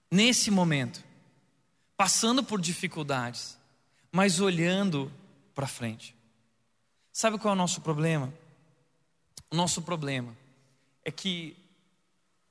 nesse 0.10 0.50
momento, 0.50 1.04
passando 1.98 2.44
por 2.44 2.60
dificuldades, 2.60 3.58
mas 4.12 4.40
olhando 4.40 5.12
para 5.54 5.68
frente. 5.68 6.16
Sabe 7.12 7.38
qual 7.38 7.52
é 7.52 7.56
o 7.56 7.58
nosso 7.58 7.82
problema? 7.82 8.34
O 9.50 9.56
nosso 9.56 9.82
problema 9.82 10.36
é 11.04 11.12
que 11.12 11.56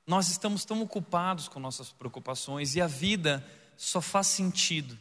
nós 0.07 0.29
estamos 0.29 0.65
tão 0.65 0.83
ocupados 0.83 1.49
com 1.49 1.59
nossas 1.59 1.93
preocupações 1.93 2.75
e 2.75 2.81
a 2.81 2.87
vida 2.87 3.47
só 3.77 4.01
faz 4.01 4.27
sentido 4.27 4.99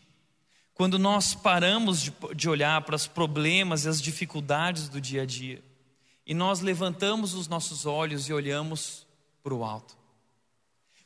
quando 0.73 0.97
nós 0.97 1.33
paramos 1.33 1.99
de, 2.01 2.13
de 2.33 2.47
olhar 2.47 2.81
para 2.83 2.95
os 2.95 3.05
problemas 3.05 3.83
e 3.83 3.89
as 3.89 4.01
dificuldades 4.01 4.87
do 4.87 5.01
dia 5.01 5.23
a 5.23 5.25
dia 5.25 5.61
e 6.25 6.33
nós 6.33 6.61
levantamos 6.61 7.33
os 7.33 7.47
nossos 7.47 7.85
olhos 7.85 8.29
e 8.29 8.33
olhamos 8.33 9.05
para 9.43 9.53
o 9.53 9.63
alto. 9.63 9.97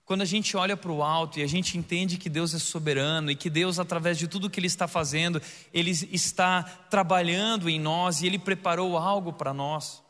Quando 0.06 0.22
a 0.22 0.26
gente 0.26 0.58
olha 0.58 0.76
para 0.76 0.92
o 0.92 1.02
alto 1.02 1.40
e 1.40 1.44
a 1.44 1.48
gente 1.48 1.78
entende 1.78 2.18
que 2.18 2.30
Deus 2.30 2.54
é 2.54 2.60
soberano 2.60 3.32
e 3.32 3.36
que 3.36 3.50
Deus, 3.50 3.80
através 3.80 4.18
de 4.18 4.28
tudo 4.28 4.50
que 4.50 4.60
Ele 4.60 4.68
está 4.68 4.88
fazendo, 4.88 5.42
Ele 5.74 5.92
está 5.92 6.64
trabalhando 6.64 7.70
em 7.70 7.80
nós 7.80 8.22
e 8.22 8.28
Ele 8.28 8.38
preparou 8.38 8.98
algo 8.98 9.32
para 9.32 9.54
nós. 9.54 10.04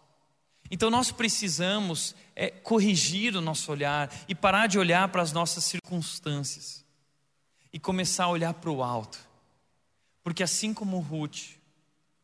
Então 0.72 0.90
nós 0.90 1.12
precisamos 1.12 2.16
é, 2.36 2.50
corrigir 2.50 3.36
o 3.36 3.42
nosso 3.42 3.72
olhar 3.72 4.12
e 4.28 4.34
parar 4.34 4.66
de 4.66 4.80
olhar 4.80 5.08
para 5.10 5.22
as 5.22 5.32
nossas 5.32 5.64
circunstâncias 5.64 6.84
e 7.72 7.80
começar 7.80 8.26
a 8.26 8.30
olhar 8.30 8.54
para 8.54 8.70
o 8.70 8.84
alto, 8.84 9.20
Porque 10.24 10.44
assim 10.44 10.74
como 10.74 11.00
Ruth, 11.00 11.56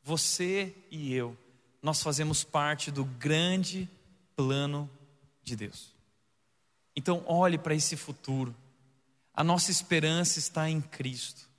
você 0.03 0.75
e 0.91 1.13
eu, 1.13 1.35
nós 1.81 2.01
fazemos 2.03 2.43
parte 2.43 2.91
do 2.91 3.03
grande 3.03 3.89
plano 4.35 4.89
de 5.49 5.55
Deus. 5.55 5.93
Então, 6.95 7.23
olhe 7.25 7.57
para 7.57 7.75
esse 7.75 7.95
futuro. 7.95 8.55
A 9.33 9.43
nossa 9.43 9.71
esperança 9.71 10.39
está 10.39 10.69
em 10.69 10.79
Cristo. 10.79 11.49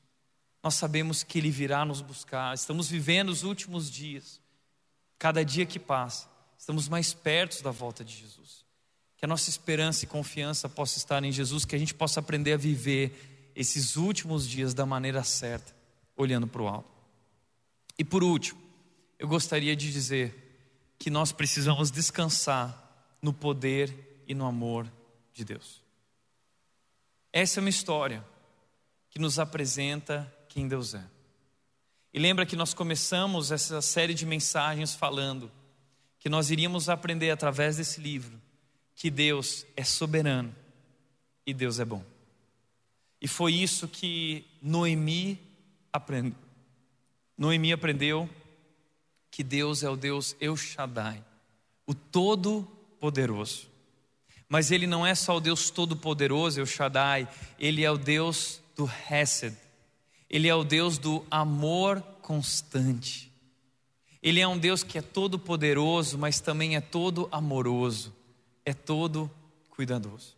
Nós 0.63 0.75
sabemos 0.75 1.23
que 1.23 1.39
Ele 1.39 1.51
virá 1.51 1.85
nos 1.85 2.01
buscar. 2.01 2.55
Estamos 2.55 2.89
vivendo 2.89 3.31
os 3.31 3.43
últimos 3.43 3.91
dias. 3.91 4.41
Cada 5.19 5.45
dia 5.45 5.67
que 5.67 5.79
passa, 5.79 6.29
estamos 6.59 6.89
mais 6.89 7.13
perto 7.13 7.63
da 7.63 7.71
volta 7.71 8.05
de 8.05 8.17
Jesus. 8.17 8.65
Que 9.17 9.25
a 9.25 9.29
nossa 9.29 9.51
esperança 9.51 10.05
e 10.05 10.09
confiança 10.09 10.69
possa 10.69 10.99
estar 10.99 11.23
em 11.25 11.33
Jesus, 11.33 11.65
que 11.65 11.77
a 11.77 11.79
gente 11.79 11.95
possa 11.95 12.21
aprender 12.21 12.53
a 12.53 12.57
viver 12.57 13.53
esses 13.55 13.97
últimos 13.97 14.49
dias 14.49 14.73
da 14.73 14.87
maneira 14.87 15.23
certa, 15.25 15.75
olhando 16.17 16.47
para 16.47 16.63
o 16.63 16.69
alto. 16.69 16.89
E 17.99 18.05
por 18.05 18.23
último, 18.23 18.61
eu 19.19 19.29
gostaria 19.29 19.77
de 19.77 19.93
dizer 19.93 20.35
que 20.99 21.11
nós 21.11 21.33
precisamos 21.33 21.91
descansar 21.91 22.90
no 23.23 23.33
poder 23.33 24.23
e 24.27 24.35
no 24.35 24.47
amor 24.47 24.91
de 25.33 25.45
Deus. 25.45 25.83
Essa 27.33 27.61
é 27.61 27.63
uma 27.63 27.71
história 27.71 28.25
que 29.11 29.19
nos 29.19 29.39
apresenta 29.39 30.33
quem 30.49 30.67
Deus 30.67 30.95
é. 30.95 31.05
E 32.13 32.19
lembra 32.19 32.45
que 32.45 32.57
nós 32.57 32.75
começamos 32.75 33.53
essa 33.53 33.81
série 33.81 34.15
de 34.15 34.27
mensagens 34.27 34.95
falando 34.95 35.51
que 36.19 36.29
nós 36.29 36.51
iríamos 36.51 36.89
aprender 36.89 37.31
através 37.31 37.77
desse 37.77 38.01
livro 38.01 38.41
que 38.95 39.11
Deus 39.11 39.65
é 39.77 39.85
soberano 39.85 40.55
e 41.47 41.55
Deus 41.55 41.79
é 41.79 41.85
bom. 41.85 42.05
E 43.21 43.29
foi 43.29 43.55
isso 43.55 43.89
que 43.89 44.45
Noemi 44.61 45.41
aprendeu. 45.93 46.39
Noemi 47.37 47.73
aprendeu 47.73 48.29
que 49.31 49.43
Deus 49.43 49.83
é 49.83 49.89
o 49.89 49.97
Deus 49.97 50.37
El 50.41 50.57
Shaddai, 50.57 51.25
o 51.87 51.95
Todo-Poderoso. 53.01 53.69
Mas 54.49 54.71
Ele 54.71 54.87
não 54.87 55.07
é 55.07 55.15
só 55.15 55.37
o 55.37 55.41
Deus 55.41 55.71
Todo-Poderoso, 55.71 56.61
El 56.61 56.67
Shaddai, 56.67 57.29
Ele 57.59 57.83
é 57.83 57.91
o 57.91 57.97
Deus 57.97 58.61
do 58.77 58.89
Hesed, 59.11 59.57
Ele 60.29 60.47
é 60.47 60.55
o 60.55 60.63
Deus 60.63 60.99
do 60.99 61.25
amor 61.31 62.01
constante. 62.23 63.33
Ele 64.23 64.39
é 64.39 64.47
um 64.47 64.59
Deus 64.59 64.83
que 64.83 64.99
é 64.99 65.03
todo-poderoso, 65.03 66.19
mas 66.19 66.41
também 66.41 66.77
é 66.77 66.81
todo 66.81 67.27
amoroso, 67.33 68.15
é 68.67 68.75
todo 68.75 69.31
cuidadoso. 69.71 70.37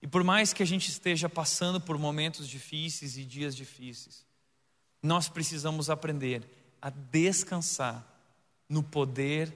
E 0.00 0.06
por 0.06 0.24
mais 0.24 0.54
que 0.54 0.62
a 0.62 0.66
gente 0.66 0.88
esteja 0.88 1.28
passando 1.28 1.78
por 1.78 1.98
momentos 1.98 2.48
difíceis 2.48 3.18
e 3.18 3.24
dias 3.24 3.54
difíceis, 3.54 4.24
nós 5.02 5.28
precisamos 5.28 5.90
aprender 5.90 6.42
a 6.80 6.88
descansar 6.88 8.06
no 8.70 8.82
poder 8.82 9.54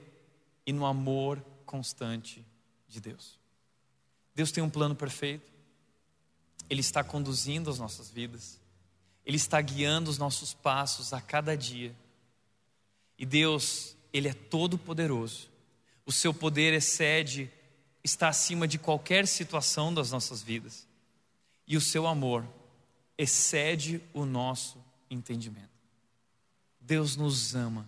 e 0.67 0.73
no 0.73 0.85
amor 0.85 1.43
constante 1.77 2.43
de 2.89 3.01
Deus. 3.01 3.39
Deus 4.35 4.51
tem 4.51 4.65
um 4.65 4.71
plano 4.71 4.95
perfeito, 4.95 5.53
Ele 6.71 6.81
está 6.81 7.05
conduzindo 7.05 7.69
as 7.69 7.79
nossas 7.79 8.09
vidas, 8.09 8.59
Ele 9.27 9.37
está 9.37 9.61
guiando 9.61 10.11
os 10.11 10.17
nossos 10.17 10.55
passos 10.55 11.13
a 11.13 11.21
cada 11.21 11.55
dia. 11.55 11.95
E 13.19 13.27
Deus, 13.27 13.95
Ele 14.11 14.29
é 14.29 14.33
todo-poderoso, 14.33 15.51
o 16.07 16.13
seu 16.13 16.33
poder 16.33 16.73
excede, 16.73 17.51
está 18.03 18.29
acima 18.29 18.67
de 18.67 18.79
qualquer 18.79 19.27
situação 19.27 19.93
das 19.93 20.11
nossas 20.11 20.43
vidas, 20.43 20.87
e 21.67 21.77
o 21.77 21.81
seu 21.81 22.07
amor 22.07 22.47
excede 23.19 24.01
o 24.15 24.25
nosso 24.25 24.83
entendimento. 25.11 25.69
Deus 26.81 27.17
nos 27.17 27.55
ama 27.55 27.87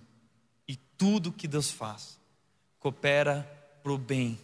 e 0.66 0.76
tudo 0.76 1.32
que 1.32 1.48
Deus 1.48 1.70
faz 1.70 2.18
coopera 2.78 3.57
para 3.88 3.94
o 3.94 3.96
bem, 3.96 4.38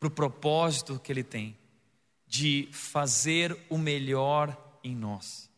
para 0.00 0.08
o 0.08 0.10
propósito 0.10 0.98
que 0.98 1.12
Ele 1.12 1.22
tem 1.22 1.56
de 2.26 2.68
fazer 2.72 3.56
o 3.70 3.78
melhor 3.78 4.58
em 4.82 4.96
nós, 4.96 5.48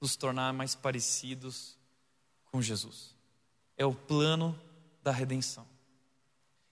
nos 0.00 0.16
tornar 0.16 0.52
mais 0.52 0.74
parecidos 0.74 1.78
com 2.46 2.60
Jesus. 2.60 3.14
É 3.76 3.86
o 3.86 3.94
plano 3.94 4.60
da 5.00 5.12
redenção. 5.12 5.64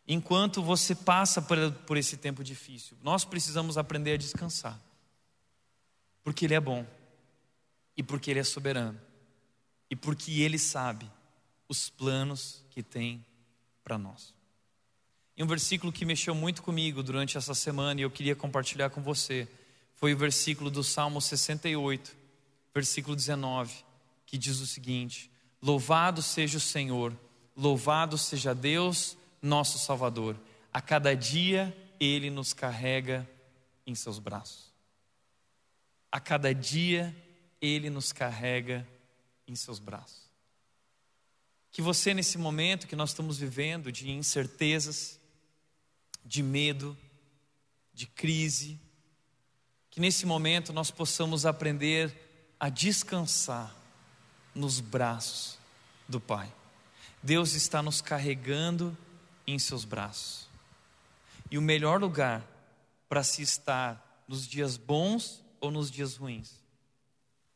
Enquanto 0.04 0.60
você 0.60 0.96
passa 0.96 1.40
por, 1.40 1.70
por 1.86 1.96
esse 1.96 2.16
tempo 2.16 2.42
difícil, 2.42 2.96
nós 3.00 3.24
precisamos 3.24 3.78
aprender 3.78 4.14
a 4.14 4.16
descansar, 4.16 4.80
porque 6.24 6.44
Ele 6.44 6.54
é 6.54 6.60
bom 6.60 6.84
e 7.96 8.02
porque 8.02 8.32
Ele 8.32 8.40
é 8.40 8.44
soberano 8.44 9.00
e 9.88 9.94
porque 9.94 10.40
Ele 10.40 10.58
sabe 10.58 11.08
os 11.68 11.88
planos 11.88 12.64
que 12.68 12.82
tem 12.82 13.24
para 13.84 13.96
nós. 13.96 14.36
E 15.38 15.42
um 15.42 15.46
versículo 15.46 15.92
que 15.92 16.04
mexeu 16.04 16.34
muito 16.34 16.64
comigo 16.64 17.00
durante 17.00 17.38
essa 17.38 17.54
semana 17.54 18.00
e 18.00 18.02
eu 18.02 18.10
queria 18.10 18.34
compartilhar 18.34 18.90
com 18.90 19.00
você 19.00 19.46
foi 19.94 20.12
o 20.12 20.16
versículo 20.16 20.68
do 20.68 20.82
Salmo 20.82 21.20
68, 21.20 22.16
versículo 22.74 23.14
19, 23.14 23.72
que 24.26 24.36
diz 24.36 24.58
o 24.58 24.66
seguinte: 24.66 25.30
Louvado 25.62 26.22
seja 26.22 26.58
o 26.58 26.60
Senhor, 26.60 27.16
louvado 27.56 28.18
seja 28.18 28.52
Deus, 28.52 29.16
nosso 29.40 29.78
Salvador. 29.78 30.36
A 30.72 30.80
cada 30.80 31.14
dia 31.14 31.72
Ele 32.00 32.30
nos 32.30 32.52
carrega 32.52 33.24
em 33.86 33.94
seus 33.94 34.18
braços. 34.18 34.72
A 36.10 36.18
cada 36.18 36.52
dia 36.52 37.14
ele 37.60 37.90
nos 37.90 38.12
carrega 38.12 38.86
em 39.46 39.54
seus 39.54 39.78
braços. 39.78 40.28
Que 41.70 41.82
você, 41.82 42.14
nesse 42.14 42.38
momento 42.38 42.86
que 42.86 42.96
nós 42.96 43.10
estamos 43.10 43.38
vivendo 43.38 43.92
de 43.92 44.10
incertezas, 44.10 45.18
de 46.24 46.42
medo, 46.42 46.96
de 47.92 48.06
crise, 48.06 48.80
que 49.90 50.00
nesse 50.00 50.26
momento 50.26 50.72
nós 50.72 50.90
possamos 50.90 51.46
aprender 51.46 52.54
a 52.60 52.68
descansar 52.68 53.74
nos 54.54 54.80
braços 54.80 55.58
do 56.08 56.20
Pai. 56.20 56.52
Deus 57.22 57.54
está 57.54 57.82
nos 57.82 58.00
carregando 58.00 58.96
em 59.46 59.58
seus 59.58 59.84
braços. 59.84 60.48
E 61.50 61.58
o 61.58 61.62
melhor 61.62 62.00
lugar 62.00 62.46
para 63.08 63.22
se 63.22 63.42
estar 63.42 64.24
nos 64.28 64.46
dias 64.46 64.76
bons 64.76 65.42
ou 65.60 65.70
nos 65.70 65.90
dias 65.90 66.16
ruins 66.16 66.62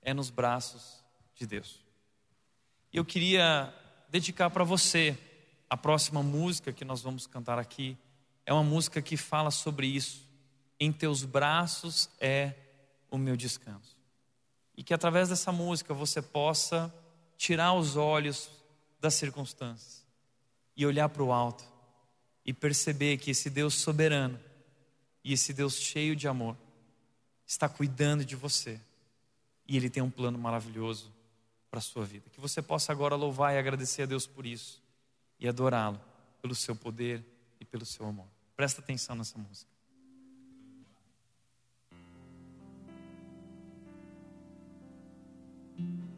é 0.01 0.13
nos 0.15 0.31
braços 0.31 1.03
de 1.35 1.47
Deus. 1.47 1.81
Eu 2.93 3.05
queria 3.05 3.73
dedicar 4.09 4.51
para 4.51 4.65
você 4.65 5.19
a 5.69 5.77
próxima 5.77 6.23
música 6.23 6.73
que 6.73 6.85
nós 6.85 7.01
vamos 7.01 7.27
cantar 7.27 7.59
aqui. 7.59 7.97
É 8.45 8.53
uma 8.53 8.63
música 8.63 9.01
que 9.01 9.17
fala 9.17 9.51
sobre 9.51 9.87
isso. 9.87 10.29
Em 10.79 10.93
teus 10.93 11.25
braços 11.25 12.11
é 12.21 12.55
o 13.11 13.17
meu 13.19 13.37
descanso. 13.37 13.97
E 14.77 14.83
que 14.83 14.95
através 14.95 15.29
dessa 15.29 15.53
música 15.53 15.95
você 15.95 16.21
possa 16.21 16.93
tirar 17.37 17.75
os 17.75 17.97
olhos 17.97 18.51
das 19.01 19.15
circunstâncias 19.15 20.07
e 20.77 20.87
olhar 20.87 21.09
para 21.09 21.23
o 21.23 21.33
alto 21.33 21.65
e 22.45 22.53
perceber 22.53 23.19
que 23.19 23.31
esse 23.31 23.51
Deus 23.51 23.75
soberano 23.75 24.39
e 25.23 25.33
esse 25.33 25.53
Deus 25.53 25.77
cheio 25.77 26.17
de 26.17 26.27
amor 26.27 26.57
está 27.47 27.69
cuidando 27.69 28.25
de 28.25 28.35
você 28.35 28.81
e 29.69 29.77
Ele 29.77 29.91
tem 29.91 30.03
um 30.03 30.11
plano 30.11 30.39
maravilhoso 30.39 31.13
para 31.71 31.79
a 31.79 31.83
sua 31.83 32.05
vida. 32.05 32.29
Que 32.31 32.41
você 32.41 32.61
possa 32.61 32.93
agora 32.93 33.15
louvar 33.15 33.55
e 33.55 33.59
agradecer 33.59 34.03
a 34.03 34.07
Deus 34.07 34.27
por 34.27 34.47
isso 34.47 34.83
e 35.39 35.49
adorá-lo 35.49 36.01
pelo 36.41 36.55
seu 36.55 36.75
poder 36.75 37.25
pelo 37.73 37.87
seu 37.87 38.07
amor. 38.07 38.29
Presta 38.55 38.83
atenção 38.83 39.17
nessa 39.17 39.39
música. 39.39 39.73
Seguro 45.79 46.12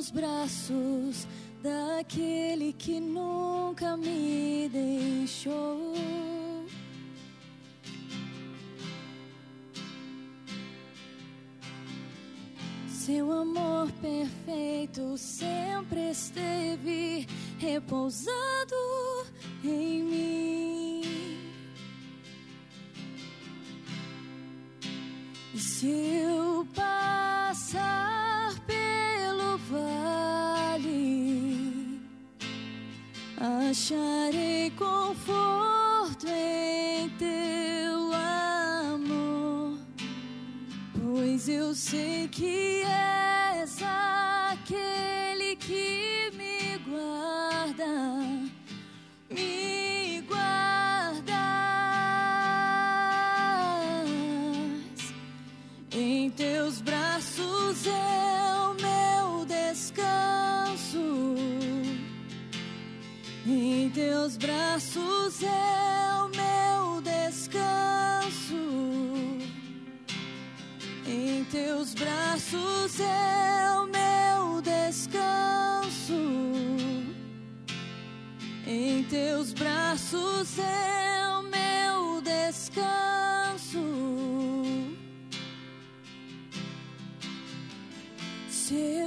nos 0.00 0.10
braços 0.10 1.28
daquele 1.62 2.72
que 2.72 2.98
nunca 2.98 3.98
me 3.98 4.66
deixou. 4.72 5.94
Seu 12.88 13.30
amor 13.30 13.92
perfeito 14.00 15.18
sempre 15.18 16.10
esteve 16.10 17.26
repousado 17.58 18.74
em 19.62 20.02
mim. 20.02 21.02
E 25.52 25.58
se 25.58 25.88
eu 25.88 26.39
acharei 33.90 34.70
conforto 34.70 36.26
em 36.28 37.08
teu 37.18 38.12
amor, 38.92 39.78
pois 40.94 41.48
eu 41.48 41.74
sei 41.74 42.28
que 42.28 42.79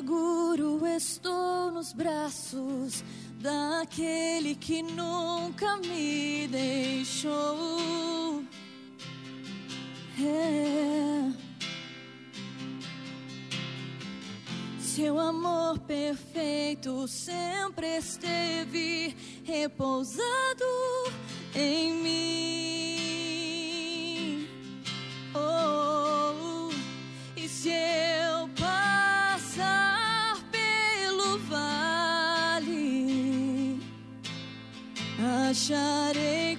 Seguro 0.03 0.85
estou 0.85 1.71
nos 1.71 1.93
braços 1.93 3.05
daquele 3.39 4.53
que 4.53 4.83
nunca 4.83 5.77
me 5.77 6.45
deixou. 6.49 8.43
É. 10.19 11.31
Seu 14.77 15.17
amor 15.17 15.79
perfeito 15.79 17.07
sempre 17.07 17.95
esteve 17.95 19.15
repousado 19.45 20.65
em 21.55 21.93
mim. 21.93 23.23
Oh, 25.33 26.69
e 27.37 27.47
se 27.47 28.12
Hasharei 35.53 36.52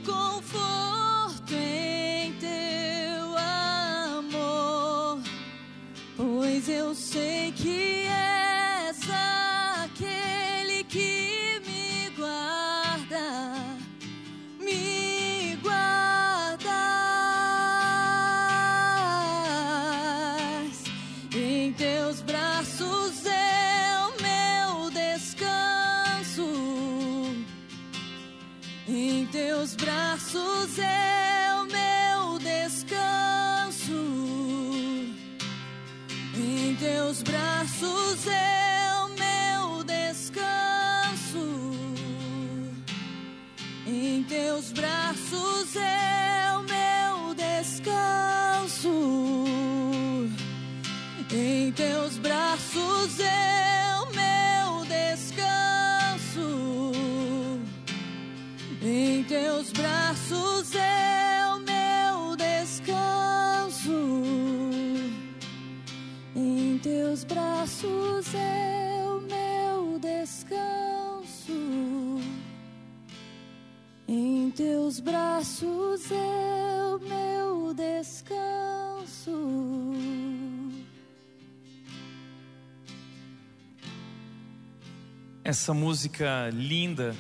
Essa 85.55 85.73
música 85.73 86.51
linda 86.53 87.15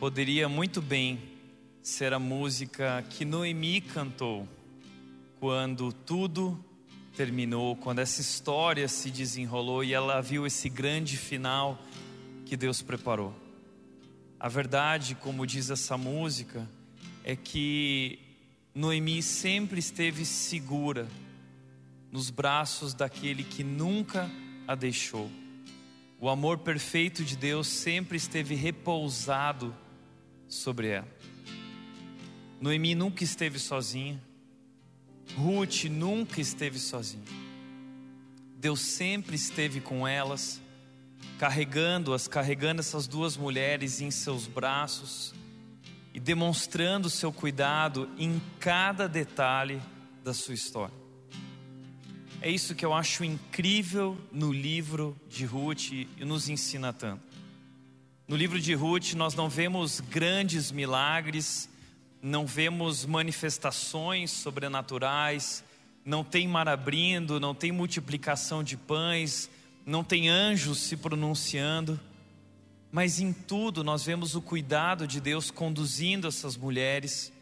poderia 0.00 0.48
muito 0.48 0.80
bem 0.80 1.20
ser 1.82 2.14
a 2.14 2.18
música 2.18 3.04
que 3.10 3.22
Noemi 3.22 3.82
cantou 3.82 4.48
quando 5.38 5.92
tudo 5.92 6.58
terminou, 7.14 7.76
quando 7.76 7.98
essa 7.98 8.22
história 8.22 8.88
se 8.88 9.10
desenrolou 9.10 9.84
e 9.84 9.92
ela 9.92 10.22
viu 10.22 10.46
esse 10.46 10.70
grande 10.70 11.18
final 11.18 11.78
que 12.46 12.56
Deus 12.56 12.80
preparou. 12.80 13.34
A 14.40 14.48
verdade, 14.48 15.14
como 15.14 15.46
diz 15.46 15.68
essa 15.68 15.98
música, 15.98 16.66
é 17.22 17.36
que 17.36 18.20
Noemi 18.74 19.22
sempre 19.22 19.80
esteve 19.80 20.24
segura 20.24 21.06
nos 22.10 22.30
braços 22.30 22.94
daquele 22.94 23.44
que 23.44 23.62
nunca 23.62 24.30
a 24.66 24.74
deixou. 24.74 25.30
O 26.24 26.30
amor 26.30 26.56
perfeito 26.56 27.22
de 27.22 27.36
Deus 27.36 27.66
sempre 27.66 28.16
esteve 28.16 28.54
repousado 28.54 29.76
sobre 30.48 30.88
ela. 30.88 31.08
Noemi 32.58 32.94
nunca 32.94 33.22
esteve 33.22 33.58
sozinha. 33.58 34.18
Ruth 35.36 35.84
nunca 35.84 36.40
esteve 36.40 36.78
sozinha. 36.78 37.26
Deus 38.56 38.80
sempre 38.80 39.36
esteve 39.36 39.82
com 39.82 40.08
elas, 40.08 40.62
carregando-as, 41.38 42.26
carregando 42.26 42.80
essas 42.80 43.06
duas 43.06 43.36
mulheres 43.36 44.00
em 44.00 44.10
seus 44.10 44.46
braços 44.46 45.34
e 46.14 46.18
demonstrando 46.18 47.10
seu 47.10 47.34
cuidado 47.34 48.08
em 48.16 48.40
cada 48.58 49.06
detalhe 49.06 49.78
da 50.24 50.32
sua 50.32 50.54
história. 50.54 51.03
É 52.46 52.50
isso 52.50 52.74
que 52.74 52.84
eu 52.84 52.92
acho 52.92 53.24
incrível 53.24 54.18
no 54.30 54.52
livro 54.52 55.16
de 55.30 55.46
Ruth 55.46 55.92
e 55.92 56.06
nos 56.26 56.46
ensina 56.46 56.92
tanto. 56.92 57.22
No 58.28 58.36
livro 58.36 58.60
de 58.60 58.74
Ruth, 58.74 59.14
nós 59.14 59.34
não 59.34 59.48
vemos 59.48 59.98
grandes 59.98 60.70
milagres, 60.70 61.70
não 62.20 62.46
vemos 62.46 63.06
manifestações 63.06 64.30
sobrenaturais, 64.30 65.64
não 66.04 66.22
tem 66.22 66.46
mar 66.46 66.68
abrindo, 66.68 67.40
não 67.40 67.54
tem 67.54 67.72
multiplicação 67.72 68.62
de 68.62 68.76
pães, 68.76 69.48
não 69.86 70.04
tem 70.04 70.28
anjos 70.28 70.80
se 70.80 70.98
pronunciando, 70.98 71.98
mas 72.92 73.20
em 73.20 73.32
tudo 73.32 73.82
nós 73.82 74.04
vemos 74.04 74.34
o 74.34 74.42
cuidado 74.42 75.06
de 75.06 75.18
Deus 75.18 75.50
conduzindo 75.50 76.28
essas 76.28 76.58
mulheres, 76.58 77.32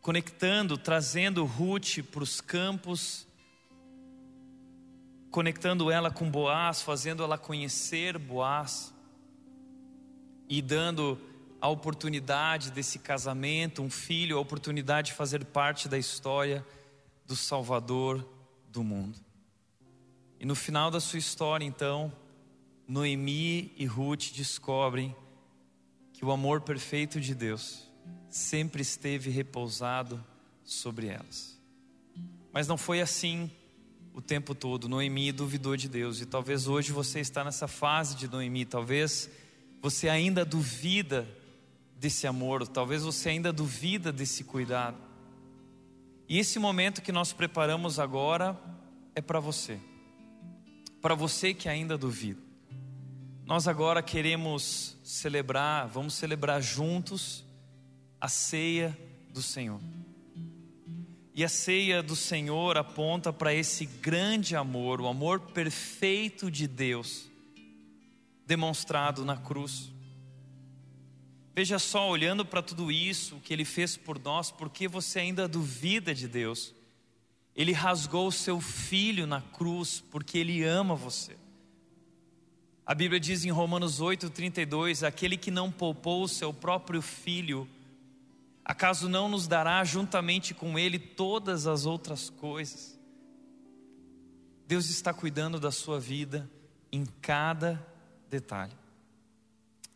conectando, 0.00 0.76
trazendo 0.76 1.44
Ruth 1.44 1.98
para 2.10 2.24
os 2.24 2.40
campos, 2.40 3.27
conectando 5.30 5.90
ela 5.90 6.10
com 6.10 6.30
Boaz, 6.30 6.82
fazendo 6.82 7.22
ela 7.22 7.36
conhecer 7.36 8.18
Boaz 8.18 8.94
e 10.48 10.62
dando 10.62 11.20
a 11.60 11.68
oportunidade 11.68 12.70
desse 12.70 12.98
casamento, 12.98 13.82
um 13.82 13.90
filho, 13.90 14.38
a 14.38 14.40
oportunidade 14.40 15.08
de 15.08 15.16
fazer 15.16 15.44
parte 15.44 15.88
da 15.88 15.98
história 15.98 16.64
do 17.26 17.36
Salvador 17.36 18.26
do 18.68 18.82
mundo. 18.82 19.18
E 20.40 20.46
no 20.46 20.54
final 20.54 20.90
da 20.90 21.00
sua 21.00 21.18
história, 21.18 21.64
então, 21.64 22.12
Noemi 22.86 23.72
e 23.76 23.84
Ruth 23.86 24.32
descobrem 24.32 25.14
que 26.12 26.24
o 26.24 26.30
amor 26.30 26.60
perfeito 26.60 27.20
de 27.20 27.34
Deus 27.34 27.88
sempre 28.30 28.82
esteve 28.82 29.30
repousado 29.30 30.24
sobre 30.64 31.08
elas. 31.08 31.60
Mas 32.52 32.66
não 32.66 32.78
foi 32.78 33.00
assim 33.00 33.50
o 34.18 34.20
tempo 34.20 34.52
todo. 34.52 34.88
Noemi 34.88 35.30
duvidou 35.30 35.76
de 35.76 35.88
Deus 35.88 36.20
e 36.20 36.26
talvez 36.26 36.66
hoje 36.66 36.90
você 36.90 37.20
está 37.20 37.44
nessa 37.44 37.68
fase 37.68 38.16
de 38.16 38.26
Noemi, 38.26 38.64
talvez 38.64 39.30
você 39.80 40.08
ainda 40.08 40.44
duvida 40.44 41.24
desse 41.96 42.26
amor, 42.26 42.66
talvez 42.66 43.04
você 43.04 43.28
ainda 43.28 43.52
duvida 43.52 44.10
desse 44.10 44.42
cuidado. 44.42 44.96
E 46.28 46.36
esse 46.36 46.58
momento 46.58 47.00
que 47.00 47.12
nós 47.12 47.32
preparamos 47.32 48.00
agora 48.00 48.60
é 49.14 49.22
para 49.22 49.38
você. 49.38 49.78
Para 51.00 51.14
você 51.14 51.54
que 51.54 51.68
ainda 51.68 51.96
duvida. 51.96 52.40
Nós 53.46 53.68
agora 53.68 54.02
queremos 54.02 54.96
celebrar, 55.04 55.86
vamos 55.86 56.14
celebrar 56.14 56.60
juntos 56.60 57.44
a 58.20 58.26
ceia 58.26 58.98
do 59.32 59.40
Senhor. 59.40 59.78
E 61.38 61.44
a 61.44 61.48
ceia 61.48 62.02
do 62.02 62.16
Senhor 62.16 62.76
aponta 62.76 63.32
para 63.32 63.54
esse 63.54 63.86
grande 63.86 64.56
amor, 64.56 65.00
o 65.00 65.06
amor 65.06 65.38
perfeito 65.38 66.50
de 66.50 66.66
Deus, 66.66 67.30
demonstrado 68.44 69.24
na 69.24 69.36
cruz. 69.36 69.88
Veja 71.54 71.78
só, 71.78 72.10
olhando 72.10 72.44
para 72.44 72.60
tudo 72.60 72.90
isso, 72.90 73.36
o 73.36 73.40
que 73.40 73.52
Ele 73.52 73.64
fez 73.64 73.96
por 73.96 74.18
nós, 74.18 74.50
porque 74.50 74.88
você 74.88 75.20
ainda 75.20 75.46
duvida 75.46 76.12
de 76.12 76.26
Deus? 76.26 76.74
Ele 77.54 77.70
rasgou 77.70 78.26
o 78.26 78.32
seu 78.32 78.60
filho 78.60 79.24
na 79.24 79.40
cruz, 79.40 80.02
porque 80.10 80.38
Ele 80.38 80.64
ama 80.64 80.96
você. 80.96 81.36
A 82.84 82.96
Bíblia 82.96 83.20
diz 83.20 83.44
em 83.44 83.50
Romanos 83.50 84.00
8,32: 84.00 85.06
aquele 85.06 85.36
que 85.36 85.52
não 85.52 85.70
poupou 85.70 86.24
o 86.24 86.28
seu 86.28 86.52
próprio 86.52 87.00
filho, 87.00 87.68
acaso 88.68 89.08
não 89.08 89.30
nos 89.30 89.48
dará 89.48 89.82
juntamente 89.82 90.52
com 90.52 90.78
ele 90.78 90.98
todas 90.98 91.66
as 91.66 91.86
outras 91.86 92.28
coisas? 92.28 92.98
Deus 94.66 94.90
está 94.90 95.14
cuidando 95.14 95.58
da 95.58 95.72
sua 95.72 95.98
vida 95.98 96.48
em 96.92 97.06
cada 97.22 97.82
detalhe. 98.28 98.76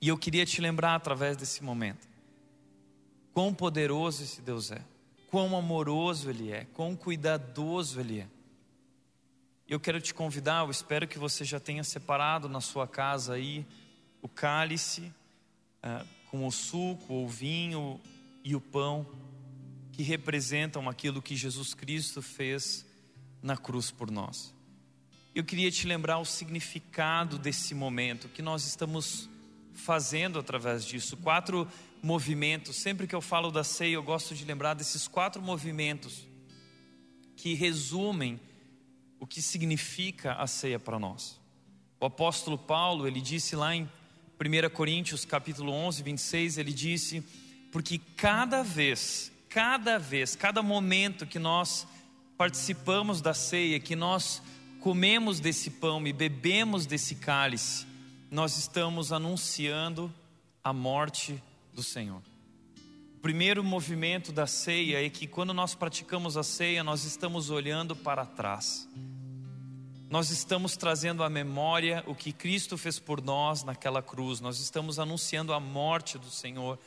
E 0.01 0.09
eu 0.09 0.17
queria 0.17 0.47
te 0.47 0.63
lembrar 0.63 0.95
através 0.95 1.37
desse 1.37 1.63
momento, 1.63 2.09
quão 3.35 3.53
poderoso 3.53 4.23
esse 4.23 4.41
Deus 4.41 4.73
é, 4.73 4.83
quão 5.31 5.57
amoroso 5.57 6.31
Ele 6.31 6.51
é, 6.51 6.65
quão 6.73 6.97
cuidadoso 6.97 8.01
Ele 8.01 8.21
é. 8.21 8.29
Eu 9.69 9.79
quero 9.79 10.01
te 10.01 10.13
convidar, 10.13 10.65
eu 10.65 10.71
espero 10.71 11.07
que 11.07 11.19
você 11.19 11.45
já 11.45 11.61
tenha 11.61 11.85
separado 11.85 12.49
na 12.49 12.61
sua 12.61 12.89
casa 12.89 13.35
aí 13.35 13.67
o 14.23 14.29
cálice 14.29 15.13
uh, 15.83 16.07
com 16.31 16.47
o 16.47 16.51
suco, 16.51 17.15
o 17.15 17.29
vinho 17.29 18.01
e 18.45 18.55
o 18.55 18.61
pão, 18.61 19.07
que 19.93 20.03
representam 20.03 20.89
aquilo 20.89 21.23
que 21.23 21.37
Jesus 21.37 21.75
Cristo 21.75 22.23
fez 22.23 22.87
na 23.43 23.57
cruz 23.57 23.91
por 23.91 24.11
nós. 24.11 24.55
Eu 25.35 25.45
queria 25.45 25.71
te 25.71 25.87
lembrar 25.87 26.19
o 26.19 26.25
significado 26.25 27.39
desse 27.39 27.75
momento 27.75 28.29
que 28.29 28.43
nós 28.43 28.67
estamos 28.67 29.29
fazendo 29.75 30.39
através 30.39 30.85
disso. 30.85 31.17
Quatro 31.17 31.67
movimentos. 32.03 32.77
Sempre 32.77 33.07
que 33.07 33.15
eu 33.15 33.21
falo 33.21 33.51
da 33.51 33.65
ceia, 33.65 33.95
eu 33.95 34.03
gosto 34.03 34.35
de 34.35 34.45
lembrar 34.45 34.75
desses 34.75 35.09
quatro 35.09 35.41
movimentos 35.41 36.27
que 37.37 37.55
resumem 37.55 38.41
o 39.19 39.27
que 39.27 39.41
significa 39.41 40.35
a 40.35 40.47
ceia 40.47 40.79
para 40.79 40.99
nós. 40.99 41.41
O 42.01 42.07
apóstolo 42.07 42.59
Paulo, 42.59 43.07
ele 43.07 43.21
disse 43.21 43.55
lá 43.55 43.75
em 43.75 43.85
1 43.85 44.71
Coríntios, 44.75 45.25
capítulo 45.25 45.73
11, 45.73 46.03
26, 46.03 46.59
ele 46.59 46.73
disse: 46.73 47.25
"Porque 47.73 47.99
cada 47.99 48.63
vez, 48.63 49.33
cada 49.49 49.99
vez, 49.99 50.37
cada 50.37 50.63
momento 50.63 51.27
que 51.27 51.41
nós 51.41 51.85
participamos 52.37 53.21
da 53.21 53.35
ceia, 53.35 53.81
que 53.81 53.97
nós 53.97 54.41
comemos 54.81 55.41
desse 55.41 55.71
pão 55.71 56.07
e 56.07 56.13
bebemos 56.13 56.87
desse 56.87 57.17
cálice, 57.17 57.87
nós 58.31 58.57
estamos 58.57 59.11
anunciando 59.13 60.13
a 60.63 60.73
morte 60.73 61.43
do 61.73 61.83
Senhor. 61.83 62.23
O 63.17 63.21
primeiro 63.23 63.65
movimento 63.65 64.33
da 64.33 64.47
ceia 64.47 65.05
é 65.05 65.09
que 65.09 65.27
quando 65.27 65.53
nós 65.53 65.75
praticamos 65.75 66.37
a 66.37 66.43
ceia, 66.43 66.85
nós 66.85 67.05
estamos 67.05 67.51
olhando 67.51 67.97
para 67.97 68.25
trás 68.25 68.89
nós 70.13 70.29
estamos 70.29 70.77
trazendo 70.77 71.25
à 71.25 71.31
memória 71.31 72.05
o 72.07 72.15
que 72.15 72.35
Cristo 72.35 72.77
fez 72.77 72.99
por 72.99 73.23
nós 73.23 73.65
naquela 73.65 74.03
cruz, 74.03 74.41
nós 74.41 74.61
estamos 74.61 74.99
anunciando 74.99 75.55
a 75.55 75.59
morte 75.59 76.19
do 76.19 76.29
Senhor. 76.29 76.79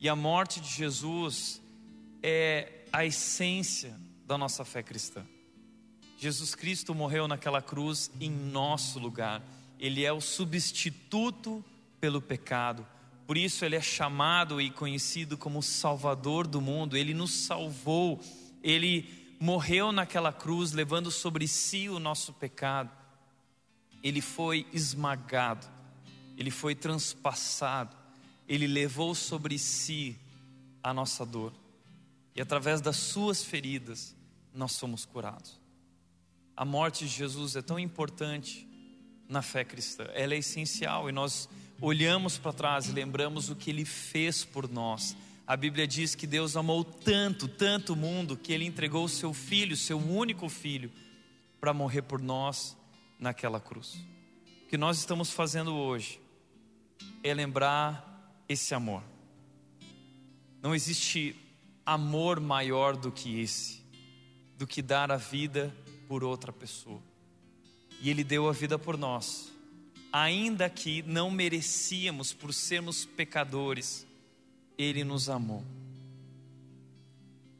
E 0.00 0.08
a 0.08 0.16
morte 0.16 0.60
de 0.60 0.68
Jesus 0.68 1.60
é 2.22 2.84
a 2.92 3.04
essência 3.04 3.98
da 4.26 4.36
nossa 4.36 4.64
fé 4.64 4.82
cristã. 4.82 5.24
Jesus 6.18 6.54
Cristo 6.54 6.94
morreu 6.94 7.28
naquela 7.28 7.60
cruz 7.60 8.10
em 8.20 8.30
nosso 8.30 8.98
lugar, 8.98 9.42
Ele 9.78 10.04
é 10.04 10.12
o 10.12 10.20
substituto 10.20 11.64
pelo 12.00 12.20
pecado. 12.20 12.86
Por 13.26 13.36
isso 13.36 13.64
ele 13.64 13.74
é 13.74 13.80
chamado 13.80 14.60
e 14.60 14.70
conhecido 14.70 15.36
como 15.36 15.60
Salvador 15.60 16.46
do 16.46 16.60
mundo. 16.60 16.96
Ele 16.96 17.12
nos 17.12 17.32
salvou. 17.32 18.20
Ele 18.62 19.26
morreu 19.38 19.92
naquela 19.92 20.32
cruz, 20.32 20.72
levando 20.72 21.10
sobre 21.10 21.46
si 21.46 21.88
o 21.88 21.98
nosso 21.98 22.32
pecado, 22.32 22.90
ele 24.02 24.20
foi 24.20 24.66
esmagado, 24.72 25.66
ele 26.36 26.50
foi 26.50 26.74
transpassado, 26.74 27.96
ele 28.48 28.66
levou 28.66 29.14
sobre 29.14 29.58
si 29.58 30.16
a 30.82 30.92
nossa 30.92 31.24
dor, 31.24 31.52
e 32.34 32.40
através 32.40 32.80
das 32.80 32.96
suas 32.96 33.42
feridas 33.42 34.14
nós 34.52 34.72
somos 34.72 35.04
curados. 35.04 35.60
A 36.56 36.64
morte 36.64 37.04
de 37.06 37.10
Jesus 37.10 37.56
é 37.56 37.62
tão 37.62 37.78
importante 37.78 38.66
na 39.28 39.42
fé 39.42 39.64
cristã, 39.64 40.04
ela 40.14 40.34
é 40.34 40.38
essencial 40.38 41.08
e 41.08 41.12
nós 41.12 41.48
olhamos 41.80 42.38
para 42.38 42.52
trás 42.52 42.88
e 42.88 42.92
lembramos 42.92 43.50
o 43.50 43.56
que 43.56 43.70
ele 43.70 43.84
fez 43.84 44.44
por 44.44 44.68
nós 44.68 45.16
a 45.46 45.56
Bíblia 45.56 45.86
diz 45.86 46.16
que 46.16 46.26
Deus 46.26 46.56
amou 46.56 46.82
tanto, 46.82 47.46
tanto 47.46 47.92
o 47.92 47.96
mundo, 47.96 48.36
que 48.36 48.52
Ele 48.52 48.64
entregou 48.64 49.04
o 49.04 49.08
seu 49.08 49.32
filho, 49.32 49.76
seu 49.76 49.96
único 49.96 50.48
filho, 50.48 50.90
para 51.60 51.72
morrer 51.72 52.02
por 52.02 52.20
nós 52.20 52.76
naquela 53.16 53.60
cruz. 53.60 53.94
O 54.64 54.68
que 54.68 54.76
nós 54.76 54.98
estamos 54.98 55.30
fazendo 55.30 55.72
hoje 55.72 56.20
é 57.22 57.32
lembrar 57.32 58.15
esse 58.48 58.74
amor. 58.74 59.02
Não 60.62 60.74
existe 60.74 61.36
amor 61.84 62.40
maior 62.40 62.96
do 62.96 63.12
que 63.12 63.40
esse, 63.40 63.82
do 64.56 64.66
que 64.66 64.82
dar 64.82 65.10
a 65.12 65.16
vida 65.16 65.74
por 66.08 66.24
outra 66.24 66.52
pessoa. 66.52 67.00
E 68.00 68.10
Ele 68.10 68.24
deu 68.24 68.48
a 68.48 68.52
vida 68.52 68.78
por 68.78 68.96
nós, 68.96 69.52
ainda 70.12 70.68
que 70.68 71.02
não 71.02 71.30
merecíamos 71.30 72.32
por 72.32 72.52
sermos 72.52 73.04
pecadores 73.04 74.06
ele 74.78 75.04
nos 75.04 75.28
amou. 75.28 75.64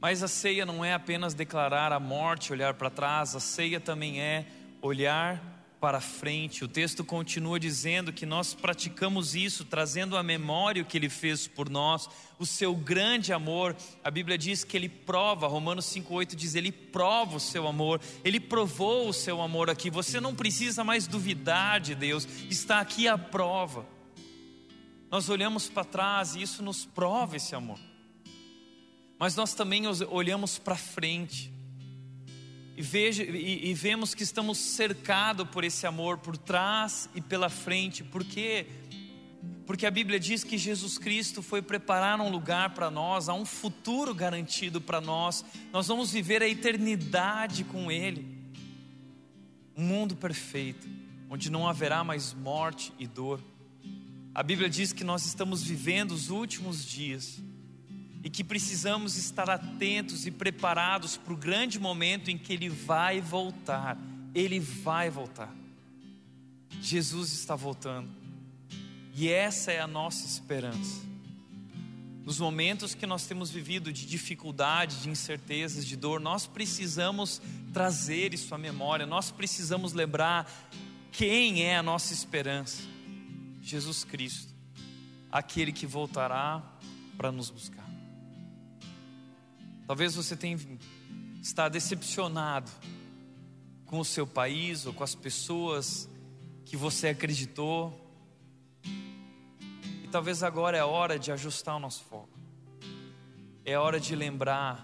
Mas 0.00 0.22
a 0.22 0.28
ceia 0.28 0.66
não 0.66 0.84
é 0.84 0.92
apenas 0.92 1.34
declarar 1.34 1.92
a 1.92 1.98
morte, 1.98 2.52
olhar 2.52 2.74
para 2.74 2.90
trás, 2.90 3.34
a 3.34 3.40
ceia 3.40 3.80
também 3.80 4.20
é 4.20 4.46
olhar 4.82 5.42
para 5.80 6.00
frente. 6.00 6.64
O 6.64 6.68
texto 6.68 7.04
continua 7.04 7.60
dizendo 7.60 8.12
que 8.12 8.24
nós 8.24 8.54
praticamos 8.54 9.34
isso, 9.34 9.64
trazendo 9.64 10.16
à 10.16 10.22
memória 10.22 10.82
o 10.82 10.86
que 10.86 10.96
ele 10.96 11.08
fez 11.08 11.46
por 11.46 11.68
nós, 11.68 12.08
o 12.38 12.46
seu 12.46 12.74
grande 12.74 13.32
amor. 13.32 13.76
A 14.02 14.10
Bíblia 14.10 14.38
diz 14.38 14.64
que 14.64 14.76
ele 14.76 14.88
prova, 14.88 15.46
Romanos 15.46 15.86
5,8 15.86 16.34
diz: 16.34 16.54
ele 16.54 16.72
prova 16.72 17.36
o 17.36 17.40
seu 17.40 17.66
amor, 17.66 18.00
ele 18.24 18.40
provou 18.40 19.08
o 19.08 19.12
seu 19.12 19.40
amor 19.40 19.70
aqui. 19.70 19.90
Você 19.90 20.20
não 20.20 20.34
precisa 20.34 20.82
mais 20.82 21.06
duvidar 21.06 21.80
de 21.80 21.94
Deus, 21.94 22.26
está 22.50 22.80
aqui 22.80 23.06
a 23.06 23.18
prova. 23.18 23.86
Nós 25.10 25.28
olhamos 25.28 25.68
para 25.68 25.84
trás 25.84 26.34
e 26.34 26.42
isso 26.42 26.62
nos 26.62 26.84
prova 26.84 27.36
esse 27.36 27.54
amor. 27.54 27.78
Mas 29.18 29.36
nós 29.36 29.54
também 29.54 29.84
olhamos 30.10 30.58
para 30.58 30.76
frente 30.76 31.55
e, 32.76 32.82
veja, 32.82 33.22
e, 33.22 33.70
e, 33.70 33.74
vemos 33.74 34.14
que 34.14 34.22
estamos 34.22 34.58
cercados 34.58 35.48
por 35.48 35.64
esse 35.64 35.86
amor 35.86 36.18
por 36.18 36.36
trás 36.36 37.08
e 37.14 37.22
pela 37.22 37.48
frente. 37.48 38.04
Por 38.04 38.22
quê? 38.22 38.66
Porque 39.64 39.86
a 39.86 39.90
Bíblia 39.90 40.20
diz 40.20 40.44
que 40.44 40.58
Jesus 40.58 40.98
Cristo 40.98 41.40
foi 41.42 41.62
preparar 41.62 42.20
um 42.20 42.28
lugar 42.28 42.74
para 42.74 42.90
nós, 42.90 43.30
há 43.30 43.34
um 43.34 43.46
futuro 43.46 44.14
garantido 44.14 44.78
para 44.78 45.00
nós. 45.00 45.42
Nós 45.72 45.88
vamos 45.88 46.12
viver 46.12 46.42
a 46.42 46.48
eternidade 46.48 47.64
com 47.64 47.90
Ele. 47.90 48.36
Um 49.74 49.82
mundo 49.82 50.14
perfeito, 50.14 50.86
onde 51.30 51.50
não 51.50 51.66
haverá 51.66 52.04
mais 52.04 52.34
morte 52.34 52.92
e 52.98 53.06
dor. 53.06 53.42
A 54.34 54.42
Bíblia 54.42 54.68
diz 54.68 54.92
que 54.92 55.02
nós 55.02 55.24
estamos 55.24 55.62
vivendo 55.62 56.12
os 56.12 56.28
últimos 56.28 56.84
dias 56.84 57.40
e 58.22 58.30
que 58.30 58.42
precisamos 58.42 59.16
estar 59.16 59.48
atentos 59.48 60.26
e 60.26 60.30
preparados 60.30 61.16
para 61.16 61.32
o 61.32 61.36
grande 61.36 61.78
momento 61.78 62.30
em 62.30 62.38
que 62.38 62.52
Ele 62.52 62.68
vai 62.68 63.20
voltar. 63.20 63.98
Ele 64.34 64.58
vai 64.58 65.08
voltar. 65.10 65.54
Jesus 66.80 67.32
está 67.32 67.54
voltando. 67.54 68.10
E 69.14 69.28
essa 69.28 69.72
é 69.72 69.80
a 69.80 69.86
nossa 69.86 70.26
esperança. 70.26 71.06
Nos 72.26 72.40
momentos 72.40 72.92
que 72.92 73.06
nós 73.06 73.24
temos 73.24 73.50
vivido 73.50 73.92
de 73.92 74.04
dificuldade, 74.04 75.00
de 75.00 75.08
incertezas, 75.08 75.86
de 75.86 75.96
dor, 75.96 76.18
nós 76.18 76.44
precisamos 76.44 77.40
trazer 77.72 78.34
isso 78.34 78.52
à 78.52 78.58
memória, 78.58 79.06
nós 79.06 79.30
precisamos 79.30 79.92
lembrar 79.92 80.50
quem 81.12 81.62
é 81.62 81.76
a 81.76 81.82
nossa 81.84 82.12
esperança: 82.12 82.82
Jesus 83.62 84.02
Cristo, 84.02 84.52
aquele 85.30 85.70
que 85.70 85.86
voltará 85.86 86.62
para 87.16 87.30
nos 87.30 87.48
buscar. 87.48 87.85
Talvez 89.86 90.16
você 90.16 90.36
tenha 90.36 90.58
está 91.40 91.68
decepcionado 91.68 92.70
com 93.84 94.00
o 94.00 94.04
seu 94.04 94.26
país 94.26 94.84
ou 94.84 94.92
com 94.92 95.04
as 95.04 95.14
pessoas 95.14 96.08
que 96.64 96.76
você 96.76 97.08
acreditou. 97.08 97.94
E 100.02 100.08
talvez 100.10 100.42
agora 100.42 100.76
é 100.76 100.80
a 100.80 100.86
hora 100.86 101.20
de 101.20 101.30
ajustar 101.30 101.76
o 101.76 101.78
nosso 101.78 102.02
foco. 102.02 102.36
É 103.64 103.78
hora 103.78 104.00
de 104.00 104.16
lembrar 104.16 104.82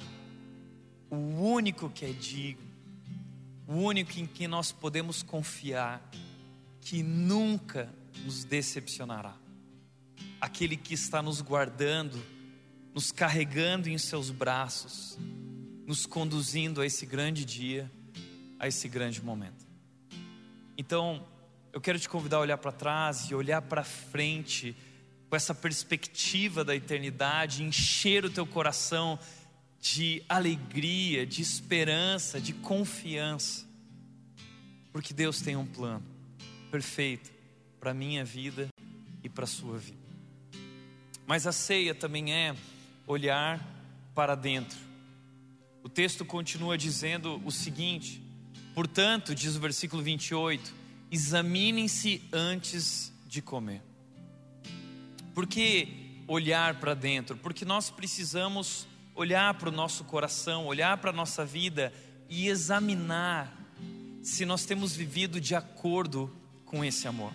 o 1.11 1.17
único 1.17 1.91
que 1.91 2.05
é 2.05 2.13
digno, 2.13 2.71
o 3.67 3.75
único 3.75 4.19
em 4.21 4.27
que 4.27 4.47
nós 4.47 4.71
podemos 4.71 5.23
confiar, 5.23 6.01
que 6.81 7.03
nunca 7.03 7.93
nos 8.25 8.45
decepcionará. 8.45 9.37
Aquele 10.41 10.77
que 10.77 10.95
está 10.95 11.21
nos 11.21 11.41
guardando, 11.41 12.23
nos 12.95 13.11
carregando 13.11 13.89
em 13.89 13.97
seus 13.99 14.31
braços, 14.31 15.19
nos 15.87 16.07
conduzindo 16.07 16.81
a 16.81 16.87
esse 16.87 17.07
grande 17.07 17.45
dia, 17.45 17.91
a 18.59 18.69
esse 18.69 18.89
grande 18.89 19.23
momento. 19.23 19.67
Então, 20.77 21.27
eu 21.73 21.81
quero 21.81 21.99
te 21.99 22.09
convidar 22.09 22.37
a 22.37 22.41
olhar 22.41 22.59
para 22.59 22.73
trás 22.73 23.31
e 23.31 23.35
olhar 23.35 23.63
para 23.63 23.83
frente 23.83 24.77
com 25.29 25.37
essa 25.37 25.55
perspectiva 25.55 26.63
da 26.63 26.77
eternidade, 26.77 27.63
encher 27.63 28.25
o 28.25 28.31
teu 28.31 28.47
coração 28.47 29.19
de 29.81 30.23
alegria, 30.29 31.27
de 31.27 31.41
esperança, 31.41 32.41
de 32.41 32.53
confiança, 32.53 33.67
porque 34.93 35.15
Deus 35.15 35.41
tem 35.41 35.57
um 35.57 35.67
plano 35.67 36.05
perfeito 36.71 37.33
para 37.81 37.95
minha 37.95 38.25
vida 38.25 38.69
e 39.25 39.29
para 39.29 39.47
sua 39.47 39.79
vida. 39.79 39.99
Mas 41.27 41.47
a 41.47 41.53
ceia 41.53 41.95
também 41.95 42.33
é 42.33 42.55
olhar 43.07 43.61
para 44.15 44.35
dentro 44.35 44.93
o 45.83 45.89
texto 45.89 46.25
continua 46.25 46.79
dizendo 46.79 47.43
o 47.45 47.51
seguinte: 47.51 48.23
portanto, 48.75 49.35
diz 49.35 49.57
o 49.57 49.61
versículo 49.61 50.03
28, 50.03 50.73
examinem-se 51.11 52.23
antes 52.33 53.13
de 53.27 53.43
comer. 53.43 53.83
Por 55.35 55.47
que 55.47 56.23
olhar 56.29 56.79
para 56.79 56.95
dentro? 56.95 57.37
Porque 57.37 57.65
nós 57.65 57.91
precisamos 57.91 58.87
olhar 59.15 59.55
para 59.55 59.69
o 59.69 59.73
nosso 59.73 60.05
coração, 60.05 60.67
olhar 60.67 60.99
para 60.99 61.11
a 61.11 61.13
nossa 61.13 61.45
vida 61.45 61.93
e 62.29 62.49
examinar 62.49 63.53
se 64.23 64.47
nós 64.47 64.65
temos 64.65 64.95
vivido 64.95 65.41
de 65.41 65.55
acordo 65.55 66.31
com 66.65 66.85
esse 66.85 67.09
amor. 67.09 67.33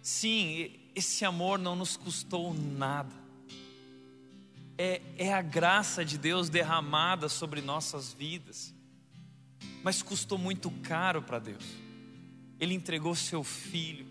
Sim, 0.00 0.70
esse 0.94 1.24
amor 1.24 1.58
não 1.58 1.74
nos 1.74 1.96
custou 1.96 2.54
nada 2.54 3.21
é, 4.82 5.00
é 5.16 5.32
a 5.32 5.40
graça 5.40 6.04
de 6.04 6.18
Deus 6.18 6.48
derramada 6.48 7.28
sobre 7.28 7.60
nossas 7.60 8.12
vidas, 8.12 8.74
mas 9.80 10.02
custou 10.02 10.36
muito 10.36 10.72
caro 10.82 11.22
para 11.22 11.38
Deus. 11.38 11.64
Ele 12.58 12.74
entregou 12.74 13.14
seu 13.14 13.44
filho, 13.44 14.04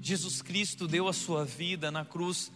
Jesus 0.00 0.40
Cristo 0.40 0.86
deu 0.86 1.08
a 1.08 1.12
sua 1.12 1.44
vida 1.44 1.90
na 1.90 2.04
cruz. 2.04 2.52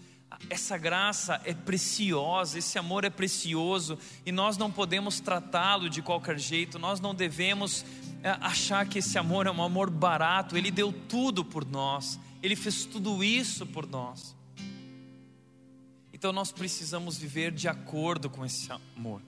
Essa 0.48 0.78
graça 0.78 1.40
é 1.44 1.52
preciosa, 1.52 2.56
esse 2.56 2.78
amor 2.78 3.04
é 3.04 3.10
precioso 3.10 3.98
e 4.24 4.30
nós 4.30 4.56
não 4.56 4.70
podemos 4.70 5.18
tratá-lo 5.18 5.90
de 5.90 6.00
qualquer 6.02 6.38
jeito, 6.38 6.78
nós 6.78 7.00
não 7.00 7.12
devemos 7.12 7.84
é, 8.22 8.30
achar 8.40 8.86
que 8.86 9.00
esse 9.00 9.18
amor 9.18 9.48
é 9.48 9.50
um 9.50 9.60
amor 9.60 9.90
barato, 9.90 10.56
ele 10.56 10.70
deu 10.70 10.92
tudo 10.92 11.44
por 11.44 11.66
nós, 11.66 12.16
ele 12.40 12.54
fez 12.54 12.84
tudo 12.84 13.24
isso 13.24 13.66
por 13.66 13.88
nós. 13.88 14.36
Então 16.20 16.34
nós 16.34 16.52
precisamos 16.52 17.16
viver 17.16 17.50
de 17.50 17.66
acordo 17.66 18.28
com 18.28 18.44
esse 18.44 18.70
amor. 18.70 19.22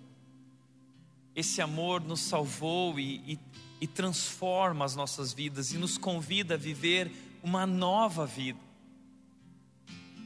Esse 1.34 1.62
amor 1.62 2.02
nos 2.02 2.20
salvou 2.20 3.00
e, 3.00 3.14
e, 3.26 3.38
e 3.80 3.86
transforma 3.86 4.84
as 4.84 4.94
nossas 4.94 5.32
vidas 5.32 5.72
e 5.72 5.78
nos 5.78 5.96
convida 5.96 6.52
a 6.52 6.58
viver 6.58 7.10
uma 7.42 7.66
nova 7.66 8.26
vida. 8.26 8.58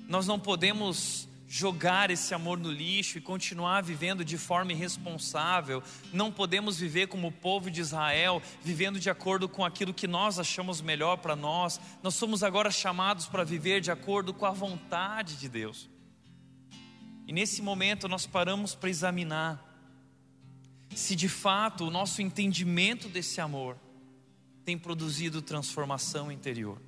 Nós 0.08 0.26
não 0.26 0.40
podemos 0.40 1.28
jogar 1.46 2.10
esse 2.10 2.34
amor 2.34 2.58
no 2.58 2.72
lixo 2.72 3.18
e 3.18 3.20
continuar 3.20 3.84
vivendo 3.84 4.24
de 4.24 4.36
forma 4.36 4.72
irresponsável. 4.72 5.80
Não 6.12 6.32
podemos 6.32 6.80
viver 6.80 7.06
como 7.06 7.28
o 7.28 7.32
povo 7.32 7.70
de 7.70 7.80
Israel, 7.80 8.42
vivendo 8.60 8.98
de 8.98 9.08
acordo 9.08 9.48
com 9.48 9.64
aquilo 9.64 9.94
que 9.94 10.08
nós 10.08 10.36
achamos 10.36 10.80
melhor 10.80 11.18
para 11.18 11.36
nós. 11.36 11.80
Nós 12.02 12.16
somos 12.16 12.42
agora 12.42 12.72
chamados 12.72 13.26
para 13.26 13.44
viver 13.44 13.80
de 13.80 13.92
acordo 13.92 14.34
com 14.34 14.44
a 14.46 14.50
vontade 14.50 15.36
de 15.36 15.48
Deus. 15.48 15.88
E 17.27 17.33
nesse 17.33 17.61
momento 17.61 18.07
nós 18.07 18.24
paramos 18.24 18.74
para 18.74 18.89
examinar 18.89 19.62
se 20.95 21.16
de 21.16 21.29
fato 21.29 21.85
o 21.85 21.91
nosso 21.91 22.22
entendimento 22.22 23.09
desse 23.09 23.41
amor 23.41 23.77
tem 24.64 24.79
produzido 24.79 25.43
transformação 25.43 26.31
interior. 26.31 26.81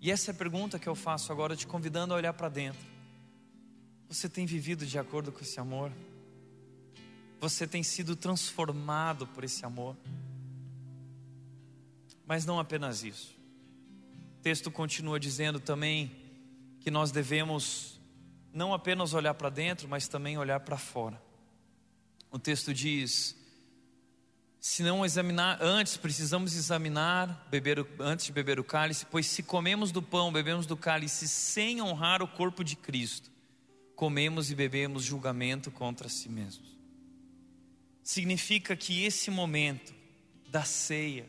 E 0.00 0.10
essa 0.10 0.30
é 0.30 0.32
a 0.32 0.36
pergunta 0.36 0.78
que 0.78 0.88
eu 0.88 0.94
faço 0.94 1.30
agora, 1.30 1.54
te 1.54 1.66
convidando 1.66 2.12
a 2.12 2.16
olhar 2.16 2.32
para 2.32 2.48
dentro. 2.48 2.84
Você 4.08 4.28
tem 4.28 4.44
vivido 4.44 4.84
de 4.84 4.98
acordo 4.98 5.30
com 5.30 5.40
esse 5.40 5.60
amor? 5.60 5.92
Você 7.40 7.66
tem 7.66 7.82
sido 7.82 8.16
transformado 8.16 9.26
por 9.26 9.44
esse 9.44 9.64
amor? 9.64 9.96
Mas 12.26 12.44
não 12.44 12.58
apenas 12.58 13.04
isso. 13.04 13.34
O 14.38 14.42
texto 14.42 14.70
continua 14.70 15.20
dizendo 15.20 15.60
também 15.60 16.10
que 16.80 16.90
nós 16.90 17.12
devemos 17.12 18.00
não 18.52 18.74
apenas 18.74 19.14
olhar 19.14 19.34
para 19.34 19.48
dentro, 19.48 19.88
mas 19.88 20.08
também 20.08 20.36
olhar 20.36 20.60
para 20.60 20.76
fora. 20.76 21.20
O 22.30 22.38
texto 22.38 22.72
diz: 22.72 23.36
se 24.60 24.82
não 24.82 25.04
examinar 25.04 25.58
antes, 25.60 25.96
precisamos 25.96 26.54
examinar 26.54 27.46
beber, 27.50 27.84
antes 27.98 28.26
de 28.26 28.32
beber 28.32 28.60
o 28.60 28.64
cálice, 28.64 29.04
pois 29.06 29.26
se 29.26 29.42
comemos 29.42 29.90
do 29.90 30.00
pão, 30.00 30.32
bebemos 30.32 30.66
do 30.66 30.76
cálice 30.76 31.26
sem 31.26 31.82
honrar 31.82 32.22
o 32.22 32.28
corpo 32.28 32.62
de 32.62 32.76
Cristo, 32.76 33.30
comemos 33.96 34.50
e 34.50 34.54
bebemos 34.54 35.02
julgamento 35.02 35.70
contra 35.70 36.08
si 36.08 36.28
mesmos. 36.28 36.78
Significa 38.02 38.76
que 38.76 39.04
esse 39.04 39.30
momento 39.30 39.92
da 40.48 40.64
ceia 40.64 41.28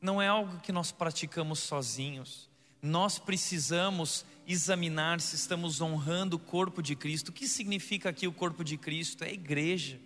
não 0.00 0.20
é 0.20 0.28
algo 0.28 0.60
que 0.60 0.72
nós 0.72 0.92
praticamos 0.92 1.60
sozinhos. 1.60 2.50
Nós 2.82 3.18
precisamos 3.18 4.26
examinar 4.46 5.20
se 5.20 5.36
estamos 5.36 5.80
honrando 5.80 6.36
o 6.36 6.38
corpo 6.38 6.82
de 6.82 6.94
Cristo. 6.94 7.28
O 7.28 7.32
que 7.32 7.48
significa 7.48 8.10
aqui 8.10 8.26
o 8.26 8.32
corpo 8.32 8.62
de 8.62 8.76
Cristo? 8.76 9.24
É 9.24 9.28
a 9.28 9.32
igreja. 9.32 9.98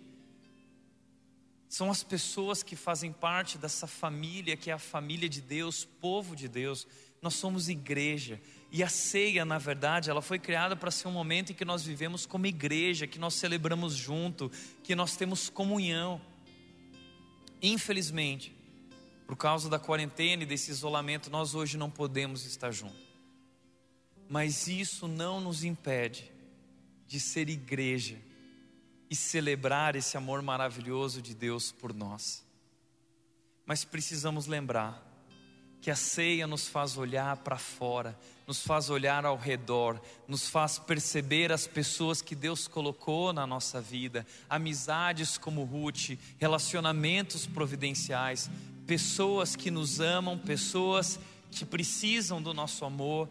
São 1.67 1.91
as 1.91 2.03
pessoas 2.03 2.63
que 2.63 2.75
fazem 2.75 3.11
parte 3.11 3.57
dessa 3.57 3.85
família, 3.85 4.57
que 4.57 4.71
é 4.71 4.73
a 4.73 4.79
família 4.79 5.29
de 5.29 5.41
Deus, 5.41 5.85
povo 5.85 6.35
de 6.35 6.47
Deus. 6.47 6.87
Nós 7.21 7.35
somos 7.35 7.69
igreja. 7.69 8.41
E 8.71 8.81
a 8.81 8.89
ceia, 8.89 9.43
na 9.43 9.57
verdade, 9.57 10.09
ela 10.09 10.21
foi 10.21 10.39
criada 10.39 10.75
para 10.75 10.89
ser 10.89 11.07
um 11.07 11.11
momento 11.11 11.51
em 11.51 11.55
que 11.55 11.65
nós 11.65 11.83
vivemos 11.83 12.25
como 12.25 12.47
igreja, 12.47 13.05
que 13.05 13.19
nós 13.19 13.35
celebramos 13.35 13.93
junto, 13.93 14.51
que 14.83 14.95
nós 14.95 15.15
temos 15.15 15.49
comunhão. 15.49 16.21
Infelizmente, 17.61 18.55
por 19.27 19.35
causa 19.35 19.69
da 19.69 19.77
quarentena 19.77 20.43
e 20.43 20.45
desse 20.45 20.71
isolamento, 20.71 21.29
nós 21.29 21.53
hoje 21.53 21.77
não 21.77 21.89
podemos 21.89 22.45
estar 22.45 22.71
juntos 22.71 23.08
mas 24.29 24.67
isso 24.67 25.07
não 25.07 25.41
nos 25.41 25.63
impede 25.63 26.31
de 27.07 27.19
ser 27.19 27.49
igreja 27.49 28.15
e 29.09 29.15
celebrar 29.15 29.95
esse 29.95 30.15
amor 30.15 30.43
maravilhoso 30.43 31.19
de 31.19 31.33
Deus 31.33 31.71
por 31.71 31.91
nós. 31.91 32.45
Mas 33.65 33.83
precisamos 33.83 34.45
lembrar 34.45 35.03
que 35.81 35.89
a 35.89 35.95
ceia 35.95 36.45
nos 36.45 36.67
faz 36.67 36.95
olhar 36.95 37.37
para 37.37 37.57
fora, 37.57 38.19
nos 38.45 38.61
faz 38.61 38.91
olhar 38.91 39.25
ao 39.25 39.35
redor, 39.35 39.99
nos 40.27 40.47
faz 40.47 40.77
perceber 40.77 41.51
as 41.51 41.65
pessoas 41.65 42.21
que 42.21 42.35
Deus 42.35 42.67
colocou 42.67 43.33
na 43.33 43.47
nossa 43.47 43.81
vida, 43.81 44.27
amizades 44.47 45.39
como 45.39 45.63
Ruth, 45.63 46.19
relacionamentos 46.37 47.47
providenciais, 47.47 48.51
pessoas 48.85 49.55
que 49.55 49.71
nos 49.71 49.99
amam, 49.99 50.37
pessoas 50.37 51.19
que 51.49 51.65
precisam 51.65 52.39
do 52.39 52.53
nosso 52.53 52.85
amor 52.85 53.27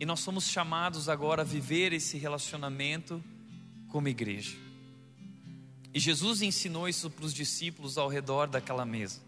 e 0.00 0.06
nós 0.06 0.20
somos 0.20 0.48
chamados 0.48 1.08
agora 1.08 1.42
a 1.42 1.44
viver 1.44 1.92
esse 1.92 2.16
relacionamento 2.16 3.22
como 3.88 4.08
igreja. 4.08 4.56
E 5.92 5.98
Jesus 5.98 6.42
ensinou 6.42 6.88
isso 6.88 7.10
para 7.10 7.24
os 7.24 7.34
discípulos 7.34 7.98
ao 7.98 8.08
redor 8.08 8.46
daquela 8.46 8.84
mesa. 8.84 9.20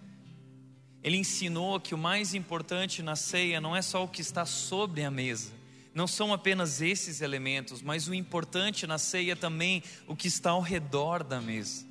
Ele 1.02 1.16
ensinou 1.16 1.80
que 1.80 1.94
o 1.94 1.98
mais 1.98 2.34
importante 2.34 3.02
na 3.02 3.16
ceia 3.16 3.60
não 3.60 3.74
é 3.74 3.82
só 3.82 4.04
o 4.04 4.08
que 4.08 4.20
está 4.20 4.44
sobre 4.44 5.02
a 5.02 5.10
mesa, 5.10 5.50
não 5.94 6.06
são 6.06 6.32
apenas 6.32 6.80
esses 6.80 7.20
elementos, 7.20 7.82
mas 7.82 8.06
o 8.06 8.14
importante 8.14 8.86
na 8.86 8.98
ceia 8.98 9.34
também 9.34 9.82
o 10.06 10.14
que 10.14 10.28
está 10.28 10.50
ao 10.50 10.60
redor 10.60 11.24
da 11.24 11.40
mesa. 11.40 11.84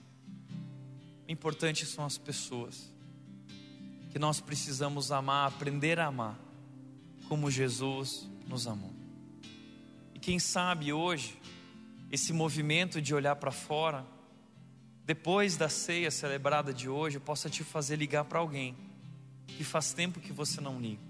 O 1.28 1.32
importante 1.32 1.86
são 1.86 2.06
as 2.06 2.18
pessoas 2.18 2.94
que 4.12 4.18
nós 4.18 4.40
precisamos 4.40 5.12
amar, 5.12 5.48
aprender 5.48 6.00
a 6.00 6.08
amar, 6.08 6.40
como 7.28 7.52
Jesus 7.52 8.30
nos 8.50 8.66
amou. 8.68 8.92
E 10.16 10.20
quem 10.20 10.40
sabe 10.40 10.92
hoje, 10.92 11.40
esse 12.12 12.34
movimento 12.34 13.00
de 13.00 13.14
olhar 13.14 13.36
para 13.36 13.52
fora, 13.52 14.04
depois 15.06 15.56
da 15.56 15.70
ceia 15.70 16.10
celebrada 16.10 16.74
de 16.74 16.90
hoje, 16.90 17.20
possa 17.20 17.50
te 17.50 17.64
fazer 17.64 17.96
ligar 17.96 18.26
para 18.26 18.40
alguém 18.40 18.76
que 19.46 19.64
faz 19.64 19.94
tempo 19.94 20.20
que 20.20 20.34
você 20.34 20.60
não 20.60 20.82
liga. 20.82 21.02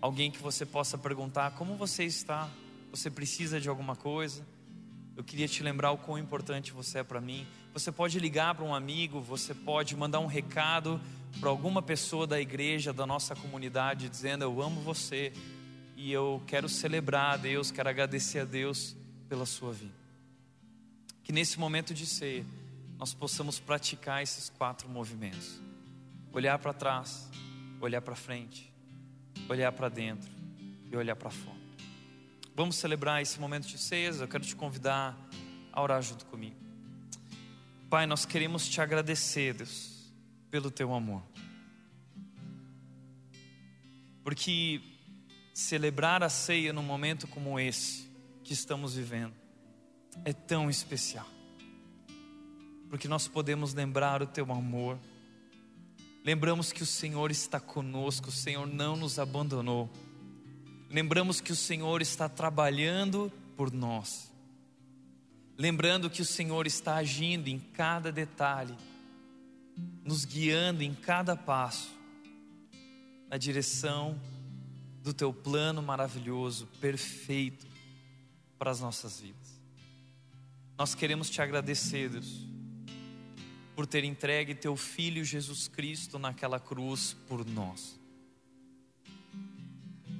Alguém 0.00 0.30
que 0.30 0.38
você 0.38 0.64
possa 0.64 0.96
perguntar: 0.96 1.50
como 1.56 1.76
você 1.76 2.04
está? 2.04 2.48
Você 2.92 3.10
precisa 3.10 3.60
de 3.60 3.68
alguma 3.68 3.96
coisa? 3.96 4.46
Eu 5.16 5.24
queria 5.24 5.48
te 5.48 5.64
lembrar 5.64 5.90
o 5.90 5.98
quão 5.98 6.16
importante 6.16 6.72
você 6.72 7.00
é 7.00 7.02
para 7.02 7.20
mim. 7.20 7.44
Você 7.72 7.90
pode 7.90 8.20
ligar 8.20 8.54
para 8.54 8.64
um 8.64 8.72
amigo, 8.72 9.20
você 9.20 9.52
pode 9.52 9.96
mandar 9.96 10.20
um 10.20 10.26
recado 10.26 11.00
para 11.40 11.50
alguma 11.50 11.82
pessoa 11.82 12.24
da 12.24 12.40
igreja, 12.40 12.92
da 12.92 13.04
nossa 13.04 13.34
comunidade, 13.34 14.08
dizendo: 14.08 14.44
Eu 14.44 14.62
amo 14.62 14.80
você 14.80 15.32
e 15.98 16.12
eu 16.12 16.40
quero 16.46 16.68
celebrar 16.68 17.34
a 17.34 17.36
Deus, 17.36 17.72
quero 17.72 17.88
agradecer 17.88 18.38
a 18.38 18.44
Deus 18.44 18.96
pela 19.28 19.44
sua 19.44 19.72
vida. 19.72 19.98
Que 21.24 21.32
nesse 21.32 21.58
momento 21.58 21.92
de 21.92 22.06
ceia, 22.06 22.46
nós 22.96 23.12
possamos 23.12 23.58
praticar 23.58 24.22
esses 24.22 24.48
quatro 24.48 24.88
movimentos: 24.88 25.60
olhar 26.32 26.56
para 26.60 26.72
trás, 26.72 27.28
olhar 27.80 28.00
para 28.00 28.14
frente, 28.14 28.72
olhar 29.48 29.72
para 29.72 29.88
dentro 29.88 30.30
e 30.88 30.96
olhar 30.96 31.16
para 31.16 31.30
fora. 31.30 31.58
Vamos 32.54 32.76
celebrar 32.76 33.20
esse 33.20 33.40
momento 33.40 33.66
de 33.66 33.76
ceia. 33.76 34.10
Eu 34.10 34.28
quero 34.28 34.44
te 34.44 34.54
convidar 34.54 35.18
a 35.72 35.82
orar 35.82 36.00
junto 36.00 36.26
comigo. 36.26 36.56
Pai, 37.90 38.06
nós 38.06 38.24
queremos 38.24 38.68
te 38.68 38.80
agradecer, 38.80 39.52
Deus, 39.52 40.12
pelo 40.48 40.70
teu 40.70 40.94
amor. 40.94 41.24
Porque 44.22 44.97
celebrar 45.58 46.22
a 46.22 46.28
ceia 46.28 46.72
num 46.72 46.84
momento 46.84 47.26
como 47.26 47.58
esse 47.58 48.08
que 48.44 48.52
estamos 48.52 48.94
vivendo 48.94 49.34
é 50.24 50.32
tão 50.32 50.70
especial. 50.70 51.26
Porque 52.88 53.08
nós 53.08 53.26
podemos 53.26 53.74
lembrar 53.74 54.22
o 54.22 54.26
teu 54.26 54.52
amor. 54.52 54.96
Lembramos 56.24 56.70
que 56.70 56.84
o 56.84 56.86
Senhor 56.86 57.32
está 57.32 57.58
conosco, 57.58 58.28
o 58.28 58.32
Senhor 58.32 58.68
não 58.68 58.94
nos 58.94 59.18
abandonou. 59.18 59.90
Lembramos 60.88 61.40
que 61.40 61.50
o 61.50 61.56
Senhor 61.56 62.00
está 62.02 62.28
trabalhando 62.28 63.30
por 63.56 63.72
nós. 63.72 64.32
Lembrando 65.58 66.08
que 66.08 66.22
o 66.22 66.24
Senhor 66.24 66.68
está 66.68 66.94
agindo 66.94 67.48
em 67.48 67.58
cada 67.58 68.12
detalhe, 68.12 68.76
nos 70.04 70.24
guiando 70.24 70.84
em 70.84 70.94
cada 70.94 71.34
passo, 71.34 71.90
na 73.28 73.36
direção 73.36 74.16
do 75.02 75.14
teu 75.14 75.32
plano 75.32 75.82
maravilhoso, 75.82 76.66
perfeito 76.80 77.66
para 78.58 78.70
as 78.70 78.80
nossas 78.80 79.20
vidas. 79.20 79.58
Nós 80.76 80.94
queremos 80.94 81.28
te 81.30 81.40
agradecer, 81.40 82.08
Deus, 82.08 82.46
por 83.74 83.86
ter 83.86 84.04
entregue 84.04 84.54
teu 84.54 84.76
filho 84.76 85.24
Jesus 85.24 85.68
Cristo 85.68 86.18
naquela 86.18 86.58
cruz 86.58 87.16
por 87.26 87.44
nós. 87.46 87.98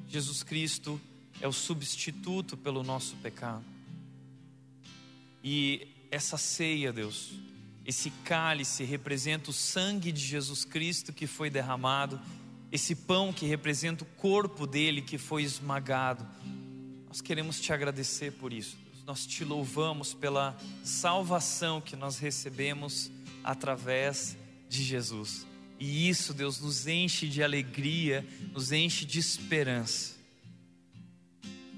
Jesus 0.09 0.43
Cristo 0.43 1.01
é 1.41 1.47
o 1.47 1.53
substituto 1.53 2.57
pelo 2.57 2.83
nosso 2.83 3.16
pecado. 3.16 3.64
E 5.45 5.87
essa 6.11 6.37
ceia, 6.37 6.93
Deus, 6.93 7.33
esse 7.85 8.11
cálice 8.24 8.85
representa 8.85 9.51
o 9.51 9.53
sangue 9.53 10.11
de 10.11 10.20
Jesus 10.20 10.64
Cristo 10.64 11.12
que 11.12 11.26
foi 11.26 11.51
derramado, 11.51 12.20
esse 12.70 12.94
pão 12.94 13.32
que 13.32 13.46
representa 13.46 14.04
o 14.04 14.06
corpo 14.06 14.66
dele 14.66 15.00
que 15.00 15.16
foi 15.16 15.42
esmagado. 15.42 16.26
Nós 17.06 17.20
queremos 17.20 17.60
te 17.60 17.72
agradecer 17.72 18.32
por 18.32 18.52
isso. 18.52 18.76
Nós 19.06 19.26
te 19.26 19.42
louvamos 19.42 20.12
pela 20.12 20.56
salvação 20.84 21.80
que 21.80 21.96
nós 21.96 22.18
recebemos 22.18 23.10
através 23.42 24.36
de 24.68 24.82
Jesus. 24.82 25.46
E 25.80 26.08
isso, 26.08 26.34
Deus, 26.34 26.60
nos 26.60 26.86
enche 26.86 27.26
de 27.28 27.42
alegria, 27.42 28.26
nos 28.52 28.72
enche 28.72 29.04
de 29.06 29.18
esperança. 29.18 30.16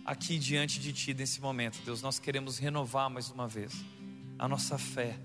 Aqui 0.04 0.38
diante 0.38 0.80
de 0.80 0.92
Ti, 0.92 1.14
nesse 1.14 1.40
momento, 1.40 1.78
Deus, 1.84 2.02
nós 2.02 2.18
queremos 2.18 2.58
renovar 2.58 3.08
mais 3.08 3.30
uma 3.30 3.46
vez 3.46 3.72
a 4.36 4.48
nossa 4.48 4.76
fé 4.76 5.16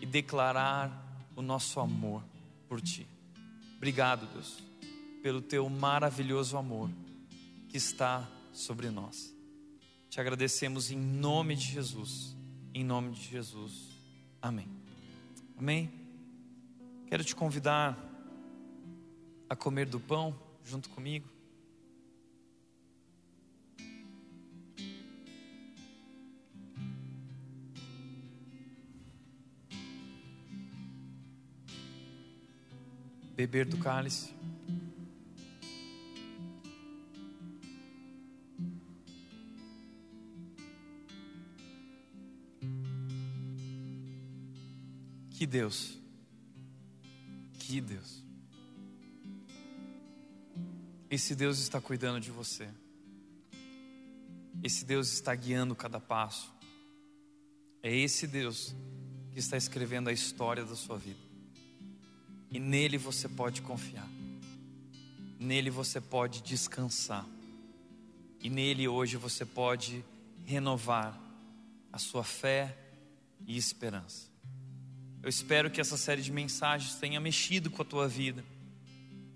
e 0.00 0.06
declarar 0.06 1.22
o 1.36 1.42
nosso 1.42 1.78
amor 1.78 2.24
por 2.66 2.80
Ti. 2.80 3.06
Obrigado, 3.76 4.26
Deus, 4.32 4.58
pelo 5.22 5.40
Teu 5.40 5.68
maravilhoso 5.68 6.56
amor 6.56 6.90
que 7.68 7.76
está 7.76 8.28
sobre 8.52 8.90
nós. 8.90 9.34
Te 10.08 10.20
agradecemos 10.20 10.90
em 10.90 10.98
nome 10.98 11.54
de 11.54 11.66
Jesus. 11.66 12.36
Em 12.72 12.84
nome 12.84 13.12
de 13.12 13.22
Jesus. 13.22 13.88
Amém. 14.40 14.68
Amém. 15.56 15.90
Quero 17.08 17.24
te 17.24 17.34
convidar 17.34 17.96
a 19.48 19.56
comer 19.56 19.86
do 19.86 19.98
pão 19.98 20.38
junto 20.64 20.88
comigo. 20.90 21.26
Beber 33.34 33.66
do 33.66 33.78
cálice. 33.78 34.37
Que 45.38 45.46
Deus 45.46 45.98
que 47.68 47.82
Deus. 47.82 48.24
Esse 51.10 51.34
Deus 51.34 51.58
está 51.58 51.78
cuidando 51.82 52.18
de 52.18 52.30
você. 52.30 52.66
Esse 54.62 54.86
Deus 54.86 55.12
está 55.12 55.34
guiando 55.34 55.76
cada 55.76 56.00
passo. 56.00 56.50
É 57.82 57.94
esse 57.94 58.26
Deus 58.26 58.74
que 59.32 59.38
está 59.38 59.58
escrevendo 59.58 60.08
a 60.08 60.12
história 60.14 60.64
da 60.64 60.74
sua 60.74 60.96
vida. 60.96 61.20
E 62.50 62.58
nele 62.58 62.96
você 62.96 63.28
pode 63.28 63.60
confiar. 63.60 64.08
Nele 65.38 65.68
você 65.68 66.00
pode 66.00 66.40
descansar. 66.40 67.26
E 68.40 68.48
nele 68.48 68.88
hoje 68.88 69.18
você 69.18 69.44
pode 69.44 70.02
renovar 70.46 71.20
a 71.92 71.98
sua 71.98 72.24
fé 72.24 72.74
e 73.46 73.58
esperança. 73.58 74.27
Eu 75.20 75.28
espero 75.28 75.70
que 75.70 75.80
essa 75.80 75.96
série 75.96 76.22
de 76.22 76.30
mensagens 76.30 76.94
tenha 76.94 77.20
mexido 77.20 77.70
com 77.70 77.82
a 77.82 77.84
tua 77.84 78.06
vida 78.06 78.44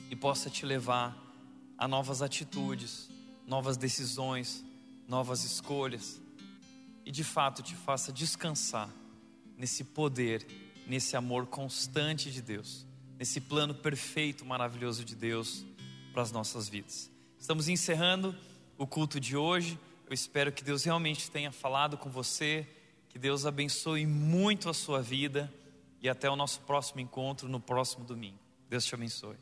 e 0.08 0.14
possa 0.14 0.48
te 0.48 0.64
levar 0.64 1.16
a 1.76 1.88
novas 1.88 2.22
atitudes, 2.22 3.10
novas 3.46 3.76
decisões, 3.76 4.64
novas 5.08 5.42
escolhas 5.44 6.20
e 7.04 7.10
de 7.10 7.24
fato 7.24 7.62
te 7.62 7.74
faça 7.74 8.12
descansar 8.12 8.88
nesse 9.56 9.82
poder, 9.82 10.46
nesse 10.86 11.16
amor 11.16 11.46
constante 11.46 12.30
de 12.30 12.40
Deus, 12.40 12.86
nesse 13.18 13.40
plano 13.40 13.74
perfeito, 13.74 14.44
maravilhoso 14.44 15.04
de 15.04 15.16
Deus 15.16 15.64
para 16.12 16.22
as 16.22 16.30
nossas 16.30 16.68
vidas. 16.68 17.10
Estamos 17.36 17.68
encerrando 17.68 18.36
o 18.78 18.86
culto 18.86 19.18
de 19.18 19.36
hoje. 19.36 19.76
Eu 20.06 20.14
espero 20.14 20.52
que 20.52 20.62
Deus 20.62 20.84
realmente 20.84 21.28
tenha 21.28 21.50
falado 21.50 21.98
com 21.98 22.08
você, 22.08 22.68
que 23.08 23.18
Deus 23.18 23.44
abençoe 23.44 24.06
muito 24.06 24.68
a 24.68 24.74
sua 24.74 25.02
vida 25.02 25.52
e 26.02 26.08
até 26.08 26.28
o 26.28 26.36
nosso 26.36 26.60
próximo 26.62 27.00
encontro 27.00 27.48
no 27.48 27.60
próximo 27.60 28.04
domingo. 28.04 28.38
Deus 28.68 28.84
te 28.84 28.94
abençoe. 28.94 29.36